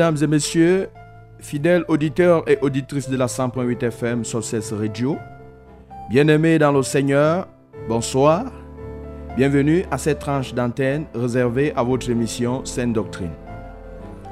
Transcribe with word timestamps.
Mesdames 0.00 0.22
et 0.22 0.26
messieurs, 0.26 0.88
fidèles 1.40 1.84
auditeurs 1.86 2.48
et 2.48 2.56
auditrices 2.62 3.10
de 3.10 3.18
la 3.18 3.26
100.8 3.26 3.84
FM 3.84 4.24
Sources 4.24 4.72
Radio, 4.72 5.18
bien-aimés 6.08 6.58
dans 6.58 6.72
le 6.72 6.82
Seigneur, 6.82 7.46
bonsoir. 7.86 8.46
Bienvenue 9.36 9.84
à 9.90 9.98
cette 9.98 10.20
tranche 10.20 10.54
d'antenne 10.54 11.04
réservée 11.14 11.74
à 11.76 11.82
votre 11.82 12.08
émission 12.08 12.64
Sainte 12.64 12.94
Doctrine. 12.94 13.34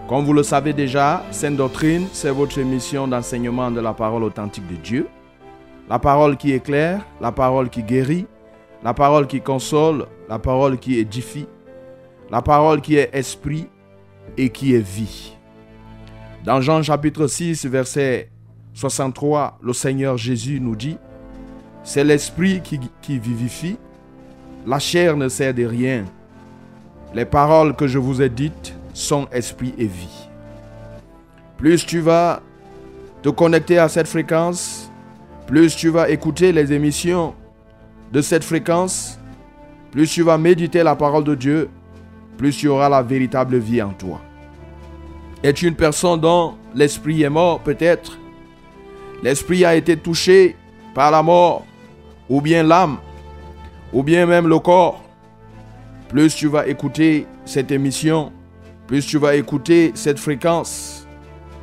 Comme 0.08 0.24
vous 0.24 0.33
le 0.33 0.42
savez 0.42 0.72
déjà, 0.72 1.22
Sainte 1.33 1.56
Doctrine, 1.56 2.06
c'est 2.12 2.30
votre 2.30 2.56
émission 2.56 3.06
d'enseignement 3.06 3.70
de 3.70 3.83
la 3.83 3.92
parole 3.92 4.24
authentique 4.24 4.66
de 4.69 4.77
Dieu. 4.77 5.06
La 5.91 5.98
parole 5.98 6.39
qui 6.39 6.52
éclaire, 6.55 7.05
la 7.20 7.30
parole 7.30 7.69
qui 7.69 7.83
guérit, 7.83 8.27
la 8.83 8.94
parole 8.94 9.27
qui 9.27 9.42
console, 9.42 10.06
la 10.30 10.39
parole 10.39 10.78
qui 10.78 10.98
édifie, 10.98 11.46
la 12.30 12.41
parole 12.41 12.80
qui 12.80 12.96
est 12.96 13.11
esprit 13.12 13.69
et 14.39 14.48
qui 14.48 14.74
est 14.74 14.78
vie. 14.78 15.34
Dans 16.44 16.61
Jean 16.61 16.83
chapitre 16.83 17.27
6, 17.27 17.67
verset 17.67 18.31
63, 18.75 19.58
le 19.61 19.72
Seigneur 19.72 20.17
Jésus 20.17 20.61
nous 20.61 20.77
dit, 20.77 20.97
c'est 21.83 22.05
l'Esprit 22.05 22.61
qui, 22.62 22.78
qui, 23.03 23.19
vivifie, 23.19 23.77
la 24.67 24.78
chair 24.78 25.17
ne 25.17 25.28
sert 25.28 25.53
de 25.53 25.64
rien. 25.64 26.05
Les 27.14 27.25
paroles 27.25 27.75
que 27.75 27.86
je 27.86 27.98
vous 27.98 28.22
ai 28.22 28.28
dites 28.28 28.75
sont 28.95 29.27
esprit 29.33 29.75
et 29.78 29.86
vie. 29.86 30.28
Plus 31.56 31.84
tu 31.84 32.00
vas 32.00 32.41
te 33.23 33.30
connecter 33.30 33.78
à 33.78 33.89
cette 33.89 34.06
fréquence, 34.06 34.92
plus 35.47 35.75
tu 35.75 35.89
vas 35.89 36.08
écouter 36.08 36.52
les 36.52 36.73
émissions 36.73 37.34
de 38.12 38.20
cette 38.20 38.45
fréquence, 38.45 39.19
plus 39.91 40.08
tu 40.08 40.23
vas 40.23 40.39
méditer 40.39 40.83
la 40.83 40.95
parole 40.95 41.25
de 41.25 41.34
Dieu, 41.34 41.69
plus 42.36 42.56
tu 42.56 42.69
auras 42.69 42.89
la 42.89 43.02
véritable 43.02 43.56
vie 43.56 43.83
en 43.83 43.92
toi. 43.92 44.20
Es-tu 45.42 45.68
une 45.68 45.76
personne 45.76 46.20
dont 46.20 46.54
l'esprit 46.74 47.22
est 47.22 47.30
mort 47.30 47.60
peut-être? 47.60 48.18
L'esprit 49.22 49.64
a 49.64 49.76
été 49.76 49.96
touché 49.96 50.56
par 50.94 51.10
la 51.10 51.22
mort, 51.22 51.64
ou 52.28 52.40
bien 52.40 52.62
l'âme, 52.62 52.98
ou 53.92 54.02
bien 54.02 54.26
même 54.26 54.48
le 54.48 54.58
corps. 54.58 55.02
Plus 56.08 56.34
tu 56.34 56.48
vas 56.48 56.66
écouter 56.66 57.26
cette 57.44 57.70
émission, 57.70 58.32
plus 58.86 59.06
tu 59.06 59.18
vas 59.18 59.36
écouter 59.36 59.92
cette 59.94 60.18
fréquence, 60.18 61.06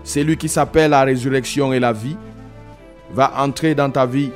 c'est 0.04 0.24
lui 0.24 0.38
qui 0.38 0.48
s'appelle 0.48 0.92
la 0.92 1.04
résurrection 1.04 1.74
et 1.74 1.80
la 1.80 1.92
vie, 1.92 2.16
va 3.12 3.34
entrer 3.42 3.76
dans 3.76 3.90
ta 3.90 4.06
vie 4.06 4.32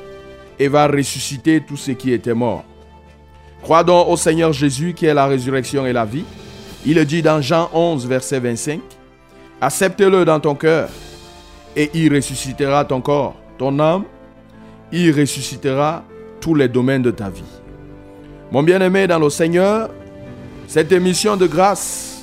et 0.58 0.68
va 0.68 0.86
ressusciter 0.86 1.62
tout 1.62 1.76
ce 1.76 1.92
qui 1.92 2.12
était 2.12 2.34
mort. 2.34 2.64
Crois 3.62 3.84
donc 3.84 4.08
au 4.08 4.16
Seigneur 4.16 4.52
Jésus 4.52 4.92
qui 4.94 5.06
est 5.06 5.14
la 5.14 5.26
résurrection 5.26 5.86
et 5.86 5.92
la 5.92 6.04
vie. 6.04 6.24
Il 6.84 6.96
le 6.96 7.04
dit 7.04 7.22
dans 7.22 7.40
Jean 7.40 7.70
11, 7.72 8.06
verset 8.06 8.40
25. 8.40 8.80
Accepte-le 9.60 10.24
dans 10.24 10.40
ton 10.40 10.54
cœur 10.54 10.88
et 11.76 11.90
il 11.94 12.14
ressuscitera 12.14 12.84
ton 12.84 13.00
corps, 13.00 13.36
ton 13.58 13.78
âme. 13.78 14.04
Il 14.92 15.12
ressuscitera 15.12 16.02
tous 16.40 16.54
les 16.54 16.68
domaines 16.68 17.02
de 17.02 17.10
ta 17.10 17.28
vie. 17.28 17.44
Mon 18.50 18.62
bien-aimé 18.62 19.06
dans 19.06 19.18
le 19.18 19.30
Seigneur, 19.30 19.90
cette 20.66 20.90
émission 20.92 21.36
de 21.36 21.46
grâce 21.46 22.22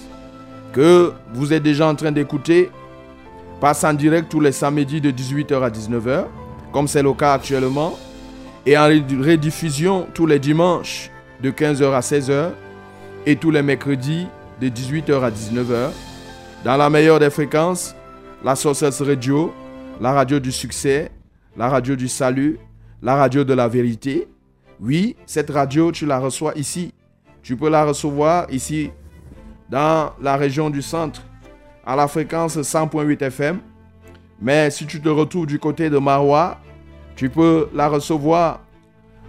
que 0.73 1.13
vous 1.33 1.53
êtes 1.53 1.63
déjà 1.63 1.87
en 1.87 1.95
train 1.95 2.11
d'écouter 2.11 2.69
passe 3.61 3.83
en 3.83 3.93
direct 3.93 4.29
tous 4.29 4.39
les 4.39 4.51
samedis 4.51 4.99
de 4.99 5.11
18h 5.11 5.63
à 5.63 5.69
19h, 5.69 6.25
comme 6.73 6.87
c'est 6.87 7.03
le 7.03 7.13
cas 7.13 7.33
actuellement, 7.33 7.97
et 8.65 8.77
en 8.77 8.85
rediffusion 8.85 10.07
tous 10.13 10.25
les 10.25 10.39
dimanches 10.39 11.09
de 11.41 11.51
15h 11.51 11.93
à 11.93 12.01
16h 12.01 12.49
et 13.25 13.35
tous 13.35 13.51
les 13.51 13.61
mercredis 13.61 14.27
de 14.59 14.67
18h 14.67 15.23
à 15.23 15.29
19h 15.29 15.91
dans 16.67 16.75
la 16.75 16.89
meilleure 16.89 17.17
des 17.17 17.29
fréquences, 17.29 17.95
la 18.43 18.53
Sources 18.53 19.01
Radio, 19.01 19.53
la 20.01 20.11
radio 20.11 20.37
du 20.37 20.51
succès, 20.51 21.09
la 21.55 21.69
radio 21.69 21.95
du 21.95 22.09
salut, 22.09 22.59
la 23.01 23.15
radio 23.15 23.45
de 23.45 23.53
la 23.53 23.69
vérité. 23.69 24.27
Oui, 24.81 25.15
cette 25.25 25.49
radio, 25.49 25.93
tu 25.93 26.05
la 26.05 26.19
reçois 26.19 26.51
ici. 26.57 26.93
Tu 27.41 27.55
peux 27.55 27.69
la 27.69 27.85
recevoir 27.85 28.51
ici, 28.51 28.91
dans 29.69 30.11
la 30.21 30.35
région 30.35 30.69
du 30.69 30.81
centre, 30.81 31.21
à 31.85 31.95
la 31.95 32.05
fréquence 32.09 32.57
100.8 32.57 33.23
FM. 33.23 33.59
Mais 34.41 34.69
si 34.69 34.85
tu 34.85 34.99
te 34.99 35.07
retrouves 35.07 35.47
du 35.47 35.59
côté 35.59 35.89
de 35.89 35.97
Marois, 35.97 36.57
tu 37.15 37.29
peux 37.29 37.69
la 37.73 37.87
recevoir 37.87 38.59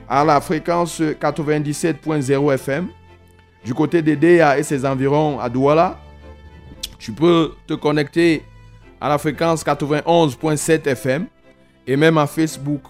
à 0.08 0.24
la 0.24 0.40
fréquence 0.40 1.00
97.0 1.00 2.54
FM. 2.54 2.88
Du 3.64 3.74
côté 3.74 4.02
d'Edea 4.02 4.58
et 4.58 4.64
ses 4.64 4.84
environs 4.84 5.38
à 5.38 5.48
Douala, 5.48 6.00
tu 6.98 7.12
peux 7.12 7.52
te 7.66 7.74
connecter 7.74 8.42
à 9.00 9.08
la 9.08 9.18
fréquence 9.18 9.64
91.7 9.64 10.86
FM 10.88 11.26
et 11.86 11.96
même 11.96 12.18
à 12.18 12.26
Facebook. 12.26 12.82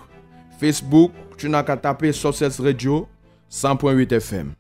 Facebook, 0.59 1.13
tu 1.37 1.49
n'as 1.49 1.63
qu'à 1.63 1.77
taper 1.77 2.13
Sources 2.13 2.59
Radio 2.59 3.07
100.8 3.51 4.13
FM. 4.15 4.53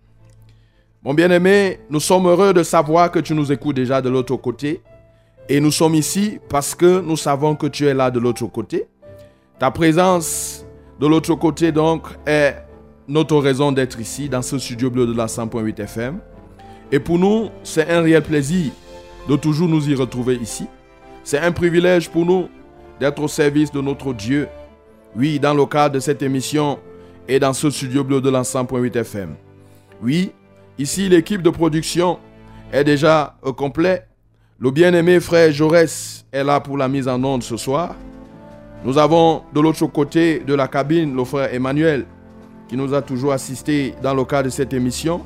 Mon 1.02 1.14
bien-aimé, 1.14 1.80
nous 1.88 2.00
sommes 2.00 2.26
heureux 2.26 2.52
de 2.52 2.62
savoir 2.62 3.10
que 3.10 3.18
tu 3.18 3.34
nous 3.34 3.50
écoutes 3.50 3.76
déjà 3.76 4.02
de 4.02 4.08
l'autre 4.08 4.36
côté. 4.36 4.82
Et 5.48 5.60
nous 5.60 5.70
sommes 5.70 5.94
ici 5.94 6.38
parce 6.48 6.74
que 6.74 7.00
nous 7.00 7.16
savons 7.16 7.54
que 7.54 7.66
tu 7.66 7.86
es 7.86 7.94
là 7.94 8.10
de 8.10 8.18
l'autre 8.18 8.46
côté. 8.46 8.86
Ta 9.58 9.70
présence 9.70 10.66
de 11.00 11.06
l'autre 11.06 11.34
côté, 11.36 11.72
donc, 11.72 12.06
est 12.26 12.56
notre 13.06 13.38
raison 13.38 13.72
d'être 13.72 13.98
ici, 13.98 14.28
dans 14.28 14.42
ce 14.42 14.58
studio 14.58 14.90
bleu 14.90 15.06
de 15.06 15.14
la 15.14 15.26
100.8 15.26 15.80
FM. 15.80 16.18
Et 16.92 17.00
pour 17.00 17.18
nous, 17.18 17.48
c'est 17.62 17.88
un 17.88 18.02
réel 18.02 18.22
plaisir 18.22 18.72
de 19.28 19.36
toujours 19.36 19.68
nous 19.68 19.88
y 19.88 19.94
retrouver 19.94 20.36
ici. 20.36 20.66
C'est 21.22 21.38
un 21.38 21.52
privilège 21.52 22.08
pour 22.08 22.24
nous 22.24 22.48
d'être 22.98 23.22
au 23.22 23.28
service 23.28 23.70
de 23.70 23.80
notre 23.80 24.14
Dieu. 24.14 24.48
Oui, 25.14 25.38
dans 25.38 25.54
le 25.54 25.66
cadre 25.66 25.96
de 25.96 26.00
cette 26.00 26.22
émission 26.22 26.78
et 27.28 27.38
dans 27.38 27.52
ce 27.52 27.68
studio 27.70 28.02
bleu 28.02 28.20
de 28.20 28.30
l'ensemble.8 28.30 28.96
FM. 28.96 29.34
Oui, 30.02 30.32
ici 30.78 31.08
l'équipe 31.08 31.42
de 31.42 31.50
production 31.50 32.18
est 32.72 32.84
déjà 32.84 33.36
au 33.42 33.52
complet. 33.52 34.06
Le 34.58 34.70
bien-aimé 34.70 35.20
frère 35.20 35.52
Jaurès 35.52 36.24
est 36.32 36.42
là 36.42 36.60
pour 36.60 36.78
la 36.78 36.88
mise 36.88 37.06
en 37.06 37.22
onde 37.22 37.42
ce 37.42 37.56
soir. 37.56 37.94
Nous 38.84 38.96
avons 38.96 39.42
de 39.52 39.60
l'autre 39.60 39.86
côté 39.86 40.40
de 40.40 40.54
la 40.54 40.68
cabine 40.68 41.14
le 41.14 41.24
frère 41.24 41.52
Emmanuel 41.52 42.06
qui 42.68 42.76
nous 42.76 42.94
a 42.94 43.02
toujours 43.02 43.32
assisté 43.32 43.94
dans 44.02 44.14
le 44.14 44.24
cadre 44.24 44.44
de 44.44 44.50
cette 44.50 44.72
émission. 44.72 45.20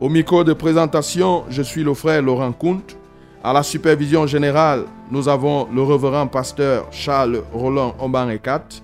Au 0.00 0.08
micro 0.08 0.44
de 0.44 0.52
présentation, 0.52 1.44
je 1.50 1.62
suis 1.62 1.82
le 1.82 1.94
frère 1.94 2.22
Laurent 2.22 2.52
Kunt. 2.52 2.97
À 3.44 3.52
la 3.52 3.62
supervision 3.62 4.26
générale, 4.26 4.84
nous 5.12 5.28
avons 5.28 5.68
le 5.72 5.80
reverend 5.80 6.26
pasteur 6.26 6.88
Charles 6.90 7.42
Roland 7.52 7.94
Omban-Ekat. 8.00 8.82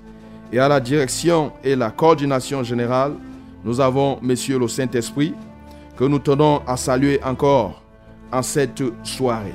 Et 0.52 0.60
à 0.60 0.68
la 0.68 0.78
direction 0.78 1.50
et 1.64 1.74
la 1.74 1.90
coordination 1.90 2.62
générale, 2.62 3.14
nous 3.64 3.80
avons 3.80 4.18
Monsieur 4.22 4.58
le 4.60 4.68
Saint-Esprit, 4.68 5.34
que 5.96 6.04
nous 6.04 6.20
tenons 6.20 6.62
à 6.68 6.76
saluer 6.76 7.20
encore 7.24 7.82
en 8.30 8.42
cette 8.42 8.82
soirée. 9.02 9.54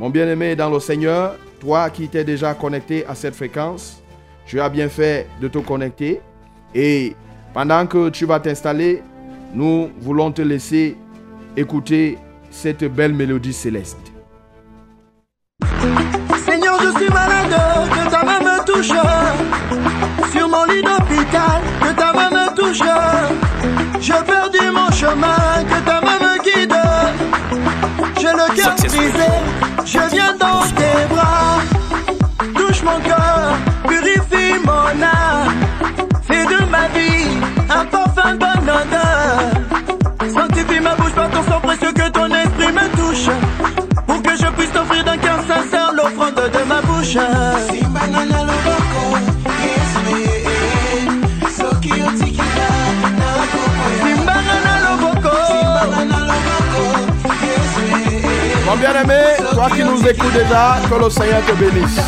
Mon 0.00 0.10
bien-aimé 0.10 0.56
dans 0.56 0.68
le 0.70 0.80
Seigneur, 0.80 1.36
toi 1.60 1.88
qui 1.88 2.08
t'es 2.08 2.24
déjà 2.24 2.54
connecté 2.54 3.06
à 3.06 3.14
cette 3.14 3.36
fréquence, 3.36 4.02
tu 4.46 4.60
as 4.60 4.68
bien 4.68 4.88
fait 4.88 5.28
de 5.40 5.46
te 5.46 5.58
connecter. 5.58 6.20
Et 6.74 7.14
pendant 7.52 7.86
que 7.86 8.08
tu 8.08 8.26
vas 8.26 8.40
t'installer, 8.40 9.00
nous 9.54 9.90
voulons 10.00 10.32
te 10.32 10.42
laisser 10.42 10.96
écouter 11.56 12.18
cette 12.50 12.82
belle 12.84 13.14
mélodie 13.14 13.52
céleste. 13.52 14.13
Seigneur, 16.44 16.76
je 16.80 16.98
suis 16.98 17.10
malade, 17.10 17.56
que 17.94 18.10
ta 18.10 18.22
main 18.24 18.40
me 18.40 18.64
touche. 18.64 18.92
Sur 20.32 20.48
mon 20.48 20.64
lit 20.64 20.82
d'hôpital, 20.82 21.60
que 21.80 21.92
ta 21.92 22.12
main 22.12 22.30
me 22.30 22.54
touche. 22.54 22.82
J'ai 24.00 24.12
perdu 24.12 24.70
mon 24.72 24.90
chemin, 24.92 25.64
que 25.68 25.78
ta 25.88 26.00
main 26.00 26.18
me 26.20 26.42
guide. 26.42 26.74
J'ai 28.20 28.32
le 28.32 28.54
cœur 28.56 28.74
brisé, 28.76 29.32
je 29.84 30.00
viens 30.14 30.34
dans 30.38 30.60
tes 30.78 31.06
bras. 31.14 31.60
Touche 32.54 32.82
mon 32.82 32.98
cœur, 33.00 33.56
purifie 33.86 34.58
mon 34.64 35.02
âme. 35.02 35.54
Fais 36.26 36.44
de 36.44 36.64
ma 36.70 36.88
vie 36.88 37.28
un 37.70 37.84
parfum 37.86 38.34
bon 38.36 38.53
de 46.48 46.64
ma 46.64 46.80
bouche. 46.82 47.18
Simbanga 47.66 48.24
na 48.26 48.42
loboko. 48.44 49.02
Mon 58.66 58.76
bien-aimé, 58.76 59.22
toi 59.52 59.68
qui 59.74 59.84
nous 59.84 60.00
écoutes 60.06 60.32
déjà, 60.32 60.76
que 60.88 60.94
le 61.02 61.10
Seigneur 61.10 61.42
te 61.46 61.52
bénisse. 61.52 62.00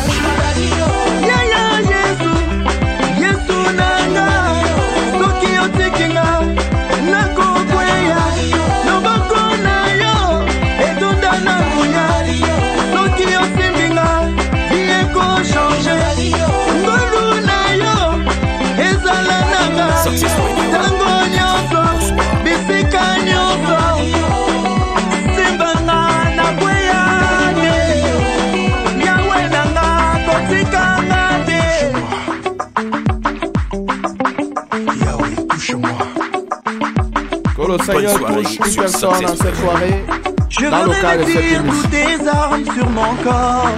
Le 37.77 37.83
Seigneur 37.83 38.17
soirée. 38.17 38.43
touche 38.43 38.57
une 38.57 38.65
sur 38.65 38.81
personne 38.81 39.09
en 39.09 39.15
Success 39.15 39.39
cette 39.41 39.55
soirée. 39.55 40.05
Je 40.49 40.65
dans 40.65 40.83
le 40.83 40.89
veux 40.91 41.01
cadre 41.01 41.25
de 41.25 41.31
cette 41.31 41.43
émission. 41.43 42.29
armes 42.31 42.63
sur 42.65 42.89
mon 42.89 43.15
corps. 43.23 43.69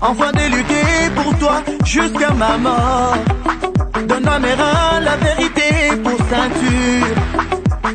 Enfin 0.00 0.32
de 0.32 0.56
lutter 0.56 1.10
pour 1.16 1.38
toi 1.38 1.62
jusqu'à 1.84 2.30
ma 2.32 2.56
mort. 2.58 3.16
Donne 4.06 4.28
à 4.28 4.38
mes 4.38 4.52
reins 4.54 5.00
la 5.00 5.16
vérité 5.16 5.96
pour 6.02 6.18
ceinture. 6.28 7.16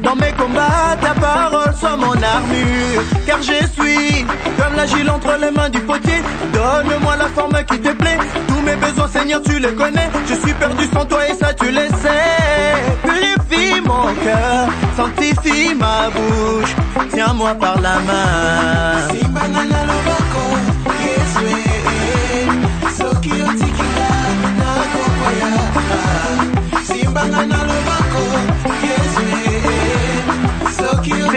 Dans 0.02 0.16
mes 0.16 0.29
ta 0.54 1.14
parole 1.20 1.74
soit 1.80 1.98
mon 1.98 2.14
armure. 2.14 3.04
Car 3.26 3.42
je 3.42 3.66
suis 3.68 4.26
comme 4.58 4.76
l'agile 4.76 5.10
entre 5.10 5.38
les 5.42 5.52
mains 5.52 5.70
du 5.70 5.80
potier. 5.80 6.22
Donne-moi 6.54 7.16
la 7.18 7.28
forme 7.28 7.58
qui 7.70 7.80
te 7.80 7.90
plaît. 7.90 8.18
Tous 8.48 8.62
mes 8.62 8.76
besoins 8.76 9.08
Seigneur 9.08 9.42
tu 9.42 9.60
les 9.60 9.74
connais. 9.74 10.10
Je 10.28 10.36
suis 10.36 10.54
perdu 10.54 10.86
sans 10.94 11.06
toi 11.06 11.28
et 11.28 11.34
ça 11.34 11.54
tu 11.54 11.72
le 11.72 11.88
sais. 12.04 12.78
Purifie 13.04 13.82
mon 13.82 14.14
cœur, 14.24 14.70
sanctifie 14.96 15.76
ma 15.76 16.10
bouche. 16.10 16.76
Tiens-moi 17.14 17.56
par 17.56 17.80
la 17.82 18.00
main. 18.00 19.08
Simbanga 19.10 19.64
na 19.66 19.90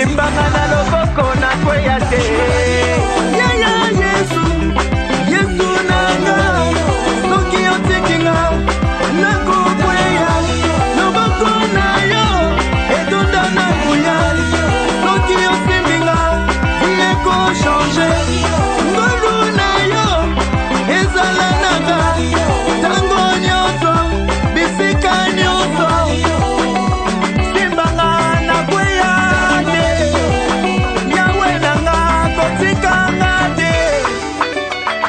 loboko 0.07 1.35
na 1.41 1.51
kweya 1.65 2.01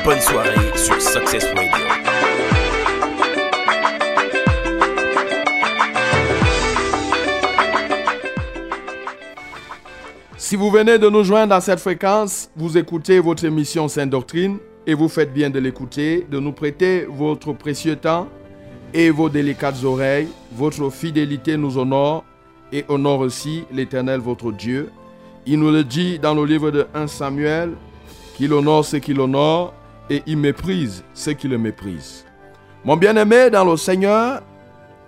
Bonne 0.03 0.19
soirée 0.19 0.49
sur 0.75 1.01
Success 1.01 1.45
Radio. 1.45 1.71
Si 10.35 10.57
vous 10.57 10.69
venez 10.69 10.97
de 10.97 11.07
nous 11.07 11.23
joindre 11.23 11.55
dans 11.55 11.61
cette 11.61 11.79
fréquence, 11.79 12.49
vous 12.53 12.77
écoutez 12.77 13.19
votre 13.19 13.45
émission 13.45 13.87
Sainte 13.87 14.09
Doctrine 14.09 14.57
et 14.85 14.93
vous 14.93 15.07
faites 15.07 15.31
bien 15.31 15.49
de 15.49 15.59
l'écouter, 15.59 16.27
de 16.29 16.37
nous 16.37 16.51
prêter 16.51 17.05
votre 17.09 17.53
précieux 17.53 17.95
temps 17.95 18.27
et 18.93 19.09
vos 19.09 19.29
délicates 19.29 19.85
oreilles. 19.85 20.27
Votre 20.51 20.89
fidélité 20.89 21.55
nous 21.55 21.77
honore 21.77 22.25
et 22.73 22.83
honore 22.89 23.19
aussi 23.19 23.63
l'Éternel 23.71 24.19
votre 24.19 24.51
Dieu. 24.51 24.89
Il 25.45 25.59
nous 25.59 25.71
le 25.71 25.85
dit 25.85 26.19
dans 26.19 26.33
le 26.33 26.43
livre 26.43 26.71
de 26.71 26.87
1 26.93 27.07
Samuel 27.07 27.71
qu'il 28.35 28.51
honore 28.51 28.83
ceux 28.83 28.99
qui 28.99 29.13
l'honorent 29.13 29.73
et 30.09 30.23
il 30.25 30.37
méprise 30.37 31.03
ceux 31.13 31.33
qui 31.33 31.47
le 31.47 31.57
méprisent. 31.57 32.25
Mon 32.83 32.97
bien-aimé 32.97 33.49
dans 33.49 33.63
le 33.63 33.77
Seigneur, 33.77 34.41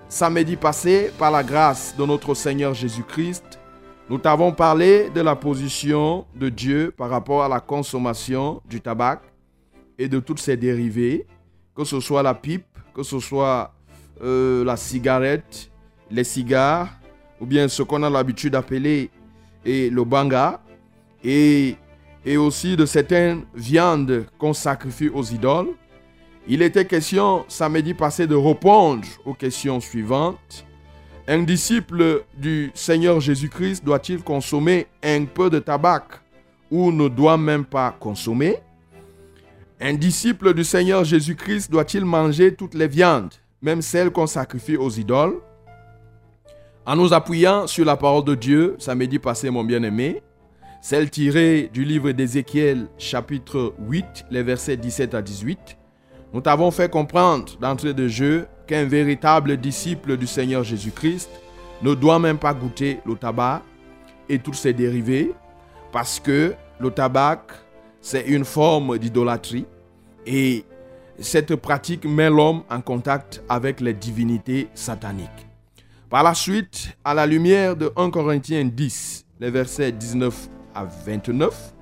samedi 0.08 0.56
passé, 0.56 1.12
par 1.18 1.32
la 1.32 1.44
grâce 1.44 1.96
de 1.98 2.06
notre 2.06 2.34
Seigneur 2.34 2.74
Jésus-Christ, 2.74 3.60
nous 4.10 4.18
t'avons 4.18 4.52
parlé 4.52 5.10
de 5.10 5.22
la 5.22 5.36
position 5.36 6.26
de 6.36 6.50
Dieu 6.50 6.94
par 6.96 7.10
rapport 7.10 7.44
à 7.44 7.50
la 7.50 7.60
consommation 7.60 8.62
du 8.70 8.80
tabac 8.80 9.22
et 9.98 10.08
de 10.08 10.20
toutes 10.20 10.40
ses 10.40 10.56
dérivés, 10.58 11.26
que 11.76 11.84
ce 11.84 12.00
soit 12.00 12.22
la 12.22 12.34
pipe, 12.34 12.66
que 12.94 13.04
ce 13.04 13.20
soit 13.20 13.74
euh, 14.22 14.64
la 14.64 14.78
cigarette, 14.78 15.72
les 16.12 16.24
cigares, 16.24 16.90
ou 17.42 17.46
bien 17.46 17.68
ce 17.68 17.84
qu'on 17.84 18.04
a 18.04 18.10
l'habitude 18.10 18.54
d'appeler 18.54 19.10
le 19.66 20.04
banga, 20.04 20.62
et, 21.24 21.76
et 22.26 22.38
aussi 22.38 22.76
de 22.76 22.86
certaines 22.86 23.44
viandes 23.54 24.26
qu'on 24.40 24.54
sacrifie 24.54 25.10
aux 25.10 25.24
idoles. 25.24 25.70
Il 26.48 26.62
était 26.62 26.86
question 26.86 27.46
samedi 27.48 27.94
passé 27.94 28.28
de 28.28 28.36
répondre 28.36 29.08
aux 29.26 29.34
questions 29.34 29.80
suivantes. 29.80 30.66
Un 31.28 31.44
disciple 31.44 32.24
du 32.38 32.72
Seigneur 32.74 33.20
Jésus-Christ 33.20 33.84
doit-il 33.84 34.22
consommer 34.22 34.88
un 35.04 35.26
peu 35.26 35.50
de 35.50 35.60
tabac 35.60 36.06
ou 36.70 36.92
ne 36.92 37.08
doit 37.08 37.38
même 37.38 37.66
pas 37.66 37.96
consommer? 38.00 38.58
Un 39.82 39.94
disciple 39.94 40.54
du 40.54 40.64
Seigneur 40.64 41.04
Jésus-Christ 41.04 41.72
doit-il 41.72 42.06
manger 42.06 42.54
toutes 42.54 42.76
les 42.76 42.88
viandes, 42.88 43.34
même 43.62 43.82
celles 43.82 44.12
qu'on 44.12 44.28
sacrifie 44.28 44.78
aux 44.78 44.90
idoles? 44.90 45.42
En 46.86 46.96
nous 46.96 47.14
appuyant 47.14 47.66
sur 47.66 47.86
la 47.86 47.98
parole 47.98 48.24
de 48.24 48.36
Dieu, 48.36 48.76
samedi 48.78 49.18
passé 49.18 49.50
mon 49.50 49.64
bien-aimé, 49.64 50.22
celle 50.86 51.10
tirée 51.10 51.68
du 51.74 51.84
livre 51.84 52.12
d'Ézéchiel 52.12 52.86
chapitre 53.00 53.74
8, 53.90 54.26
les 54.30 54.44
versets 54.44 54.78
17 54.78 55.16
à 55.16 55.24
18, 55.24 55.80
nous 56.32 56.42
t'avons 56.42 56.70
fait 56.70 56.92
comprendre 56.92 57.58
d'entrée 57.60 57.96
de 57.96 58.08
jeu 58.08 58.46
qu'un 58.68 58.86
véritable 58.86 59.58
disciple 59.58 60.16
du 60.16 60.28
Seigneur 60.28 60.64
Jésus-Christ 60.64 61.32
ne 61.82 61.96
doit 61.96 62.20
même 62.20 62.38
pas 62.38 62.54
goûter 62.54 63.00
le 63.04 63.16
tabac 63.16 63.64
et 64.30 64.38
tous 64.38 64.54
ses 64.54 64.74
dérivés 64.74 65.34
parce 65.92 66.20
que 66.20 66.54
le 66.80 66.92
tabac, 66.92 67.42
c'est 68.00 68.28
une 68.28 68.46
forme 68.46 69.00
d'idolâtrie 69.00 69.66
et 70.28 70.66
cette 71.18 71.56
pratique 71.56 72.06
met 72.06 72.30
l'homme 72.30 72.62
en 72.70 72.82
contact 72.82 73.42
avec 73.50 73.82
les 73.82 73.96
divinités 73.96 74.68
sataniques. 74.76 75.48
Par 76.12 76.22
la 76.22 76.36
suite, 76.36 76.96
à 77.04 77.16
la 77.16 77.26
lumière 77.26 77.76
de 77.76 77.92
1 77.96 78.12
Corinthiens 78.12 78.66
10, 78.66 79.26
les 79.40 79.50
versets 79.50 79.92
19 79.92 80.50
à 80.76 80.86
29 80.86 81.74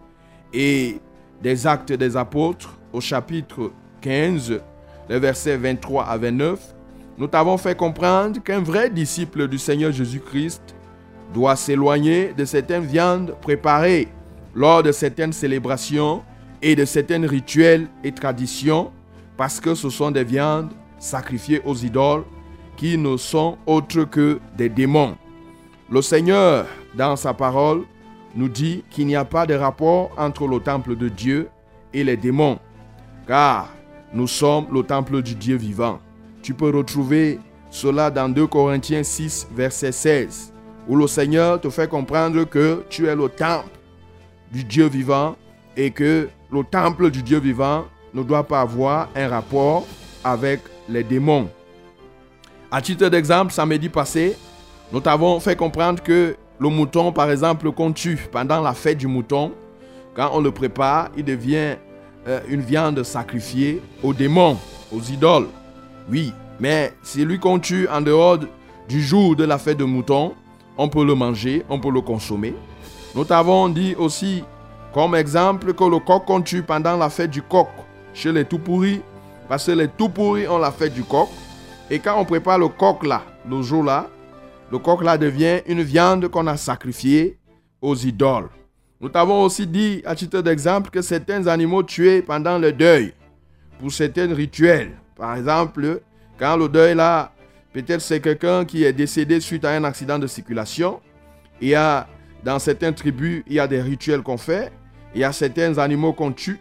et 0.53 0.99
des 1.41 1.67
actes 1.67 1.91
des 1.91 2.15
apôtres 2.15 2.77
au 2.93 3.01
chapitre 3.01 3.71
15, 4.01 4.61
les 5.09 5.19
versets 5.19 5.57
23 5.57 6.05
à 6.05 6.17
29, 6.17 6.75
nous 7.17 7.27
t'avons 7.27 7.57
fait 7.57 7.75
comprendre 7.75 8.41
qu'un 8.41 8.61
vrai 8.61 8.89
disciple 8.89 9.47
du 9.47 9.57
Seigneur 9.57 9.91
Jésus-Christ 9.91 10.75
doit 11.33 11.55
s'éloigner 11.55 12.33
de 12.37 12.45
certaines 12.45 12.85
viandes 12.85 13.35
préparées 13.41 14.07
lors 14.55 14.83
de 14.83 14.91
certaines 14.91 15.33
célébrations 15.33 16.23
et 16.61 16.75
de 16.75 16.85
certains 16.85 17.27
rituels 17.27 17.87
et 18.03 18.11
traditions 18.11 18.91
parce 19.35 19.59
que 19.59 19.75
ce 19.75 19.89
sont 19.89 20.11
des 20.11 20.23
viandes 20.23 20.71
sacrifiées 20.99 21.61
aux 21.65 21.75
idoles 21.75 22.23
qui 22.77 22.97
ne 22.97 23.17
sont 23.17 23.57
autres 23.65 24.03
que 24.05 24.39
des 24.55 24.69
démons. 24.69 25.17
Le 25.89 26.01
Seigneur, 26.01 26.65
dans 26.95 27.15
sa 27.15 27.33
parole, 27.33 27.83
nous 28.35 28.49
dit 28.49 28.83
qu'il 28.89 29.07
n'y 29.07 29.15
a 29.15 29.25
pas 29.25 29.45
de 29.45 29.53
rapport 29.53 30.11
entre 30.17 30.47
le 30.47 30.59
temple 30.59 30.95
de 30.95 31.09
Dieu 31.09 31.49
et 31.93 32.03
les 32.03 32.17
démons, 32.17 32.59
car 33.27 33.69
nous 34.13 34.27
sommes 34.27 34.67
le 34.71 34.83
temple 34.83 35.21
du 35.21 35.35
Dieu 35.35 35.55
vivant. 35.55 35.99
Tu 36.41 36.53
peux 36.53 36.69
retrouver 36.69 37.39
cela 37.69 38.11
dans 38.11 38.29
2 38.29 38.47
Corinthiens 38.47 39.03
6, 39.03 39.47
verset 39.55 39.91
16, 39.91 40.53
où 40.87 40.95
le 40.95 41.07
Seigneur 41.07 41.59
te 41.61 41.69
fait 41.69 41.89
comprendre 41.89 42.43
que 42.43 42.83
tu 42.89 43.07
es 43.07 43.15
le 43.15 43.29
temple 43.29 43.69
du 44.51 44.63
Dieu 44.63 44.87
vivant 44.87 45.35
et 45.75 45.91
que 45.91 46.29
le 46.51 46.63
temple 46.63 47.09
du 47.09 47.23
Dieu 47.23 47.39
vivant 47.39 47.85
ne 48.13 48.21
doit 48.21 48.43
pas 48.43 48.61
avoir 48.61 49.09
un 49.15 49.27
rapport 49.27 49.87
avec 50.23 50.61
les 50.87 51.03
démons. 51.03 51.49
À 52.71 52.81
titre 52.81 53.07
d'exemple, 53.09 53.51
samedi 53.51 53.89
passé, 53.89 54.35
nous 54.91 54.99
t'avons 54.99 55.39
fait 55.39 55.55
comprendre 55.55 56.01
que 56.01 56.35
le 56.59 56.69
mouton, 56.69 57.11
par 57.11 57.31
exemple, 57.31 57.71
qu'on 57.71 57.91
tue 57.91 58.27
pendant 58.31 58.61
la 58.61 58.73
fête 58.73 58.97
du 58.97 59.07
mouton, 59.07 59.51
quand 60.15 60.29
on 60.33 60.41
le 60.41 60.51
prépare, 60.51 61.09
il 61.17 61.25
devient 61.25 61.75
euh, 62.27 62.39
une 62.47 62.61
viande 62.61 63.03
sacrifiée 63.03 63.81
aux 64.03 64.13
démons, 64.13 64.57
aux 64.91 65.01
idoles. 65.01 65.47
Oui, 66.09 66.33
mais 66.59 66.93
celui 67.03 67.39
qu'on 67.39 67.59
tue 67.59 67.87
en 67.89 68.01
dehors 68.01 68.37
du 68.87 69.01
jour 69.01 69.35
de 69.35 69.43
la 69.43 69.57
fête 69.57 69.77
de 69.77 69.83
mouton, 69.83 70.33
on 70.77 70.87
peut 70.87 71.05
le 71.05 71.15
manger, 71.15 71.65
on 71.69 71.79
peut 71.79 71.91
le 71.91 72.01
consommer. 72.01 72.53
Nous 73.15 73.25
t'avons 73.25 73.69
dit 73.69 73.95
aussi, 73.95 74.43
comme 74.93 75.15
exemple, 75.15 75.73
que 75.73 75.83
le 75.83 75.99
coq 75.99 76.25
qu'on 76.25 76.41
tue 76.41 76.63
pendant 76.63 76.97
la 76.97 77.09
fête 77.09 77.31
du 77.31 77.41
coq 77.41 77.67
chez 78.13 78.31
les 78.31 78.45
tout 78.45 78.59
pourris, 78.59 79.01
parce 79.49 79.65
que 79.65 79.71
les 79.71 79.87
tout 79.87 80.09
pourris 80.09 80.47
ont 80.47 80.57
la 80.59 80.71
fête 80.71 80.93
du 80.93 81.03
coq. 81.03 81.29
Et 81.89 81.99
quand 81.99 82.19
on 82.19 82.25
prépare 82.25 82.59
le 82.59 82.67
coq 82.67 83.03
là, 83.03 83.23
le 83.49 83.61
jour 83.61 83.83
là, 83.83 84.07
le 84.73 84.79
coq 84.79 85.03
là 85.03 85.19
devient 85.19 85.61
une 85.67 85.83
viande 85.83 86.27
qu'on 86.29 86.47
a 86.47 86.57
sacrifiée 86.57 87.37
aux 87.79 87.95
idoles. 87.95 88.49
Nous 88.99 89.07
t'avons 89.07 89.43
aussi 89.43 89.67
dit, 89.67 90.01
à 90.03 90.15
titre 90.15 90.41
d'exemple, 90.41 90.89
que 90.89 91.03
certains 91.03 91.45
animaux 91.45 91.83
tués 91.83 92.23
pendant 92.23 92.57
le 92.57 92.73
deuil, 92.73 93.13
pour 93.79 93.91
certains 93.91 94.33
rituels, 94.33 94.93
par 95.15 95.37
exemple, 95.37 96.01
quand 96.39 96.57
le 96.57 96.67
deuil 96.67 96.95
là, 96.95 97.31
peut-être 97.71 98.01
c'est 98.01 98.19
quelqu'un 98.19 98.65
qui 98.65 98.83
est 98.83 98.93
décédé 98.93 99.39
suite 99.39 99.63
à 99.63 99.73
un 99.73 99.83
accident 99.83 100.17
de 100.17 100.25
circulation, 100.25 100.99
il 101.61 101.67
y 101.67 101.75
a, 101.75 102.07
dans 102.43 102.57
certaines 102.57 102.95
tribus, 102.95 103.43
il 103.45 103.53
y 103.53 103.59
a 103.59 103.67
des 103.67 103.79
rituels 103.79 104.23
qu'on 104.23 104.37
fait, 104.37 104.71
il 105.13 105.21
y 105.21 105.23
a 105.23 105.31
certains 105.31 105.77
animaux 105.77 106.13
qu'on 106.13 106.31
tue, 106.31 106.59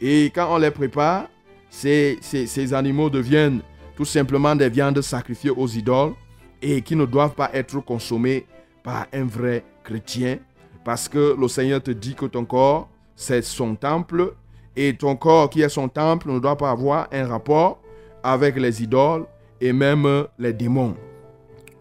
et 0.00 0.26
quand 0.26 0.54
on 0.54 0.58
les 0.58 0.70
prépare, 0.70 1.26
ces, 1.70 2.20
ces 2.22 2.72
animaux 2.72 3.10
deviennent 3.10 3.62
tout 3.96 4.04
simplement 4.04 4.54
des 4.54 4.68
viandes 4.68 5.02
sacrifiées 5.02 5.50
aux 5.50 5.66
idoles 5.66 6.14
et 6.62 6.82
qui 6.82 6.96
ne 6.96 7.04
doivent 7.04 7.34
pas 7.34 7.50
être 7.52 7.80
consommés 7.80 8.46
par 8.82 9.06
un 9.12 9.24
vrai 9.24 9.64
chrétien 9.84 10.38
parce 10.84 11.08
que 11.08 11.36
le 11.38 11.48
Seigneur 11.48 11.82
te 11.82 11.90
dit 11.90 12.14
que 12.14 12.26
ton 12.26 12.44
corps, 12.44 12.88
c'est 13.14 13.42
son 13.42 13.74
temple 13.74 14.34
et 14.76 14.96
ton 14.96 15.16
corps 15.16 15.50
qui 15.50 15.60
est 15.60 15.68
son 15.68 15.88
temple 15.88 16.30
ne 16.30 16.38
doit 16.38 16.56
pas 16.56 16.70
avoir 16.70 17.08
un 17.12 17.26
rapport 17.26 17.80
avec 18.22 18.56
les 18.56 18.82
idoles 18.82 19.26
et 19.60 19.72
même 19.72 20.26
les 20.38 20.52
démons. 20.52 20.94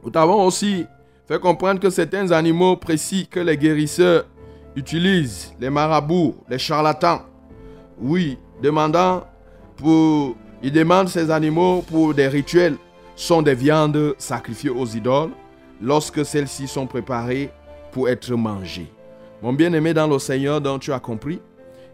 Nous 0.04 0.10
t'avons 0.10 0.44
aussi 0.44 0.86
fait 1.28 1.40
comprendre 1.40 1.80
que 1.80 1.90
certains 1.90 2.32
animaux 2.32 2.76
précis 2.76 3.28
que 3.30 3.40
les 3.40 3.58
guérisseurs 3.58 4.26
utilisent, 4.76 5.54
les 5.60 5.70
marabouts, 5.70 6.36
les 6.50 6.60
charlatans, 6.60 7.22
oui, 8.00 8.38
demandant 8.62 9.26
pour, 9.76 10.36
ils 10.62 10.72
demandent 10.72 11.10
ces 11.10 11.32
animaux 11.32 11.84
pour 11.88 12.14
des 12.14 12.28
rituels 12.28 12.78
sont 13.18 13.42
des 13.42 13.56
viandes 13.56 14.14
sacrifiées 14.20 14.70
aux 14.70 14.86
idoles 14.86 15.32
lorsque 15.82 16.24
celles-ci 16.24 16.68
sont 16.68 16.88
préparées 16.88 17.50
pour 17.92 18.08
être 18.08 18.32
mangées. 18.36 18.92
Mon 19.42 19.54
bien-aimé 19.54 19.94
dans 19.94 20.08
le 20.08 20.20
Seigneur 20.20 20.62
dont 20.62 20.80
tu 20.80 20.94
as 20.94 21.00
compris, 21.00 21.42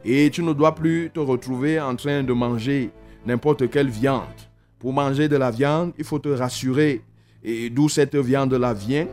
et 0.06 0.30
tu 0.30 0.44
ne 0.44 0.51
dois 0.51 0.75
plus 0.75 1.10
te 1.13 1.22
retrouver 1.22 1.80
en 1.80 1.96
train 1.96 2.24
de 2.24 2.34
manger 2.34 2.92
n'importe 3.25 3.70
quelle 3.70 3.89
viande. 3.89 4.22
Pour 4.80 4.92
manger 4.92 5.30
de 5.30 5.38
la 5.38 5.50
viande, 5.50 5.94
il 5.98 6.03
faut 6.03 6.20
te 6.20 6.27
rassurer 6.27 7.01
et 7.42 7.70
d'où 7.70 7.88
cette 7.88 8.15
viande-là 8.15 8.74
vient? 8.74 9.08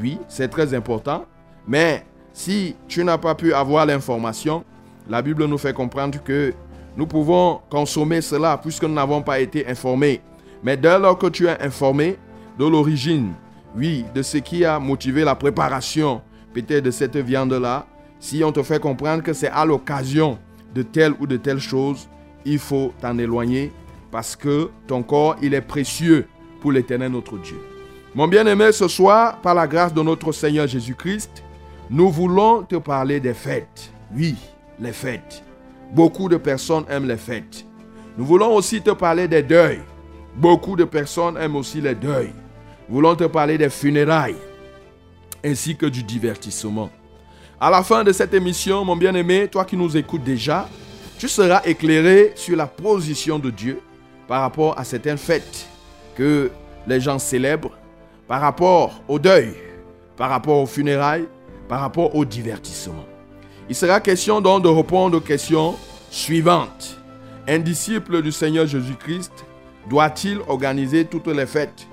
Oui, 0.00 0.18
c'est 0.28 0.48
très 0.48 0.74
important. 0.74 1.26
Mais 1.66 2.04
si 2.32 2.74
tu 2.88 3.04
n'as 3.04 3.18
pas 3.18 3.36
pu 3.36 3.54
avoir 3.54 3.86
l'information, 3.86 4.64
la 5.08 5.22
Bible 5.22 5.44
nous 5.44 5.58
fait 5.58 5.72
comprendre 5.72 6.20
que 6.24 6.52
nous 6.96 7.06
pouvons 7.06 7.60
consommer 7.70 8.20
cela 8.20 8.58
puisque 8.58 8.82
nous 8.82 8.94
n'avons 8.94 9.22
pas 9.22 9.38
été 9.38 9.64
informés. 9.68 10.20
Mais 10.62 10.76
dès 10.76 10.98
lors 10.98 11.18
que 11.18 11.26
tu 11.26 11.46
es 11.46 11.60
informé 11.60 12.16
de 12.58 12.64
l'origine, 12.64 13.32
oui, 13.76 14.04
de 14.14 14.22
ce 14.22 14.38
qui 14.38 14.64
a 14.64 14.78
motivé 14.78 15.24
la 15.24 15.34
préparation 15.34 16.22
peut-être 16.52 16.84
de 16.84 16.90
cette 16.90 17.16
viande-là, 17.16 17.86
si 18.20 18.44
on 18.44 18.52
te 18.52 18.62
fait 18.62 18.80
comprendre 18.80 19.22
que 19.22 19.32
c'est 19.32 19.48
à 19.48 19.64
l'occasion 19.64 20.38
de 20.74 20.82
telle 20.82 21.14
ou 21.18 21.26
de 21.26 21.36
telle 21.36 21.58
chose, 21.58 22.08
il 22.44 22.58
faut 22.58 22.92
t'en 23.00 23.18
éloigner 23.18 23.72
parce 24.10 24.36
que 24.36 24.70
ton 24.86 25.02
corps, 25.02 25.36
il 25.42 25.54
est 25.54 25.62
précieux 25.62 26.26
pour 26.60 26.72
l'éternel 26.72 27.10
notre 27.10 27.38
Dieu. 27.38 27.58
Mon 28.14 28.28
bien-aimé, 28.28 28.72
ce 28.72 28.88
soir, 28.88 29.38
par 29.40 29.54
la 29.54 29.66
grâce 29.66 29.94
de 29.94 30.02
notre 30.02 30.32
Seigneur 30.32 30.66
Jésus-Christ, 30.66 31.42
nous 31.88 32.10
voulons 32.10 32.62
te 32.62 32.76
parler 32.76 33.20
des 33.20 33.34
fêtes. 33.34 33.90
Oui, 34.14 34.36
les 34.78 34.92
fêtes. 34.92 35.42
Beaucoup 35.92 36.28
de 36.28 36.36
personnes 36.36 36.84
aiment 36.90 37.08
les 37.08 37.16
fêtes. 37.16 37.64
Nous 38.18 38.26
voulons 38.26 38.54
aussi 38.54 38.82
te 38.82 38.90
parler 38.90 39.28
des 39.28 39.42
deuils. 39.42 39.80
Beaucoup 40.34 40.76
de 40.76 40.84
personnes 40.84 41.36
aiment 41.36 41.56
aussi 41.56 41.80
les 41.80 41.94
deuils. 41.94 42.32
Voulons 42.88 43.14
te 43.14 43.24
parler 43.24 43.58
des 43.58 43.70
funérailles 43.70 44.36
ainsi 45.44 45.76
que 45.76 45.86
du 45.86 46.02
divertissement. 46.02 46.90
À 47.60 47.70
la 47.70 47.82
fin 47.82 48.04
de 48.04 48.12
cette 48.12 48.34
émission, 48.34 48.84
mon 48.84 48.96
bien-aimé, 48.96 49.48
toi 49.48 49.64
qui 49.64 49.76
nous 49.76 49.96
écoutes 49.96 50.24
déjà, 50.24 50.68
tu 51.18 51.28
seras 51.28 51.62
éclairé 51.64 52.32
sur 52.34 52.56
la 52.56 52.66
position 52.66 53.38
de 53.38 53.50
Dieu 53.50 53.80
par 54.26 54.40
rapport 54.40 54.78
à 54.78 54.84
certaines 54.84 55.18
fêtes 55.18 55.66
que 56.16 56.50
les 56.86 57.00
gens 57.00 57.18
célèbrent, 57.18 57.76
par 58.26 58.40
rapport 58.40 59.02
au 59.06 59.18
deuil, 59.18 59.54
par 60.16 60.30
rapport 60.30 60.58
aux 60.58 60.66
funérailles, 60.66 61.28
par 61.68 61.80
rapport 61.80 62.14
au 62.14 62.24
divertissement. 62.24 63.04
Il 63.68 63.74
sera 63.74 64.00
question 64.00 64.40
donc 64.40 64.64
de 64.64 64.68
répondre 64.68 65.18
aux 65.18 65.20
questions 65.20 65.76
suivantes. 66.10 66.98
Un 67.46 67.58
disciple 67.58 68.22
du 68.22 68.32
Seigneur 68.32 68.66
Jésus-Christ 68.66 69.32
doit-il 69.88 70.38
organiser 70.48 71.04
toutes 71.04 71.28
les 71.28 71.46
fêtes 71.46 71.86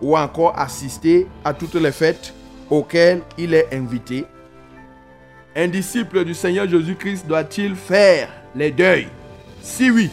ou 0.00 0.16
encore 0.16 0.58
assister 0.58 1.26
à 1.44 1.54
toutes 1.54 1.74
les 1.74 1.92
fêtes 1.92 2.34
auxquelles 2.70 3.22
il 3.38 3.54
est 3.54 3.74
invité? 3.74 4.24
Un 5.54 5.68
disciple 5.68 6.24
du 6.24 6.34
Seigneur 6.34 6.68
Jésus-Christ 6.68 7.26
doit-il 7.26 7.74
faire 7.74 8.28
les 8.54 8.70
deuils? 8.70 9.08
Si 9.62 9.90
oui, 9.90 10.10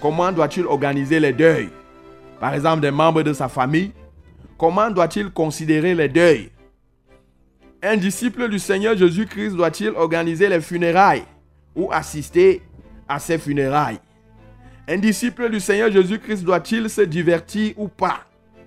comment 0.00 0.32
doit-il 0.32 0.66
organiser 0.66 1.20
les 1.20 1.32
deuils? 1.32 1.70
Par 2.40 2.54
exemple, 2.54 2.80
des 2.80 2.90
membres 2.90 3.22
de 3.22 3.32
sa 3.32 3.48
famille 3.48 3.92
Comment 4.62 4.92
doit-il 4.92 5.28
considérer 5.30 5.92
les 5.92 6.08
deuils? 6.08 6.48
Un 7.82 7.96
disciple 7.96 8.48
du 8.48 8.60
Seigneur 8.60 8.96
Jésus-Christ 8.96 9.56
doit-il 9.56 9.88
organiser 9.88 10.48
les 10.48 10.60
funérailles 10.60 11.24
ou 11.74 11.90
assister 11.90 12.62
à 13.08 13.18
ces 13.18 13.38
funérailles? 13.38 13.98
Un 14.88 14.98
disciple 14.98 15.48
du 15.50 15.60
Seigneur 15.60 15.90
Jésus-Christ 15.90 16.42
doit-il 16.42 16.90
se 16.90 17.02
divertir 17.02 17.74
ou 17.76 17.88
pas? 17.88 18.20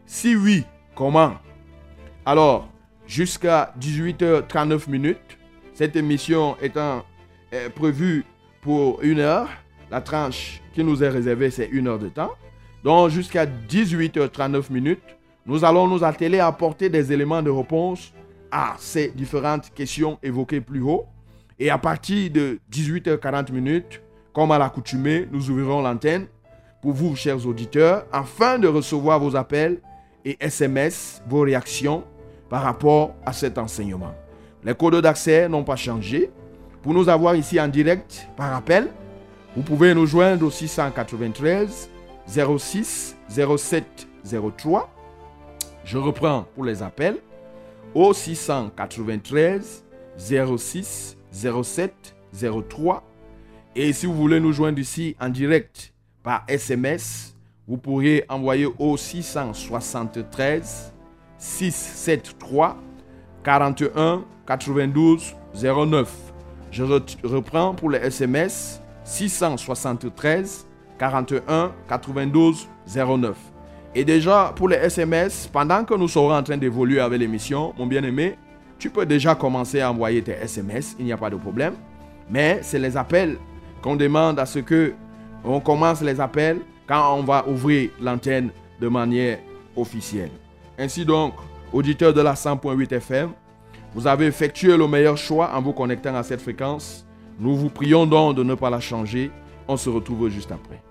Si 0.05 0.35
oui, 0.35 0.63
comment? 0.95 1.33
Alors, 2.25 2.69
jusqu'à 3.05 3.73
18h39 3.79 4.89
minutes, 4.89 5.37
cette 5.73 5.95
émission 5.95 6.55
étant 6.61 7.03
euh, 7.53 7.69
prévue 7.69 8.23
pour 8.61 9.01
une 9.01 9.19
heure, 9.19 9.49
la 9.91 10.01
tranche 10.01 10.61
qui 10.73 10.83
nous 10.83 11.03
est 11.03 11.09
réservée, 11.09 11.51
c'est 11.51 11.67
une 11.67 11.87
heure 11.87 11.99
de 11.99 12.09
temps. 12.09 12.31
Donc, 12.83 13.09
jusqu'à 13.09 13.45
18h39 13.45 14.71
minutes, 14.71 15.17
nous 15.45 15.65
allons 15.65 15.87
nous 15.87 16.03
atteler 16.03 16.39
à 16.39 16.47
apporter 16.47 16.89
des 16.89 17.11
éléments 17.11 17.41
de 17.41 17.49
réponse 17.49 18.13
à 18.51 18.75
ces 18.79 19.09
différentes 19.09 19.73
questions 19.73 20.17
évoquées 20.23 20.61
plus 20.61 20.81
haut. 20.81 21.05
Et 21.59 21.69
à 21.69 21.77
partir 21.77 22.31
de 22.31 22.59
18h40 22.71 23.51
minutes, 23.51 24.01
comme 24.35 24.51
à 24.51 24.59
l'accoutumée, 24.59 25.27
nous 25.31 25.49
ouvrirons 25.49 25.81
l'antenne 25.81 26.27
pour 26.81 26.91
vous, 26.91 27.15
chers 27.15 27.47
auditeurs, 27.47 28.05
afin 28.11 28.59
de 28.59 28.67
recevoir 28.67 29.17
vos 29.17 29.33
appels 29.37 29.79
et 30.25 30.35
SMS, 30.41 31.23
vos 31.25 31.39
réactions 31.39 32.03
par 32.49 32.61
rapport 32.61 33.15
à 33.25 33.31
cet 33.31 33.57
enseignement. 33.57 34.13
Les 34.61 34.75
codes 34.75 35.01
d'accès 35.01 35.47
n'ont 35.47 35.63
pas 35.63 35.77
changé. 35.77 36.29
Pour 36.83 36.93
nous 36.93 37.07
avoir 37.07 37.37
ici 37.37 37.59
en 37.61 37.69
direct 37.69 38.27
par 38.35 38.53
appel, 38.53 38.89
vous 39.55 39.63
pouvez 39.63 39.95
nous 39.95 40.05
joindre 40.05 40.45
au 40.45 40.51
693 40.51 41.89
06 42.27 43.15
07 43.29 44.07
03. 44.57 44.89
Je 45.85 45.97
reprends 45.97 46.45
pour 46.55 46.65
les 46.65 46.83
appels 46.83 47.19
au 47.93 48.13
693 48.13 49.85
06 50.17 51.17
07 51.31 52.15
03. 52.69 53.03
Et 53.77 53.91
si 53.91 54.05
vous 54.05 54.13
voulez 54.13 54.39
nous 54.39 54.53
joindre 54.53 54.79
ici 54.79 55.17
en 55.19 55.27
direct 55.27 55.93
par 56.23 56.45
SMS, 56.47 57.35
vous 57.67 57.75
pourriez 57.75 58.23
envoyer 58.29 58.67
au 58.79 58.95
673 58.95 60.93
673 61.37 62.75
41 63.43 64.23
92 64.47 65.35
09. 65.53 66.09
Je 66.71 66.83
reprends 67.23 67.73
pour 67.73 67.89
les 67.89 67.97
SMS 67.99 68.81
673 69.03 70.65
41 70.97 71.73
92 71.89 72.69
09. 72.87 73.37
Et 73.93 74.05
déjà 74.05 74.53
pour 74.55 74.69
les 74.69 74.77
SMS, 74.77 75.49
pendant 75.51 75.83
que 75.83 75.95
nous 75.95 76.07
serons 76.07 76.33
en 76.33 76.43
train 76.43 76.57
d'évoluer 76.57 77.01
avec 77.01 77.19
l'émission, 77.19 77.73
mon 77.77 77.87
bien-aimé, 77.87 78.37
tu 78.79 78.89
peux 78.89 79.05
déjà 79.05 79.35
commencer 79.35 79.81
à 79.81 79.91
envoyer 79.91 80.21
tes 80.21 80.31
SMS, 80.33 80.95
il 80.97 81.05
n'y 81.05 81.13
a 81.13 81.17
pas 81.17 81.29
de 81.29 81.35
problème. 81.35 81.73
Mais 82.29 82.59
c'est 82.61 82.79
les 82.79 82.95
appels 82.95 83.37
qu'on 83.85 83.95
demande 83.95 84.39
à 84.39 84.47
ce 84.47 84.57
que 84.57 84.95
on 85.43 85.59
commence 85.59 86.01
les 86.01 86.19
appels 86.19 86.59
quand 86.87 87.17
on 87.17 87.21
va 87.21 87.47
ouvrir 87.47 87.91
l'antenne 88.01 88.49
de 88.81 88.87
manière 88.87 89.37
officielle. 89.75 90.31
Ainsi 90.79 91.05
donc, 91.05 91.35
auditeurs 91.71 92.11
de 92.11 92.19
la 92.19 92.33
100.8 92.33 92.91
FM, 92.95 93.29
vous 93.93 94.07
avez 94.07 94.25
effectué 94.25 94.75
le 94.75 94.87
meilleur 94.87 95.15
choix 95.17 95.51
en 95.53 95.61
vous 95.61 95.71
connectant 95.71 96.15
à 96.15 96.23
cette 96.23 96.41
fréquence. 96.41 97.05
Nous 97.39 97.55
vous 97.55 97.69
prions 97.69 98.07
donc 98.07 98.35
de 98.35 98.43
ne 98.43 98.55
pas 98.55 98.71
la 98.71 98.79
changer. 98.79 99.29
On 99.67 99.77
se 99.77 99.87
retrouve 99.91 100.29
juste 100.29 100.51
après. 100.51 100.81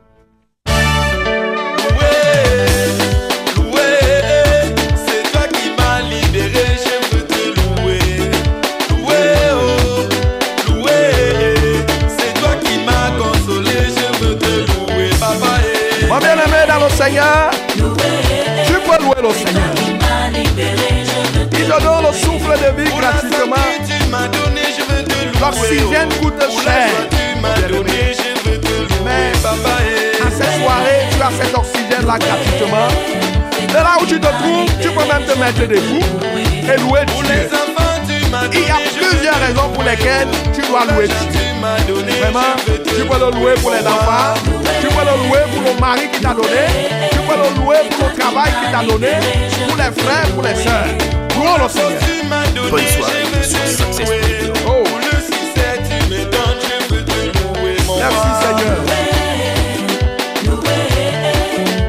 Seigneur. 16.91 17.51
Tu 18.67 18.73
peux 18.73 18.99
louer 19.03 19.21
le 19.23 19.31
Seigneur. 19.35 19.75
Il 21.53 21.67
te 21.67 21.83
donne 21.83 22.05
le 22.07 22.13
souffle 22.13 22.53
de 22.53 22.83
vie 22.83 22.91
gratuitement. 22.91 23.67
L'oxygène 25.41 26.09
coûte 26.21 26.43
cher. 26.63 26.89
Mais 29.05 29.33
à 30.21 30.31
cette 30.31 30.55
soirée, 30.63 31.01
tu 31.11 31.23
as 31.23 31.33
cet 31.43 31.55
oxygène-là 31.57 32.19
gratuitement. 32.19 32.89
De 33.69 33.75
là 33.75 33.97
où 34.01 34.07
tu 34.07 34.21
te 34.21 34.27
trouves, 34.27 34.71
tu 34.81 34.89
peux 34.91 35.05
même 35.05 35.25
te 35.27 35.39
mettre 35.39 35.67
debout 35.67 36.07
et 36.63 36.77
louer 36.81 37.05
Dieu. 37.07 37.49
Il 38.53 38.61
y 38.61 38.71
a 38.71 38.79
plusieurs 38.97 39.41
raisons 39.41 39.69
pour 39.73 39.83
lesquelles 39.83 40.29
tu 40.53 40.61
dois 40.63 40.85
louer 40.87 41.09
Dieu. 41.09 41.17
Vraiment, 42.21 42.55
tu 42.67 43.05
peux 43.05 43.19
le 43.19 43.31
louer 43.39 43.55
pour 43.61 43.71
les 43.73 43.87
enfants, 43.87 44.35
le 45.17 45.29
louer 45.29 45.41
pour 45.53 45.63
le 45.63 45.81
mari 45.81 46.09
qui 46.13 46.21
t'a 46.21 46.35
donné, 46.35 46.49
tu 47.11 47.19
peux 47.19 47.37
le 47.37 47.61
louer 47.61 47.77
pour 47.99 48.09
le 48.09 48.15
travail 48.19 48.51
qui 48.51 48.73
t'a 48.73 48.83
donné, 48.85 49.09
pour 49.67 49.77
les 49.77 50.03
frères, 50.03 50.29
pour 50.35 50.43
les 50.43 50.55
soeurs. 50.55 50.87
Louons 51.37 51.59
le 51.63 51.69
Seigneur. 51.69 52.71
Bonne 52.71 52.87
soirée 52.87 53.25
Oh. 54.67 54.85
Merci 57.99 58.29
Seigneur. 58.43 58.79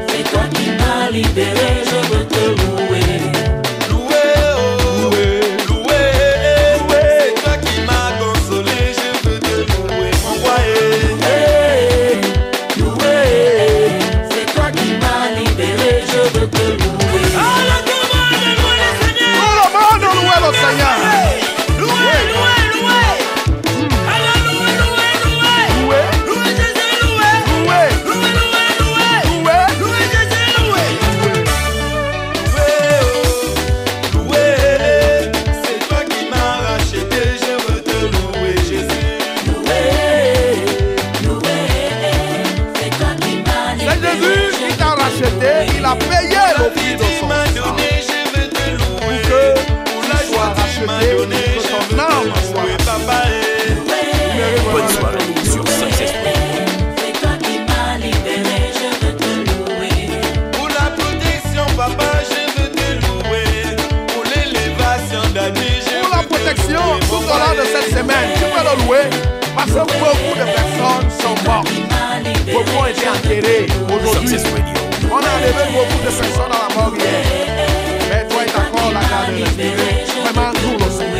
C'est 0.08 0.24
toi 0.30 0.42
qui 0.54 0.70
m'as 0.70 1.10
libéré, 1.10 1.75
libéré, 72.22 72.52
Beaucoup 72.52 72.78
ont 72.78 72.86
été 72.86 73.08
enterrés 73.08 73.66
aujourd'hui. 73.88 74.36
On 75.10 75.16
a 75.16 75.18
enlevé 75.18 75.64
beaucoup 75.72 75.98
de 75.98 76.04
personnes 76.04 76.50
à 76.50 76.68
la 76.68 76.74
mort 76.74 76.94
hier. 76.96 77.22
Mais 78.10 78.28
toi, 78.28 78.42
tu 78.46 78.52
as 78.52 78.60
encore 78.60 78.92
la 78.92 79.00
garde 79.00 79.30
de 79.32 79.42
respirer. 79.42 80.04
Vraiment, 80.24 80.52
nous 80.52 80.84
le 80.84 80.90
Seigneur. 80.90 81.15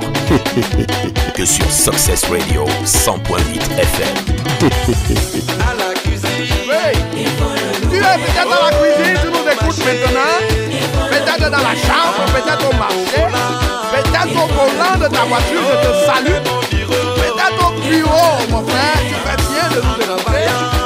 que 1.34 1.44
sur 1.44 1.70
Success 1.70 2.24
Radio 2.24 2.64
100.8 2.84 3.78
FM. 3.78 4.16
À 5.60 5.74
la 5.74 5.94
cuisine. 5.94 6.70
Hey. 6.70 6.96
Tu 7.90 7.96
es 7.96 8.00
peut-être 8.00 8.44
dans 8.44 8.64
la 8.64 8.72
cuisine, 8.76 9.18
tu 9.22 9.28
nous 9.28 9.46
écoutes 9.50 9.84
maintenant. 9.84 10.34
peut-être 11.10 11.50
dans 11.50 11.58
la 11.58 11.74
chambre, 11.74 12.24
peut-être 12.32 12.68
au 12.68 12.76
marché, 12.76 13.22
peut-être 13.92 14.36
au 14.36 14.46
volant 14.48 14.96
de 14.98 15.14
ta 15.14 15.24
voiture, 15.24 15.62
je 15.70 15.76
te 15.88 15.92
salue. 16.06 16.40
Peut-être 17.16 17.68
au 17.68 17.72
bureau, 17.80 18.32
mon 18.50 18.66
frère, 18.66 18.98
tu 19.08 19.14
fais 19.14 19.36
bien 19.36 19.68
de 19.70 19.80
nous 19.86 19.96
demander. 20.02 20.83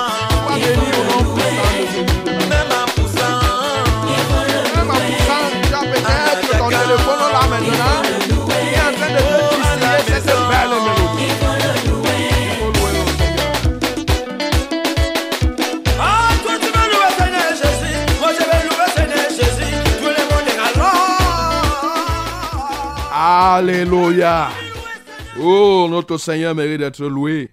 Oh, 25.41 25.87
notre 25.89 26.17
Seigneur 26.17 26.55
mérite 26.55 26.79
d'être 26.79 27.05
loué. 27.05 27.51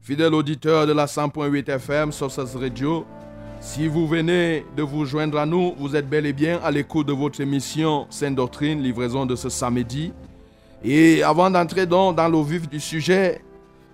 Fidèle 0.00 0.34
auditeur 0.34 0.86
de 0.86 0.92
la 0.92 1.06
100.8 1.06 1.68
FM 1.68 2.12
sur 2.12 2.30
cette 2.30 2.54
radio, 2.54 3.04
si 3.60 3.88
vous 3.88 4.06
venez 4.06 4.64
de 4.76 4.82
vous 4.82 5.06
joindre 5.06 5.38
à 5.38 5.46
nous, 5.46 5.74
vous 5.78 5.96
êtes 5.96 6.08
bel 6.08 6.26
et 6.26 6.32
bien 6.32 6.60
à 6.62 6.70
l'écoute 6.70 7.08
de 7.08 7.12
votre 7.12 7.40
émission 7.40 8.06
Sainte 8.10 8.36
Doctrine, 8.36 8.82
livraison 8.82 9.26
de 9.26 9.34
ce 9.34 9.48
samedi. 9.48 10.12
Et 10.84 11.22
avant 11.22 11.50
d'entrer 11.50 11.86
donc 11.86 12.16
dans 12.16 12.28
le 12.28 12.42
vif 12.42 12.68
du 12.68 12.78
sujet, 12.78 13.40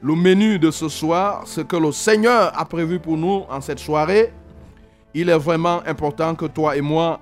le 0.02 0.14
menu 0.14 0.58
de 0.58 0.70
ce 0.70 0.88
soir, 0.88 1.44
ce 1.46 1.60
que 1.60 1.76
le 1.76 1.92
Seigneur 1.92 2.52
a 2.58 2.64
prévu 2.64 2.98
pour 2.98 3.16
nous 3.16 3.44
en 3.48 3.60
cette 3.60 3.78
soirée, 3.78 4.32
il 5.14 5.28
est 5.28 5.38
vraiment 5.38 5.80
important 5.86 6.34
que 6.34 6.46
toi 6.46 6.76
et 6.76 6.80
moi, 6.80 7.20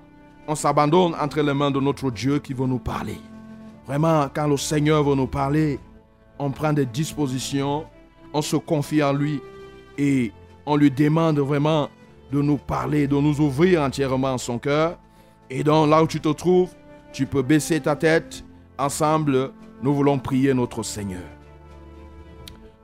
on 0.49 0.55
s'abandonne 0.55 1.15
entre 1.21 1.41
les 1.43 1.55
mains 1.55 1.71
de 1.71 1.79
notre 1.79 2.11
Dieu 2.11 2.39
qui 2.39 2.55
veut 2.55 2.67
nous 2.67 2.79
parler. 2.79 3.19
Vraiment, 3.89 4.29
quand 4.35 4.47
le 4.47 4.59
Seigneur 4.59 5.03
veut 5.03 5.15
nous 5.15 5.27
parler, 5.27 5.81
on 6.39 6.51
prend 6.51 6.75
des 6.75 6.85
dispositions, 6.85 7.87
on 8.35 8.43
se 8.43 8.57
confie 8.57 9.03
en 9.03 9.15
lui 9.15 9.41
et 9.97 10.31
on 10.67 10.77
lui 10.77 10.91
demande 10.91 11.39
vraiment 11.39 11.89
de 12.31 12.43
nous 12.43 12.59
parler, 12.59 13.07
de 13.07 13.17
nous 13.17 13.41
ouvrir 13.41 13.81
entièrement 13.81 14.37
son 14.37 14.59
cœur. 14.59 14.99
Et 15.49 15.65
donc 15.65 15.89
là 15.89 16.03
où 16.03 16.07
tu 16.07 16.21
te 16.21 16.29
trouves, 16.29 16.69
tu 17.15 17.25
peux 17.25 17.41
baisser 17.41 17.81
ta 17.81 17.97
tête. 17.97 18.45
Ensemble, 18.79 19.53
nous 19.83 19.95
voulons 19.95 20.19
prier 20.19 20.53
notre 20.53 20.83
Seigneur. 20.83 21.25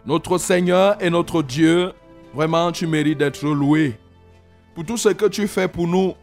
Notre 0.07 0.39
Seigneur 0.39 0.97
et 1.03 1.11
notre 1.11 1.43
Dieu, 1.43 1.93
vraiment 2.33 2.73
tu 2.73 2.87
mérites 2.87 3.19
d'être 3.19 3.45
loué 3.47 3.99
pour 4.75 4.87
tout 4.87 4.97
ce 4.97 5.11
que 5.11 5.27
tu 5.27 5.47
fais 5.49 5.69
pour 5.69 5.87
nous. 5.87 6.15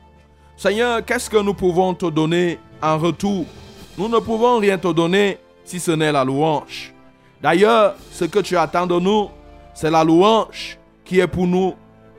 Seigneur, 0.57 1.05
qu'est-ce 1.05 1.29
que 1.29 1.37
nous 1.37 1.53
pouvons 1.53 1.93
te 1.93 2.07
donner 2.07 2.57
en 2.81 2.97
retour? 2.97 3.45
Nous 3.97 4.07
ne 4.07 4.19
pouvons 4.19 4.57
rien 4.57 4.77
te 4.77 4.87
donner 4.91 5.37
si 5.63 5.79
ce 5.79 5.91
n'est 5.91 6.11
la 6.11 6.23
louange. 6.23 6.93
D'ailleurs, 7.41 7.95
ce 8.11 8.25
que 8.25 8.39
tu 8.39 8.55
attends 8.57 8.87
de 8.87 8.99
nous, 8.99 9.29
c'est 9.73 9.91
la 9.91 10.03
louange 10.03 10.77
qui 11.03 11.19
est 11.19 11.27
pour 11.27 11.47
nous 11.47 11.73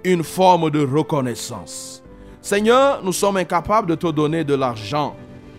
une 0.04 0.24
forme 0.24 0.70
de 0.70 0.84
reconnaissance. 0.84 2.02
Seigneur, 2.40 3.02
nous 3.04 3.12
sommes 3.12 3.36
incapables 3.36 3.88
de 3.88 3.94
te 3.94 4.08
donner 4.08 4.42
de 4.42 4.54
l'argent, 4.54 5.14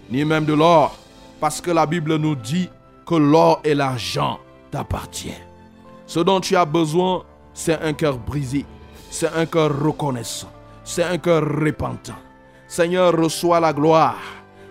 ni 0.09 0.25
même 0.25 0.45
de 0.45 0.53
l'or, 0.53 0.97
parce 1.39 1.61
que 1.61 1.71
la 1.71 1.85
Bible 1.85 2.17
nous 2.17 2.35
dit 2.35 2.69
que 3.05 3.15
l'or 3.15 3.61
et 3.63 3.73
l'argent 3.73 4.39
t'appartiennent. 4.69 5.47
Ce 6.05 6.19
dont 6.19 6.41
tu 6.41 6.55
as 6.55 6.65
besoin, 6.65 7.23
c'est 7.53 7.81
un 7.81 7.93
cœur 7.93 8.17
brisé, 8.17 8.65
c'est 9.09 9.33
un 9.33 9.45
cœur 9.45 9.71
reconnaissant, 9.81 10.51
c'est 10.83 11.03
un 11.03 11.17
cœur 11.17 11.43
repentant. 11.43 12.19
Seigneur, 12.67 13.15
reçois 13.15 13.59
la 13.59 13.71
gloire, 13.71 14.19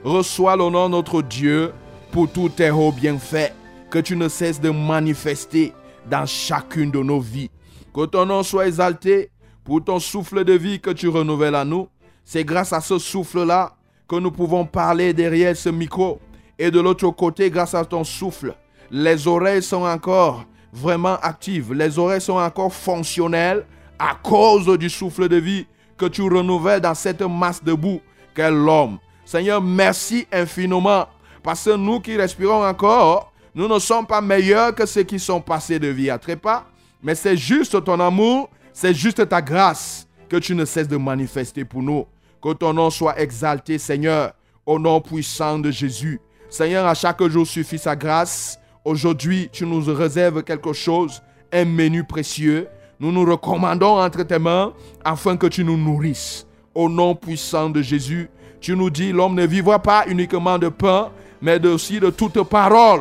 reçois 0.04 0.56
l'honneur 0.56 0.88
notre 0.88 1.22
Dieu 1.22 1.72
pour 2.10 2.30
tous 2.30 2.50
tes 2.50 2.70
hauts 2.70 2.92
bienfaits 2.92 3.52
que 3.90 3.98
tu 3.98 4.16
ne 4.16 4.28
cesses 4.28 4.60
de 4.60 4.70
manifester 4.70 5.72
dans 6.10 6.26
chacune 6.26 6.90
de 6.90 6.98
nos 6.98 7.20
vies. 7.20 7.50
Que 7.94 8.06
ton 8.06 8.26
nom 8.26 8.42
soit 8.42 8.66
exalté 8.66 9.30
pour 9.64 9.84
ton 9.84 9.98
souffle 9.98 10.44
de 10.44 10.54
vie 10.54 10.80
que 10.80 10.90
tu 10.90 11.08
renouvelles 11.08 11.54
à 11.54 11.64
nous. 11.64 11.88
C'est 12.24 12.44
grâce 12.44 12.72
à 12.72 12.80
ce 12.80 12.98
souffle-là 12.98 13.74
que 14.08 14.16
nous 14.16 14.30
pouvons 14.30 14.64
parler 14.64 15.12
derrière 15.12 15.56
ce 15.56 15.68
micro. 15.68 16.20
Et 16.58 16.70
de 16.70 16.80
l'autre 16.80 17.10
côté, 17.10 17.50
grâce 17.50 17.74
à 17.74 17.84
ton 17.84 18.04
souffle, 18.04 18.54
les 18.90 19.26
oreilles 19.26 19.62
sont 19.62 19.84
encore 19.84 20.44
vraiment 20.72 21.16
actives. 21.22 21.72
Les 21.72 21.98
oreilles 21.98 22.20
sont 22.20 22.38
encore 22.38 22.72
fonctionnelles 22.72 23.66
à 23.98 24.14
cause 24.22 24.66
du 24.78 24.90
souffle 24.90 25.28
de 25.28 25.36
vie 25.36 25.66
que 25.96 26.06
tu 26.06 26.22
renouvelles 26.22 26.80
dans 26.80 26.94
cette 26.94 27.22
masse 27.22 27.62
de 27.62 27.74
boue 27.74 28.00
qu'est 28.34 28.50
l'homme. 28.50 28.98
Seigneur, 29.32 29.62
merci 29.62 30.26
infiniment 30.30 31.06
parce 31.42 31.64
que 31.64 31.74
nous 31.74 32.00
qui 32.00 32.18
respirons 32.18 32.66
encore, 32.66 33.32
nous 33.54 33.66
ne 33.66 33.78
sommes 33.78 34.06
pas 34.06 34.20
meilleurs 34.20 34.74
que 34.74 34.84
ceux 34.84 35.04
qui 35.04 35.18
sont 35.18 35.40
passés 35.40 35.78
de 35.78 35.88
vie 35.88 36.10
à 36.10 36.18
trépas, 36.18 36.66
mais 37.02 37.14
c'est 37.14 37.38
juste 37.38 37.82
ton 37.82 37.98
amour, 37.98 38.50
c'est 38.74 38.92
juste 38.92 39.26
ta 39.26 39.40
grâce 39.40 40.06
que 40.28 40.36
tu 40.36 40.54
ne 40.54 40.66
cesses 40.66 40.86
de 40.86 40.98
manifester 40.98 41.64
pour 41.64 41.82
nous. 41.82 42.04
Que 42.42 42.52
ton 42.52 42.74
nom 42.74 42.90
soit 42.90 43.18
exalté, 43.18 43.78
Seigneur, 43.78 44.34
au 44.66 44.78
nom 44.78 45.00
puissant 45.00 45.58
de 45.58 45.70
Jésus. 45.70 46.20
Seigneur, 46.50 46.84
à 46.86 46.92
chaque 46.92 47.22
jour 47.22 47.46
suffit 47.46 47.78
sa 47.78 47.96
grâce. 47.96 48.58
Aujourd'hui, 48.84 49.48
tu 49.50 49.64
nous 49.64 49.82
réserves 49.94 50.42
quelque 50.42 50.74
chose, 50.74 51.22
un 51.50 51.64
menu 51.64 52.04
précieux. 52.04 52.68
Nous 53.00 53.10
nous 53.10 53.24
recommandons 53.24 53.98
entre 53.98 54.24
tes 54.24 54.38
mains 54.38 54.74
afin 55.02 55.38
que 55.38 55.46
tu 55.46 55.64
nous 55.64 55.78
nourrisses. 55.78 56.46
Au 56.74 56.90
nom 56.90 57.14
puissant 57.14 57.70
de 57.70 57.80
Jésus, 57.80 58.28
tu 58.62 58.76
nous 58.76 58.90
dis, 58.90 59.10
l'homme 59.10 59.34
ne 59.34 59.44
vivra 59.44 59.80
pas 59.80 60.04
uniquement 60.06 60.56
de 60.56 60.68
pain, 60.68 61.10
mais 61.42 61.64
aussi 61.66 61.98
de 61.98 62.10
toute 62.10 62.40
parole 62.44 63.00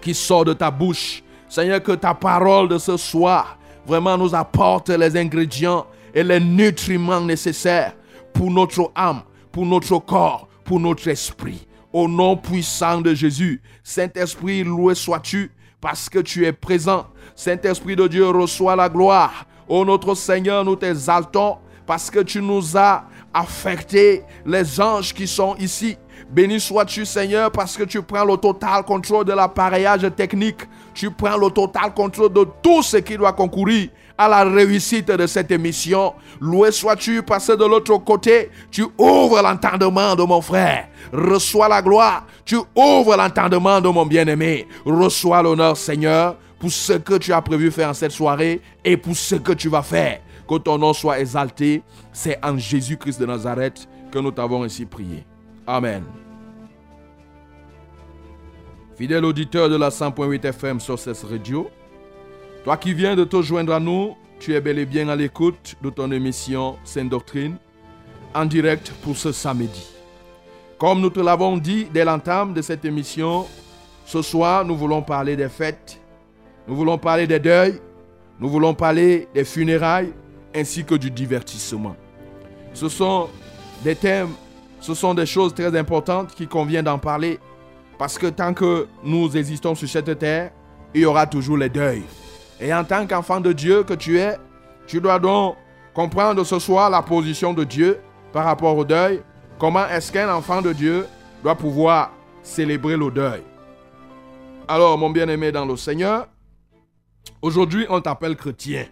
qui 0.00 0.14
sort 0.14 0.46
de 0.46 0.54
ta 0.54 0.70
bouche. 0.70 1.22
Seigneur, 1.50 1.82
que 1.82 1.92
ta 1.92 2.14
parole 2.14 2.68
de 2.68 2.78
ce 2.78 2.96
soir 2.96 3.58
vraiment 3.86 4.16
nous 4.16 4.34
apporte 4.34 4.88
les 4.88 5.16
ingrédients 5.16 5.86
et 6.14 6.22
les 6.22 6.40
nutriments 6.40 7.20
nécessaires 7.20 7.94
pour 8.32 8.50
notre 8.50 8.90
âme, 8.94 9.20
pour 9.52 9.66
notre 9.66 9.98
corps, 9.98 10.48
pour 10.64 10.80
notre 10.80 11.06
esprit. 11.08 11.66
Au 11.92 12.08
nom 12.08 12.36
puissant 12.36 13.02
de 13.02 13.12
Jésus, 13.12 13.60
Saint-Esprit, 13.82 14.64
loué 14.64 14.94
sois-tu 14.94 15.50
parce 15.80 16.08
que 16.08 16.20
tu 16.20 16.46
es 16.46 16.52
présent. 16.52 17.06
Saint-Esprit 17.34 17.96
de 17.96 18.06
Dieu, 18.06 18.28
reçois 18.28 18.76
la 18.76 18.88
gloire. 18.88 19.44
Ô 19.68 19.84
notre 19.84 20.14
Seigneur, 20.14 20.64
nous 20.64 20.76
t'exaltons 20.76 21.58
parce 21.84 22.10
que 22.10 22.20
tu 22.20 22.40
nous 22.40 22.76
as 22.76 23.04
affecté 23.32 24.22
les 24.44 24.80
anges 24.80 25.12
qui 25.14 25.26
sont 25.26 25.56
ici. 25.56 25.96
Béni 26.30 26.60
sois-tu 26.60 27.04
Seigneur 27.04 27.50
parce 27.50 27.76
que 27.76 27.84
tu 27.84 28.02
prends 28.02 28.24
le 28.24 28.36
total 28.36 28.84
contrôle 28.84 29.24
de 29.24 29.32
l'appareillage 29.32 30.06
technique. 30.14 30.60
Tu 30.94 31.10
prends 31.10 31.36
le 31.36 31.50
total 31.50 31.92
contrôle 31.94 32.32
de 32.32 32.46
tout 32.62 32.82
ce 32.82 32.98
qui 32.98 33.16
doit 33.16 33.32
concourir 33.32 33.88
à 34.16 34.28
la 34.28 34.44
réussite 34.44 35.08
de 35.08 35.26
cette 35.26 35.50
émission. 35.50 36.14
Loué 36.40 36.70
sois-tu 36.70 37.22
parce 37.22 37.46
que 37.46 37.52
de 37.52 37.64
l'autre 37.64 37.96
côté, 37.98 38.50
tu 38.70 38.84
ouvres 38.98 39.42
l'entendement 39.42 40.14
de 40.14 40.22
mon 40.22 40.40
frère. 40.40 40.88
Reçois 41.12 41.68
la 41.68 41.80
gloire. 41.80 42.26
Tu 42.44 42.56
ouvres 42.76 43.16
l'entendement 43.16 43.80
de 43.80 43.88
mon 43.88 44.04
bien-aimé. 44.04 44.68
Reçois 44.84 45.42
l'honneur 45.42 45.76
Seigneur 45.76 46.36
pour 46.58 46.70
ce 46.70 46.92
que 46.92 47.14
tu 47.14 47.32
as 47.32 47.40
prévu 47.40 47.70
faire 47.70 47.88
en 47.88 47.94
cette 47.94 48.12
soirée 48.12 48.60
et 48.84 48.96
pour 48.96 49.16
ce 49.16 49.36
que 49.36 49.52
tu 49.52 49.68
vas 49.68 49.82
faire. 49.82 50.20
Que 50.50 50.56
ton 50.56 50.78
nom 50.78 50.92
soit 50.92 51.20
exalté. 51.20 51.84
C'est 52.12 52.44
en 52.44 52.58
Jésus-Christ 52.58 53.20
de 53.20 53.26
Nazareth 53.26 53.88
que 54.10 54.18
nous 54.18 54.32
t'avons 54.32 54.64
ainsi 54.64 54.84
prié. 54.84 55.24
Amen. 55.64 56.02
Fidèle 58.96 59.24
auditeur 59.24 59.68
de 59.68 59.76
la 59.76 59.90
100.8 59.90 60.44
FM 60.44 60.80
sur 60.80 60.98
cette 60.98 61.22
radio, 61.22 61.70
toi 62.64 62.76
qui 62.76 62.92
viens 62.92 63.14
de 63.14 63.22
te 63.22 63.40
joindre 63.40 63.72
à 63.72 63.78
nous, 63.78 64.16
tu 64.40 64.52
es 64.52 64.60
bel 64.60 64.80
et 64.80 64.86
bien 64.86 65.08
à 65.08 65.14
l'écoute 65.14 65.76
de 65.80 65.88
ton 65.88 66.10
émission 66.10 66.76
Sainte 66.82 67.10
Doctrine 67.10 67.56
en 68.34 68.44
direct 68.44 68.92
pour 69.02 69.16
ce 69.16 69.30
samedi. 69.30 69.86
Comme 70.78 71.00
nous 71.00 71.10
te 71.10 71.20
l'avons 71.20 71.58
dit 71.58 71.86
dès 71.94 72.04
l'entame 72.04 72.54
de 72.54 72.60
cette 72.60 72.84
émission, 72.84 73.46
ce 74.04 74.20
soir 74.20 74.64
nous 74.64 74.76
voulons 74.76 75.02
parler 75.02 75.36
des 75.36 75.48
fêtes, 75.48 76.00
nous 76.66 76.74
voulons 76.74 76.98
parler 76.98 77.28
des 77.28 77.38
deuils, 77.38 77.80
nous 78.40 78.48
voulons 78.48 78.74
parler 78.74 79.28
des 79.32 79.44
funérailles 79.44 80.12
ainsi 80.54 80.84
que 80.84 80.94
du 80.94 81.10
divertissement. 81.10 81.96
Ce 82.74 82.88
sont 82.88 83.28
des 83.82 83.96
thèmes, 83.96 84.30
ce 84.80 84.94
sont 84.94 85.14
des 85.14 85.26
choses 85.26 85.54
très 85.54 85.76
importantes 85.78 86.34
qui 86.34 86.46
convient 86.46 86.82
d'en 86.82 86.98
parler 86.98 87.38
parce 87.98 88.18
que 88.18 88.28
tant 88.28 88.54
que 88.54 88.86
nous 89.04 89.36
existons 89.36 89.74
sur 89.74 89.88
cette 89.88 90.18
terre, 90.18 90.52
il 90.94 91.02
y 91.02 91.04
aura 91.04 91.26
toujours 91.26 91.56
les 91.56 91.68
deuils. 91.68 92.04
Et 92.58 92.72
en 92.72 92.84
tant 92.84 93.06
qu'enfant 93.06 93.40
de 93.40 93.52
Dieu 93.52 93.82
que 93.82 93.94
tu 93.94 94.18
es, 94.18 94.36
tu 94.86 95.00
dois 95.00 95.18
donc 95.18 95.56
comprendre 95.94 96.44
ce 96.44 96.58
soir 96.58 96.90
la 96.90 97.02
position 97.02 97.52
de 97.52 97.64
Dieu 97.64 98.00
par 98.32 98.44
rapport 98.44 98.76
au 98.76 98.84
deuil. 98.84 99.22
Comment 99.58 99.86
est-ce 99.86 100.10
qu'un 100.10 100.32
enfant 100.34 100.62
de 100.62 100.72
Dieu 100.72 101.06
doit 101.42 101.54
pouvoir 101.54 102.12
célébrer 102.42 102.96
le 102.96 103.10
deuil? 103.10 103.42
Alors, 104.66 104.96
mon 104.96 105.10
bien-aimé 105.10 105.52
dans 105.52 105.66
le 105.66 105.76
Seigneur, 105.76 106.28
aujourd'hui 107.42 107.86
on 107.88 108.00
t'appelle 108.00 108.36
chrétien. 108.36 108.86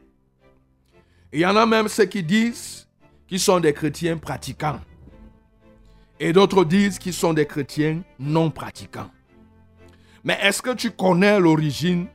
Il 1.32 1.40
y 1.40 1.46
en 1.46 1.56
a 1.56 1.66
même 1.66 1.88
ceux 1.88 2.06
qui 2.06 2.22
disent 2.22 2.88
qu'ils 3.26 3.40
sont 3.40 3.60
des 3.60 3.74
chrétiens 3.74 4.16
pratiquants. 4.16 4.80
Et 6.18 6.32
d'autres 6.32 6.64
disent 6.64 6.98
qu'ils 6.98 7.12
sont 7.12 7.34
des 7.34 7.46
chrétiens 7.46 8.02
non 8.18 8.50
pratiquants. 8.50 9.10
Mais 10.24 10.38
est-ce 10.42 10.62
que 10.62 10.74
tu 10.74 10.90
connais 10.90 11.38
l'origine 11.38 12.06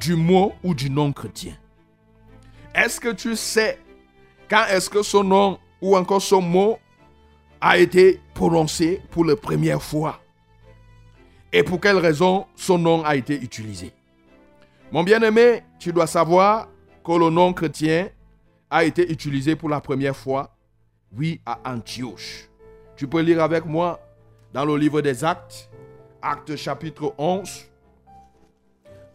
du 0.00 0.16
mot 0.16 0.54
ou 0.64 0.74
du 0.74 0.88
nom 0.88 1.12
chrétien? 1.12 1.54
Est-ce 2.74 2.98
que 2.98 3.10
tu 3.10 3.36
sais 3.36 3.78
quand 4.48 4.64
est-ce 4.70 4.88
que 4.88 5.02
son 5.02 5.24
nom 5.24 5.58
ou 5.82 5.96
encore 5.96 6.22
son 6.22 6.40
mot 6.40 6.78
a 7.60 7.78
été 7.78 8.20
prononcé 8.34 9.02
pour 9.10 9.24
la 9.24 9.36
première 9.36 9.82
fois? 9.82 10.20
Et 11.52 11.62
pour 11.62 11.80
quelle 11.80 11.98
raison 11.98 12.46
son 12.56 12.78
nom 12.78 13.04
a 13.04 13.16
été 13.16 13.34
utilisé? 13.34 13.92
Mon 14.92 15.02
bien-aimé, 15.02 15.62
tu 15.78 15.92
dois 15.92 16.06
savoir 16.06 16.68
que 17.04 17.12
le 17.12 17.30
nom 17.30 17.52
chrétien 17.52 18.08
a 18.70 18.84
été 18.84 19.10
utilisé 19.10 19.56
pour 19.56 19.68
la 19.68 19.80
première 19.80 20.16
fois, 20.16 20.50
oui, 21.16 21.40
à 21.46 21.58
Antioche. 21.64 22.48
Tu 22.96 23.06
peux 23.06 23.20
lire 23.20 23.42
avec 23.42 23.64
moi 23.64 24.00
dans 24.52 24.64
le 24.64 24.76
livre 24.76 25.00
des 25.00 25.24
Actes, 25.24 25.68
Actes 26.20 26.56
chapitre 26.56 27.14
11. 27.18 27.66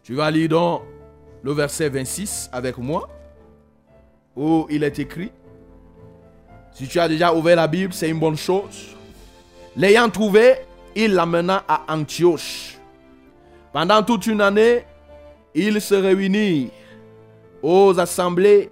Tu 0.04 0.14
vas 0.14 0.32
lire 0.32 0.50
dans 0.50 0.82
le 1.44 1.52
verset 1.52 1.90
26 1.90 2.50
avec 2.52 2.78
moi, 2.78 3.10
où 4.36 4.68
il 4.70 4.84
est 4.84 5.00
écrit, 5.00 5.32
si 6.72 6.88
tu 6.88 7.00
as 7.00 7.08
déjà 7.08 7.34
ouvert 7.34 7.58
la 7.58 7.68
Bible, 7.68 7.94
c'est 7.94 8.10
une 8.10 8.20
bonne 8.20 8.38
chose. 8.38 8.96
L'ayant 9.76 10.10
trouvé, 10.10 10.56
il 10.96 11.14
l'amena 11.14 11.64
à 11.68 11.94
Antioche. 11.94 12.78
Pendant 13.74 14.04
toute 14.04 14.28
une 14.28 14.42
année, 14.42 14.86
ils 15.54 15.82
se 15.82 15.96
réunirent 15.96 16.70
aux 17.62 17.98
assemblées 18.00 18.70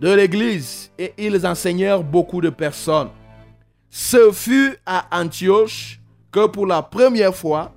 de 0.00 0.12
l'Église 0.12 0.90
et 0.98 1.12
ils 1.18 1.46
enseignèrent 1.46 2.02
beaucoup 2.02 2.40
de 2.40 2.50
personnes. 2.50 3.10
Ce 3.90 4.30
fut 4.32 4.76
à 4.84 5.06
Antioche 5.10 6.00
que 6.30 6.46
pour 6.46 6.66
la 6.66 6.82
première 6.82 7.34
fois, 7.34 7.72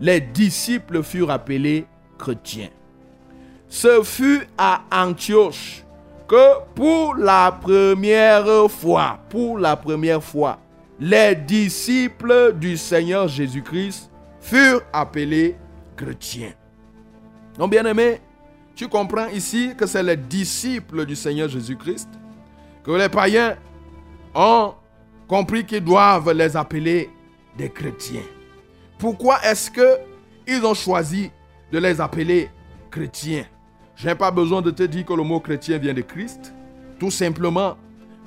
les 0.00 0.20
disciples 0.20 1.02
furent 1.02 1.30
appelés 1.30 1.86
chrétiens. 2.18 2.70
Ce 3.68 4.02
fut 4.02 4.42
à 4.58 4.82
Antioche 4.92 5.84
que 6.26 6.60
pour 6.74 7.14
la 7.14 7.52
première 7.52 8.68
fois, 8.70 9.20
pour 9.28 9.58
la 9.58 9.76
première 9.76 10.22
fois, 10.22 10.58
les 10.98 11.34
disciples 11.34 12.54
du 12.54 12.76
Seigneur 12.76 13.28
Jésus-Christ 13.28 14.10
furent 14.40 14.82
appelés 14.92 15.56
chrétiens. 15.96 16.52
Donc 17.58 17.70
bien 17.70 17.84
aimé, 17.84 18.20
tu 18.80 18.88
comprends 18.88 19.28
ici 19.28 19.74
que 19.76 19.84
c'est 19.84 20.02
les 20.02 20.16
disciples 20.16 21.04
du 21.04 21.14
Seigneur 21.14 21.50
Jésus-Christ 21.50 22.08
que 22.82 22.92
les 22.92 23.10
païens 23.10 23.58
ont 24.34 24.72
compris 25.28 25.66
qu'ils 25.66 25.84
doivent 25.84 26.32
les 26.32 26.56
appeler 26.56 27.10
des 27.58 27.68
chrétiens. 27.68 28.22
Pourquoi 28.98 29.38
est-ce 29.44 29.70
que 29.70 29.98
ils 30.46 30.64
ont 30.64 30.72
choisi 30.72 31.30
de 31.70 31.78
les 31.78 32.00
appeler 32.00 32.48
chrétiens? 32.90 33.44
Je 33.96 34.08
n'ai 34.08 34.14
pas 34.14 34.30
besoin 34.30 34.62
de 34.62 34.70
te 34.70 34.84
dire 34.84 35.04
que 35.04 35.12
le 35.12 35.24
mot 35.24 35.40
chrétien 35.40 35.76
vient 35.76 35.92
de 35.92 36.00
Christ, 36.00 36.54
tout 36.98 37.10
simplement 37.10 37.76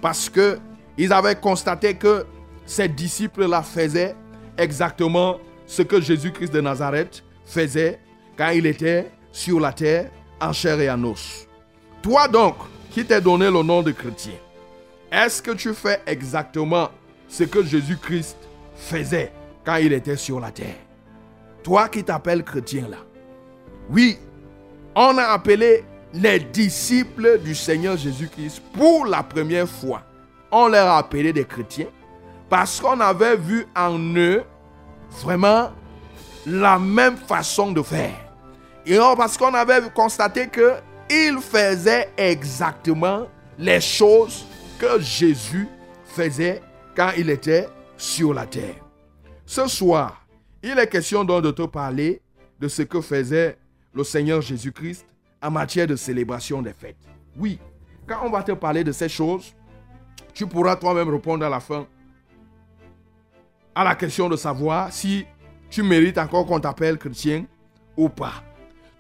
parce 0.04 0.30
que 0.30 0.60
ils 1.00 1.12
avaient 1.12 1.34
constaté 1.34 1.96
que 1.96 2.28
ces 2.68 2.88
disciples-là 2.88 3.64
faisaient 3.64 4.16
exactement 4.56 5.40
ce 5.66 5.82
que 5.82 6.00
Jésus-Christ 6.00 6.54
de 6.54 6.62
Nazareth 6.62 7.24
faisait 7.44 8.00
quand 8.38 8.50
il 8.50 8.68
était 8.68 9.10
sur 9.32 9.60
la 9.60 9.74
terre 9.74 10.12
en 10.44 10.54
chair 10.54 10.80
et 10.80 10.90
en 10.90 11.04
os. 11.04 11.48
Toi 12.02 12.28
donc, 12.28 12.56
qui 12.92 13.06
t'es 13.06 13.22
donné 13.22 13.50
le 13.50 13.64
nom 13.64 13.82
de 13.82 13.92
chrétien, 13.92 14.34
est-ce 15.12 15.42
que 15.42 15.52
tu 15.52 15.74
fais 15.74 16.02
exactement 16.06 16.90
ce 17.28 17.44
que 17.44 17.64
Jésus-Christ 17.64 18.38
faisait 18.76 19.32
quand 19.64 19.76
il 19.76 19.94
était 19.94 20.18
sur 20.18 20.40
la 20.40 20.52
terre? 20.52 20.76
Toi 21.64 21.88
qui 21.88 22.04
t'appelles 22.04 22.44
chrétien 22.44 22.88
là. 22.90 22.98
Oui, 23.90 24.18
on 24.96 25.18
a 25.18 25.24
appelé 25.24 25.84
les 26.14 26.40
disciples 26.40 27.40
du 27.40 27.56
Seigneur 27.56 27.98
Jésus-Christ 27.98 28.62
pour 28.74 29.06
la 29.06 29.24
première 29.24 29.68
fois. 29.68 30.04
On 30.52 30.68
leur 30.68 30.88
a 30.88 30.98
appelé 31.00 31.32
des 31.34 31.46
chrétiens 31.46 31.88
parce 32.50 32.80
qu'on 32.82 33.00
avait 33.00 33.38
vu 33.38 33.66
en 33.76 33.98
eux 33.98 34.44
vraiment 35.22 35.72
la 36.46 36.78
même 36.78 37.18
façon 37.18 37.72
de 37.72 37.82
faire. 37.82 38.23
Et 38.86 38.98
parce 38.98 39.38
qu'on 39.38 39.54
avait 39.54 39.82
constaté 39.94 40.48
que 40.48 40.74
il 41.10 41.38
faisait 41.40 42.10
exactement 42.18 43.28
les 43.58 43.82
choses 43.82 44.46
que 44.80 45.00
Jésus 45.00 45.68
faisait 46.06 46.62
quand 46.96 47.12
il 47.18 47.30
était 47.30 47.68
sur 47.98 48.34
la 48.34 48.46
terre. 48.46 48.76
Ce 49.46 49.68
soir, 49.68 50.26
il 50.62 50.78
est 50.78 50.88
question 50.88 51.24
donc 51.24 51.44
de 51.44 51.52
te 51.52 51.64
parler 51.64 52.22
de 52.60 52.68
ce 52.68 52.82
que 52.82 53.02
faisait 53.02 53.58
le 53.94 54.04
Seigneur 54.04 54.42
Jésus-Christ 54.42 55.06
en 55.42 55.52
matière 55.52 55.88
de 55.88 55.96
célébration 55.96 56.62
des 56.62 56.74
fêtes. 56.74 56.98
Oui, 57.38 57.60
quand 58.08 58.20
on 58.24 58.30
va 58.30 58.44
te 58.44 58.54
parler 58.54 58.84
de 58.84 58.92
ces 58.92 59.10
choses, 59.10 59.54
tu 60.34 60.48
pourras 60.48 60.76
toi-même 60.76 61.10
répondre 61.10 61.46
à 61.46 61.50
la 61.50 61.60
fin 61.60 61.86
à 63.76 63.84
la 63.84 63.96
question 63.96 64.30
de 64.30 64.36
savoir 64.36 64.92
si 64.94 65.26
tu 65.70 65.84
mérites 65.84 66.18
encore 66.18 66.46
qu'on 66.46 66.60
t'appelle 66.60 66.98
chrétien 66.98 67.46
ou 67.98 68.08
pas. 68.08 68.44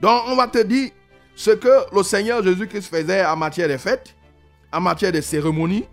Donc, 0.03 0.23
on 0.27 0.35
va 0.35 0.49
te 0.49 0.61
dire 0.61 0.89
ce 1.33 1.51
que 1.51 1.95
le 1.95 2.03
Seigneur 2.03 2.43
Jésus-Christ 2.43 2.93
faisait 2.93 3.25
en 3.25 3.37
matière 3.37 3.69
de 3.69 3.77
fêtes, 3.77 4.13
en 4.73 4.81
matière 4.81 5.13
de 5.13 5.21
cérémonies 5.21 5.85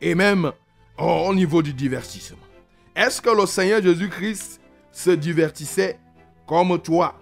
et 0.00 0.16
même 0.16 0.50
au 0.98 1.32
niveau 1.32 1.62
du 1.62 1.72
divertissement. 1.72 2.42
Est-ce 2.96 3.22
que 3.22 3.30
le 3.30 3.46
Seigneur 3.46 3.80
Jésus-Christ 3.80 4.60
se 4.90 5.12
divertissait 5.12 6.00
comme 6.44 6.76
toi, 6.82 7.14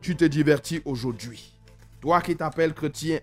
tu 0.00 0.14
te 0.14 0.24
divertis 0.24 0.80
aujourd'hui? 0.84 1.58
Toi 2.00 2.20
qui 2.20 2.36
t'appelles 2.36 2.74
chrétien, 2.74 3.18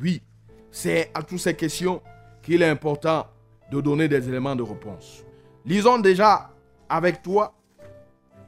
oui, 0.00 0.22
c'est 0.70 1.10
à 1.12 1.22
toutes 1.22 1.40
ces 1.40 1.54
questions 1.54 2.00
qu'il 2.42 2.62
est 2.62 2.70
important 2.70 3.26
de 3.70 3.82
donner 3.82 4.08
des 4.08 4.26
éléments 4.26 4.56
de 4.56 4.62
réponse. 4.62 5.22
Lisons 5.66 5.98
déjà 5.98 6.50
avec 6.88 7.20
toi 7.20 7.52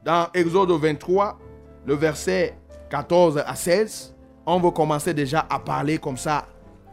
dans 0.03 0.31
Exode 0.33 0.71
23, 0.71 1.39
le 1.85 1.95
verset 1.95 2.57
14 2.90 3.42
à 3.46 3.55
16. 3.55 4.14
On 4.46 4.61
va 4.61 4.70
commencer 4.70 5.12
déjà 5.12 5.46
à 5.51 5.59
parler 5.59 5.99
comme 5.99 6.16
ça 6.16 6.46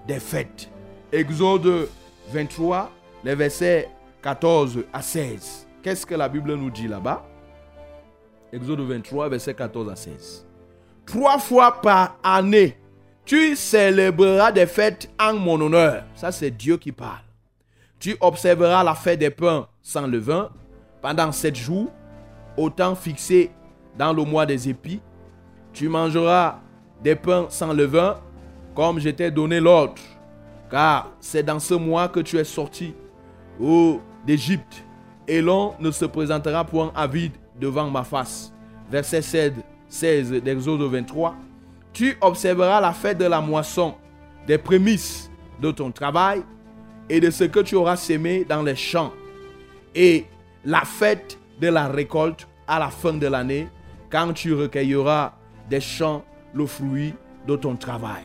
des 0.07 0.19
fêtes. 0.19 0.69
Exode 1.11 1.87
23, 2.29 2.91
les 3.23 3.35
versets 3.35 3.89
14 4.21 4.79
à 4.91 5.01
16. 5.01 5.67
Qu'est-ce 5.83 6.05
que 6.05 6.15
la 6.15 6.29
Bible 6.29 6.55
nous 6.55 6.71
dit 6.71 6.87
là-bas? 6.87 7.25
Exode 8.51 8.81
23, 8.81 9.29
verset 9.29 9.53
14 9.53 9.89
à 9.91 9.95
16. 9.95 10.45
Trois 11.05 11.37
fois 11.37 11.81
par 11.81 12.17
année, 12.23 12.77
tu 13.25 13.55
célébreras 13.55 14.51
des 14.51 14.65
fêtes 14.65 15.09
en 15.19 15.33
mon 15.33 15.59
honneur. 15.61 16.03
Ça, 16.15 16.31
c'est 16.31 16.51
Dieu 16.51 16.77
qui 16.77 16.91
parle. 16.91 17.23
Tu 17.99 18.17
observeras 18.19 18.83
la 18.83 18.95
fête 18.95 19.19
des 19.19 19.29
pains 19.29 19.67
sans 19.81 20.07
levain 20.07 20.49
pendant 21.01 21.31
sept 21.31 21.55
jours, 21.55 21.91
au 22.57 22.69
temps 22.69 22.95
fixé 22.95 23.51
dans 23.97 24.13
le 24.13 24.23
mois 24.23 24.45
des 24.45 24.69
épis. 24.69 25.01
Tu 25.73 25.89
mangeras 25.89 26.59
des 27.03 27.15
pains 27.15 27.47
sans 27.49 27.73
levain, 27.73 28.17
comme 28.75 28.99
je 28.99 29.09
t'ai 29.09 29.31
donné 29.31 29.59
l'ordre, 29.59 30.01
car 30.69 31.11
c'est 31.19 31.43
dans 31.43 31.59
ce 31.59 31.73
mois 31.73 32.07
que 32.07 32.19
tu 32.19 32.37
es 32.37 32.43
sorti 32.43 32.93
d'Égypte, 34.25 34.85
et 35.27 35.41
l'on 35.41 35.73
ne 35.79 35.91
se 35.91 36.05
présentera 36.05 36.63
point 36.63 36.91
à 36.95 37.07
vide 37.07 37.33
devant 37.59 37.89
ma 37.89 38.03
face. 38.03 38.53
Verset 38.89 39.21
16, 39.21 39.53
16 39.87 40.31
d'Exode 40.43 40.81
23. 40.81 41.35
Tu 41.91 42.17
observeras 42.21 42.81
la 42.81 42.93
fête 42.93 43.17
de 43.17 43.25
la 43.25 43.41
moisson, 43.41 43.95
des 44.47 44.57
prémices 44.57 45.29
de 45.61 45.71
ton 45.71 45.91
travail 45.91 46.43
et 47.09 47.19
de 47.19 47.29
ce 47.29 47.43
que 47.45 47.59
tu 47.59 47.75
auras 47.75 47.95
sémé 47.95 48.43
dans 48.43 48.63
les 48.63 48.75
champs. 48.75 49.11
Et 49.95 50.25
la 50.65 50.81
fête 50.81 51.37
de 51.59 51.67
la 51.67 51.87
récolte 51.87 52.47
à 52.67 52.79
la 52.79 52.89
fin 52.89 53.13
de 53.13 53.27
l'année, 53.27 53.67
quand 54.09 54.33
tu 54.33 54.53
recueilleras 54.53 55.33
des 55.69 55.81
champs 55.81 56.23
le 56.53 56.65
fruit 56.65 57.13
de 57.47 57.55
ton 57.55 57.75
travail. 57.75 58.23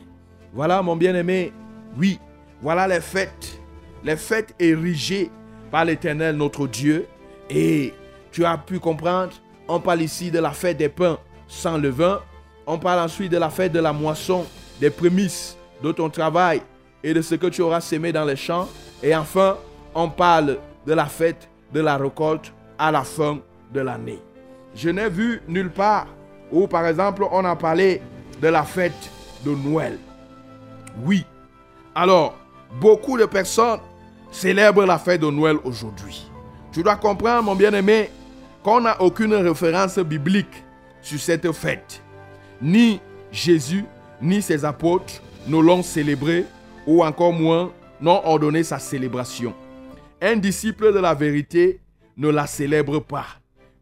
Voilà 0.53 0.83
mon 0.83 0.97
bien-aimé, 0.97 1.53
oui, 1.97 2.19
voilà 2.61 2.87
les 2.89 3.01
fêtes, 3.01 3.61
les 4.05 4.17
fêtes 4.17 4.55
érigées 4.59 5.31
par 5.71 5.85
l'Éternel 5.85 6.37
notre 6.37 6.67
Dieu. 6.67 7.07
Et 7.51 7.95
tu 8.33 8.45
as 8.45 8.59
pu 8.59 8.79
comprendre, 8.79 9.33
on 9.67 9.81
parle 9.81 10.03
ici 10.03 10.31
de 10.31 10.39
la 10.39 10.53
fête 10.53 10.77
des 10.77 10.89
pains 10.89 11.19
sans 11.47 11.79
levain, 11.79 12.21
on 12.67 12.79
parle 12.79 13.01
ensuite 13.01 13.33
de 13.33 13.39
la 13.39 13.51
fête 13.51 13.73
de 13.73 13.81
la 13.81 13.93
moisson, 13.93 14.45
des 14.81 14.91
prémices 14.91 15.57
de 15.83 15.93
ton 15.93 16.11
travail 16.11 16.63
et 17.03 17.15
de 17.15 17.23
ce 17.23 17.35
que 17.35 17.47
tu 17.47 17.63
auras 17.63 17.81
sémé 17.81 18.13
dans 18.13 18.25
les 18.25 18.37
champs. 18.37 18.69
Et 19.03 19.15
enfin, 19.15 19.57
on 19.95 20.11
parle 20.11 20.59
de 20.87 20.93
la 20.93 21.07
fête 21.07 21.49
de 21.73 21.81
la 21.81 21.97
récolte 21.97 22.53
à 22.79 22.91
la 22.91 23.05
fin 23.05 23.39
de 23.73 23.81
l'année. 23.81 24.21
Je 24.75 24.91
n'ai 24.91 25.09
vu 25.09 25.41
nulle 25.49 25.71
part 25.71 26.07
où, 26.53 26.67
par 26.67 26.87
exemple, 26.87 27.25
on 27.31 27.45
a 27.45 27.57
parlé 27.57 28.01
de 28.41 28.49
la 28.49 28.63
fête 28.63 29.11
de 29.45 29.51
Noël. 29.51 29.99
Oui. 31.05 31.25
Alors, 31.95 32.37
beaucoup 32.81 33.19
de 33.19 33.25
personnes 33.25 33.81
célèbrent 34.31 34.85
la 34.85 34.99
fête 34.99 35.21
de 35.21 35.31
Noël 35.31 35.57
aujourd'hui. 35.65 36.31
Tu 36.73 36.83
dois 36.83 36.97
comprendre, 36.97 37.43
mon 37.45 37.55
bien-aimé, 37.55 38.11
qu'on 38.63 38.81
n'a 38.81 39.01
aucune 39.01 39.35
référence 39.35 39.99
biblique 39.99 40.65
sur 41.01 41.19
cette 41.19 41.51
fête. 41.53 42.03
Ni 42.61 43.01
Jésus, 43.31 43.85
ni 44.21 44.43
ses 44.43 44.65
apôtres 44.65 45.23
ne 45.47 45.59
l'ont 45.59 45.83
célébré, 45.83 46.45
ou 46.87 47.05
encore 47.05 47.33
moins 47.33 47.73
n'ont 48.01 48.21
ordonné 48.25 48.63
sa 48.63 48.79
célébration. 48.79 49.55
Un 50.21 50.37
disciple 50.37 50.93
de 50.93 50.99
la 50.99 51.15
vérité 51.15 51.81
ne 52.17 52.29
la 52.29 52.47
célèbre 52.47 52.99
pas. 52.99 53.27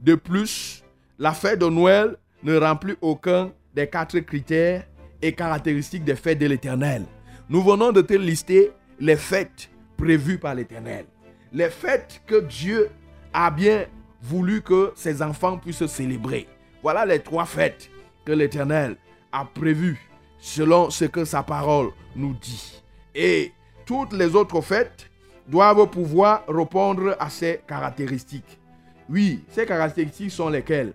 De 0.01 0.15
plus, 0.15 0.83
la 1.19 1.33
fête 1.33 1.59
de 1.59 1.67
Noël 1.67 2.17
ne 2.47 2.57
remplit 2.57 2.95
aucun 3.01 3.51
des 3.75 3.89
quatre 3.89 4.21
critères 4.21 4.87
et 5.21 5.33
caractéristiques 5.33 6.05
des 6.05 6.15
fêtes 6.15 6.39
de 6.39 6.47
l'Éternel. 6.47 7.05
Nous 7.49 7.61
venons 7.61 7.91
de 7.91 8.01
te 8.03 8.15
lister 8.15 8.71
les 9.01 9.17
fêtes 9.17 9.69
prévues 9.97 10.39
par 10.39 10.55
l'Éternel. 10.55 11.07
Les 11.53 11.71
fêtes 11.71 12.23
que 12.25 12.41
Dieu 12.43 12.89
a 13.33 13.51
bien 13.51 13.87
voulu 14.23 14.63
que 14.63 14.93
ses 14.95 15.23
enfants 15.23 15.59
puissent 15.59 15.87
célébrer. 15.87 16.47
Voilà 16.85 17.05
les 17.05 17.19
trois 17.19 17.47
fêtes 17.47 17.91
que 18.25 18.31
l'Éternel 18.31 18.97
a 19.33 19.45
prévues 19.45 20.01
selon 20.39 20.89
ce 20.91 21.07
que 21.07 21.25
sa 21.25 21.43
parole 21.43 21.89
nous 22.15 22.35
dit. 22.35 22.81
Et 23.13 23.53
toutes 23.85 24.13
les 24.13 24.37
autres 24.37 24.61
fêtes 24.61 25.11
doivent 25.49 25.91
pouvoir 25.91 26.45
répondre 26.47 27.17
à 27.19 27.29
ces 27.29 27.61
caractéristiques. 27.67 28.61
Oui, 29.09 29.45
ces 29.49 29.67
caractéristiques 29.67 30.31
sont 30.31 30.49
lesquelles? 30.49 30.93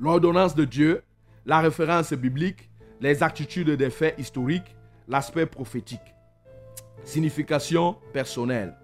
L'ordonnance 0.00 0.54
de 0.54 0.64
Dieu, 0.64 1.02
la 1.44 1.60
référence 1.60 2.14
biblique, 2.14 2.70
les 3.02 3.22
attitudes 3.22 3.68
des 3.70 3.90
faits 3.90 4.14
historiques, 4.18 4.74
l'aspect 5.06 5.44
prophétique. 5.44 6.00
Signification 7.04 7.96
personnelle. 8.12 8.74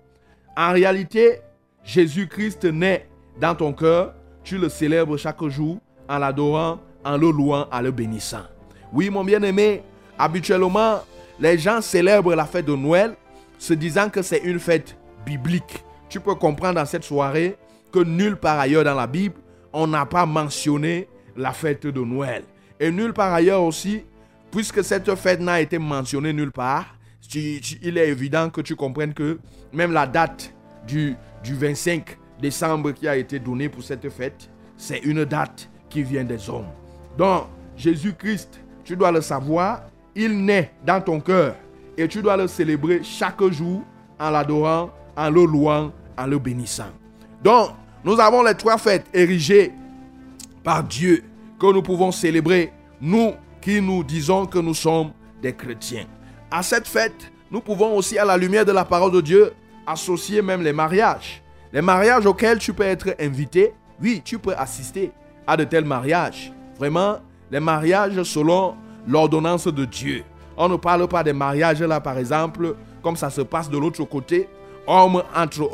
En 0.56 0.72
réalité, 0.72 1.40
Jésus-Christ 1.84 2.64
naît 2.64 3.08
dans 3.40 3.54
ton 3.54 3.72
cœur, 3.72 4.14
tu 4.44 4.58
le 4.58 4.68
célèbres 4.68 5.16
chaque 5.16 5.42
jour 5.44 5.78
en 6.06 6.18
l'adorant, 6.18 6.80
en 7.02 7.16
le 7.16 7.30
louant, 7.30 7.66
en 7.72 7.80
le 7.80 7.90
bénissant. 7.90 8.44
Oui, 8.92 9.08
mon 9.08 9.24
bien-aimé, 9.24 9.82
habituellement, 10.18 11.00
les 11.40 11.56
gens 11.56 11.80
célèbrent 11.80 12.34
la 12.34 12.44
fête 12.44 12.66
de 12.66 12.74
Noël 12.76 13.14
se 13.58 13.72
disant 13.72 14.10
que 14.10 14.20
c'est 14.20 14.42
une 14.44 14.60
fête 14.60 14.96
biblique. 15.24 15.82
Tu 16.10 16.20
peux 16.20 16.34
comprendre 16.34 16.74
dans 16.74 16.84
cette 16.84 17.04
soirée 17.04 17.56
que 17.90 18.00
nulle 18.00 18.36
part 18.36 18.58
ailleurs 18.58 18.84
dans 18.84 18.94
la 18.94 19.06
Bible, 19.06 19.36
on 19.72 19.86
n'a 19.86 20.06
pas 20.06 20.26
mentionné 20.26 21.08
la 21.36 21.52
fête 21.52 21.86
de 21.86 22.00
Noël. 22.00 22.44
Et 22.78 22.90
nulle 22.90 23.12
part 23.12 23.32
ailleurs 23.32 23.62
aussi, 23.62 24.02
puisque 24.50 24.82
cette 24.84 25.14
fête 25.14 25.40
n'a 25.40 25.60
été 25.60 25.78
mentionnée 25.78 26.32
nulle 26.32 26.52
part, 26.52 26.96
il 27.34 27.98
est 27.98 28.08
évident 28.08 28.50
que 28.50 28.60
tu 28.60 28.76
comprennes 28.76 29.14
que 29.14 29.38
même 29.72 29.92
la 29.92 30.06
date 30.06 30.54
du, 30.86 31.16
du 31.42 31.54
25 31.54 32.18
décembre 32.40 32.92
qui 32.92 33.08
a 33.08 33.16
été 33.16 33.38
donnée 33.38 33.68
pour 33.68 33.82
cette 33.82 34.08
fête, 34.10 34.48
c'est 34.76 34.98
une 34.98 35.24
date 35.24 35.68
qui 35.88 36.02
vient 36.02 36.24
des 36.24 36.48
hommes. 36.48 36.68
Donc, 37.16 37.44
Jésus-Christ, 37.76 38.60
tu 38.84 38.96
dois 38.96 39.10
le 39.10 39.20
savoir, 39.20 39.82
il 40.14 40.44
naît 40.44 40.72
dans 40.84 41.00
ton 41.00 41.20
cœur 41.20 41.56
et 41.96 42.06
tu 42.08 42.22
dois 42.22 42.36
le 42.36 42.46
célébrer 42.46 43.02
chaque 43.02 43.42
jour 43.50 43.82
en 44.18 44.30
l'adorant, 44.30 44.90
en 45.16 45.30
le 45.30 45.44
louant, 45.44 45.92
en 46.16 46.26
le 46.26 46.38
bénissant. 46.38 46.90
Donc, 47.42 47.70
nous 48.06 48.20
avons 48.20 48.44
les 48.44 48.54
trois 48.54 48.78
fêtes 48.78 49.06
érigées 49.12 49.72
par 50.62 50.84
Dieu 50.84 51.24
que 51.58 51.72
nous 51.72 51.82
pouvons 51.82 52.12
célébrer, 52.12 52.72
nous 53.00 53.32
qui 53.60 53.82
nous 53.82 54.04
disons 54.04 54.46
que 54.46 54.60
nous 54.60 54.74
sommes 54.74 55.10
des 55.42 55.52
chrétiens. 55.52 56.06
À 56.48 56.62
cette 56.62 56.86
fête, 56.86 57.32
nous 57.50 57.60
pouvons 57.60 57.96
aussi, 57.96 58.16
à 58.16 58.24
la 58.24 58.36
lumière 58.36 58.64
de 58.64 58.70
la 58.70 58.84
parole 58.84 59.10
de 59.10 59.20
Dieu, 59.20 59.52
associer 59.84 60.40
même 60.40 60.62
les 60.62 60.72
mariages. 60.72 61.42
Les 61.72 61.82
mariages 61.82 62.26
auxquels 62.26 62.58
tu 62.58 62.72
peux 62.72 62.84
être 62.84 63.16
invité, 63.18 63.74
oui, 64.00 64.22
tu 64.24 64.38
peux 64.38 64.54
assister 64.54 65.10
à 65.44 65.56
de 65.56 65.64
tels 65.64 65.84
mariages. 65.84 66.52
Vraiment, 66.78 67.16
les 67.50 67.60
mariages 67.60 68.22
selon 68.22 68.76
l'ordonnance 69.08 69.66
de 69.66 69.84
Dieu. 69.84 70.22
On 70.56 70.68
ne 70.68 70.76
parle 70.76 71.08
pas 71.08 71.24
des 71.24 71.32
mariages 71.32 71.82
là, 71.82 72.00
par 72.00 72.18
exemple, 72.18 72.76
comme 73.02 73.16
ça 73.16 73.30
se 73.30 73.40
passe 73.40 73.68
de 73.68 73.76
l'autre 73.76 74.04
côté. 74.04 74.48
Homme, 74.86 75.22
entre, 75.34 75.70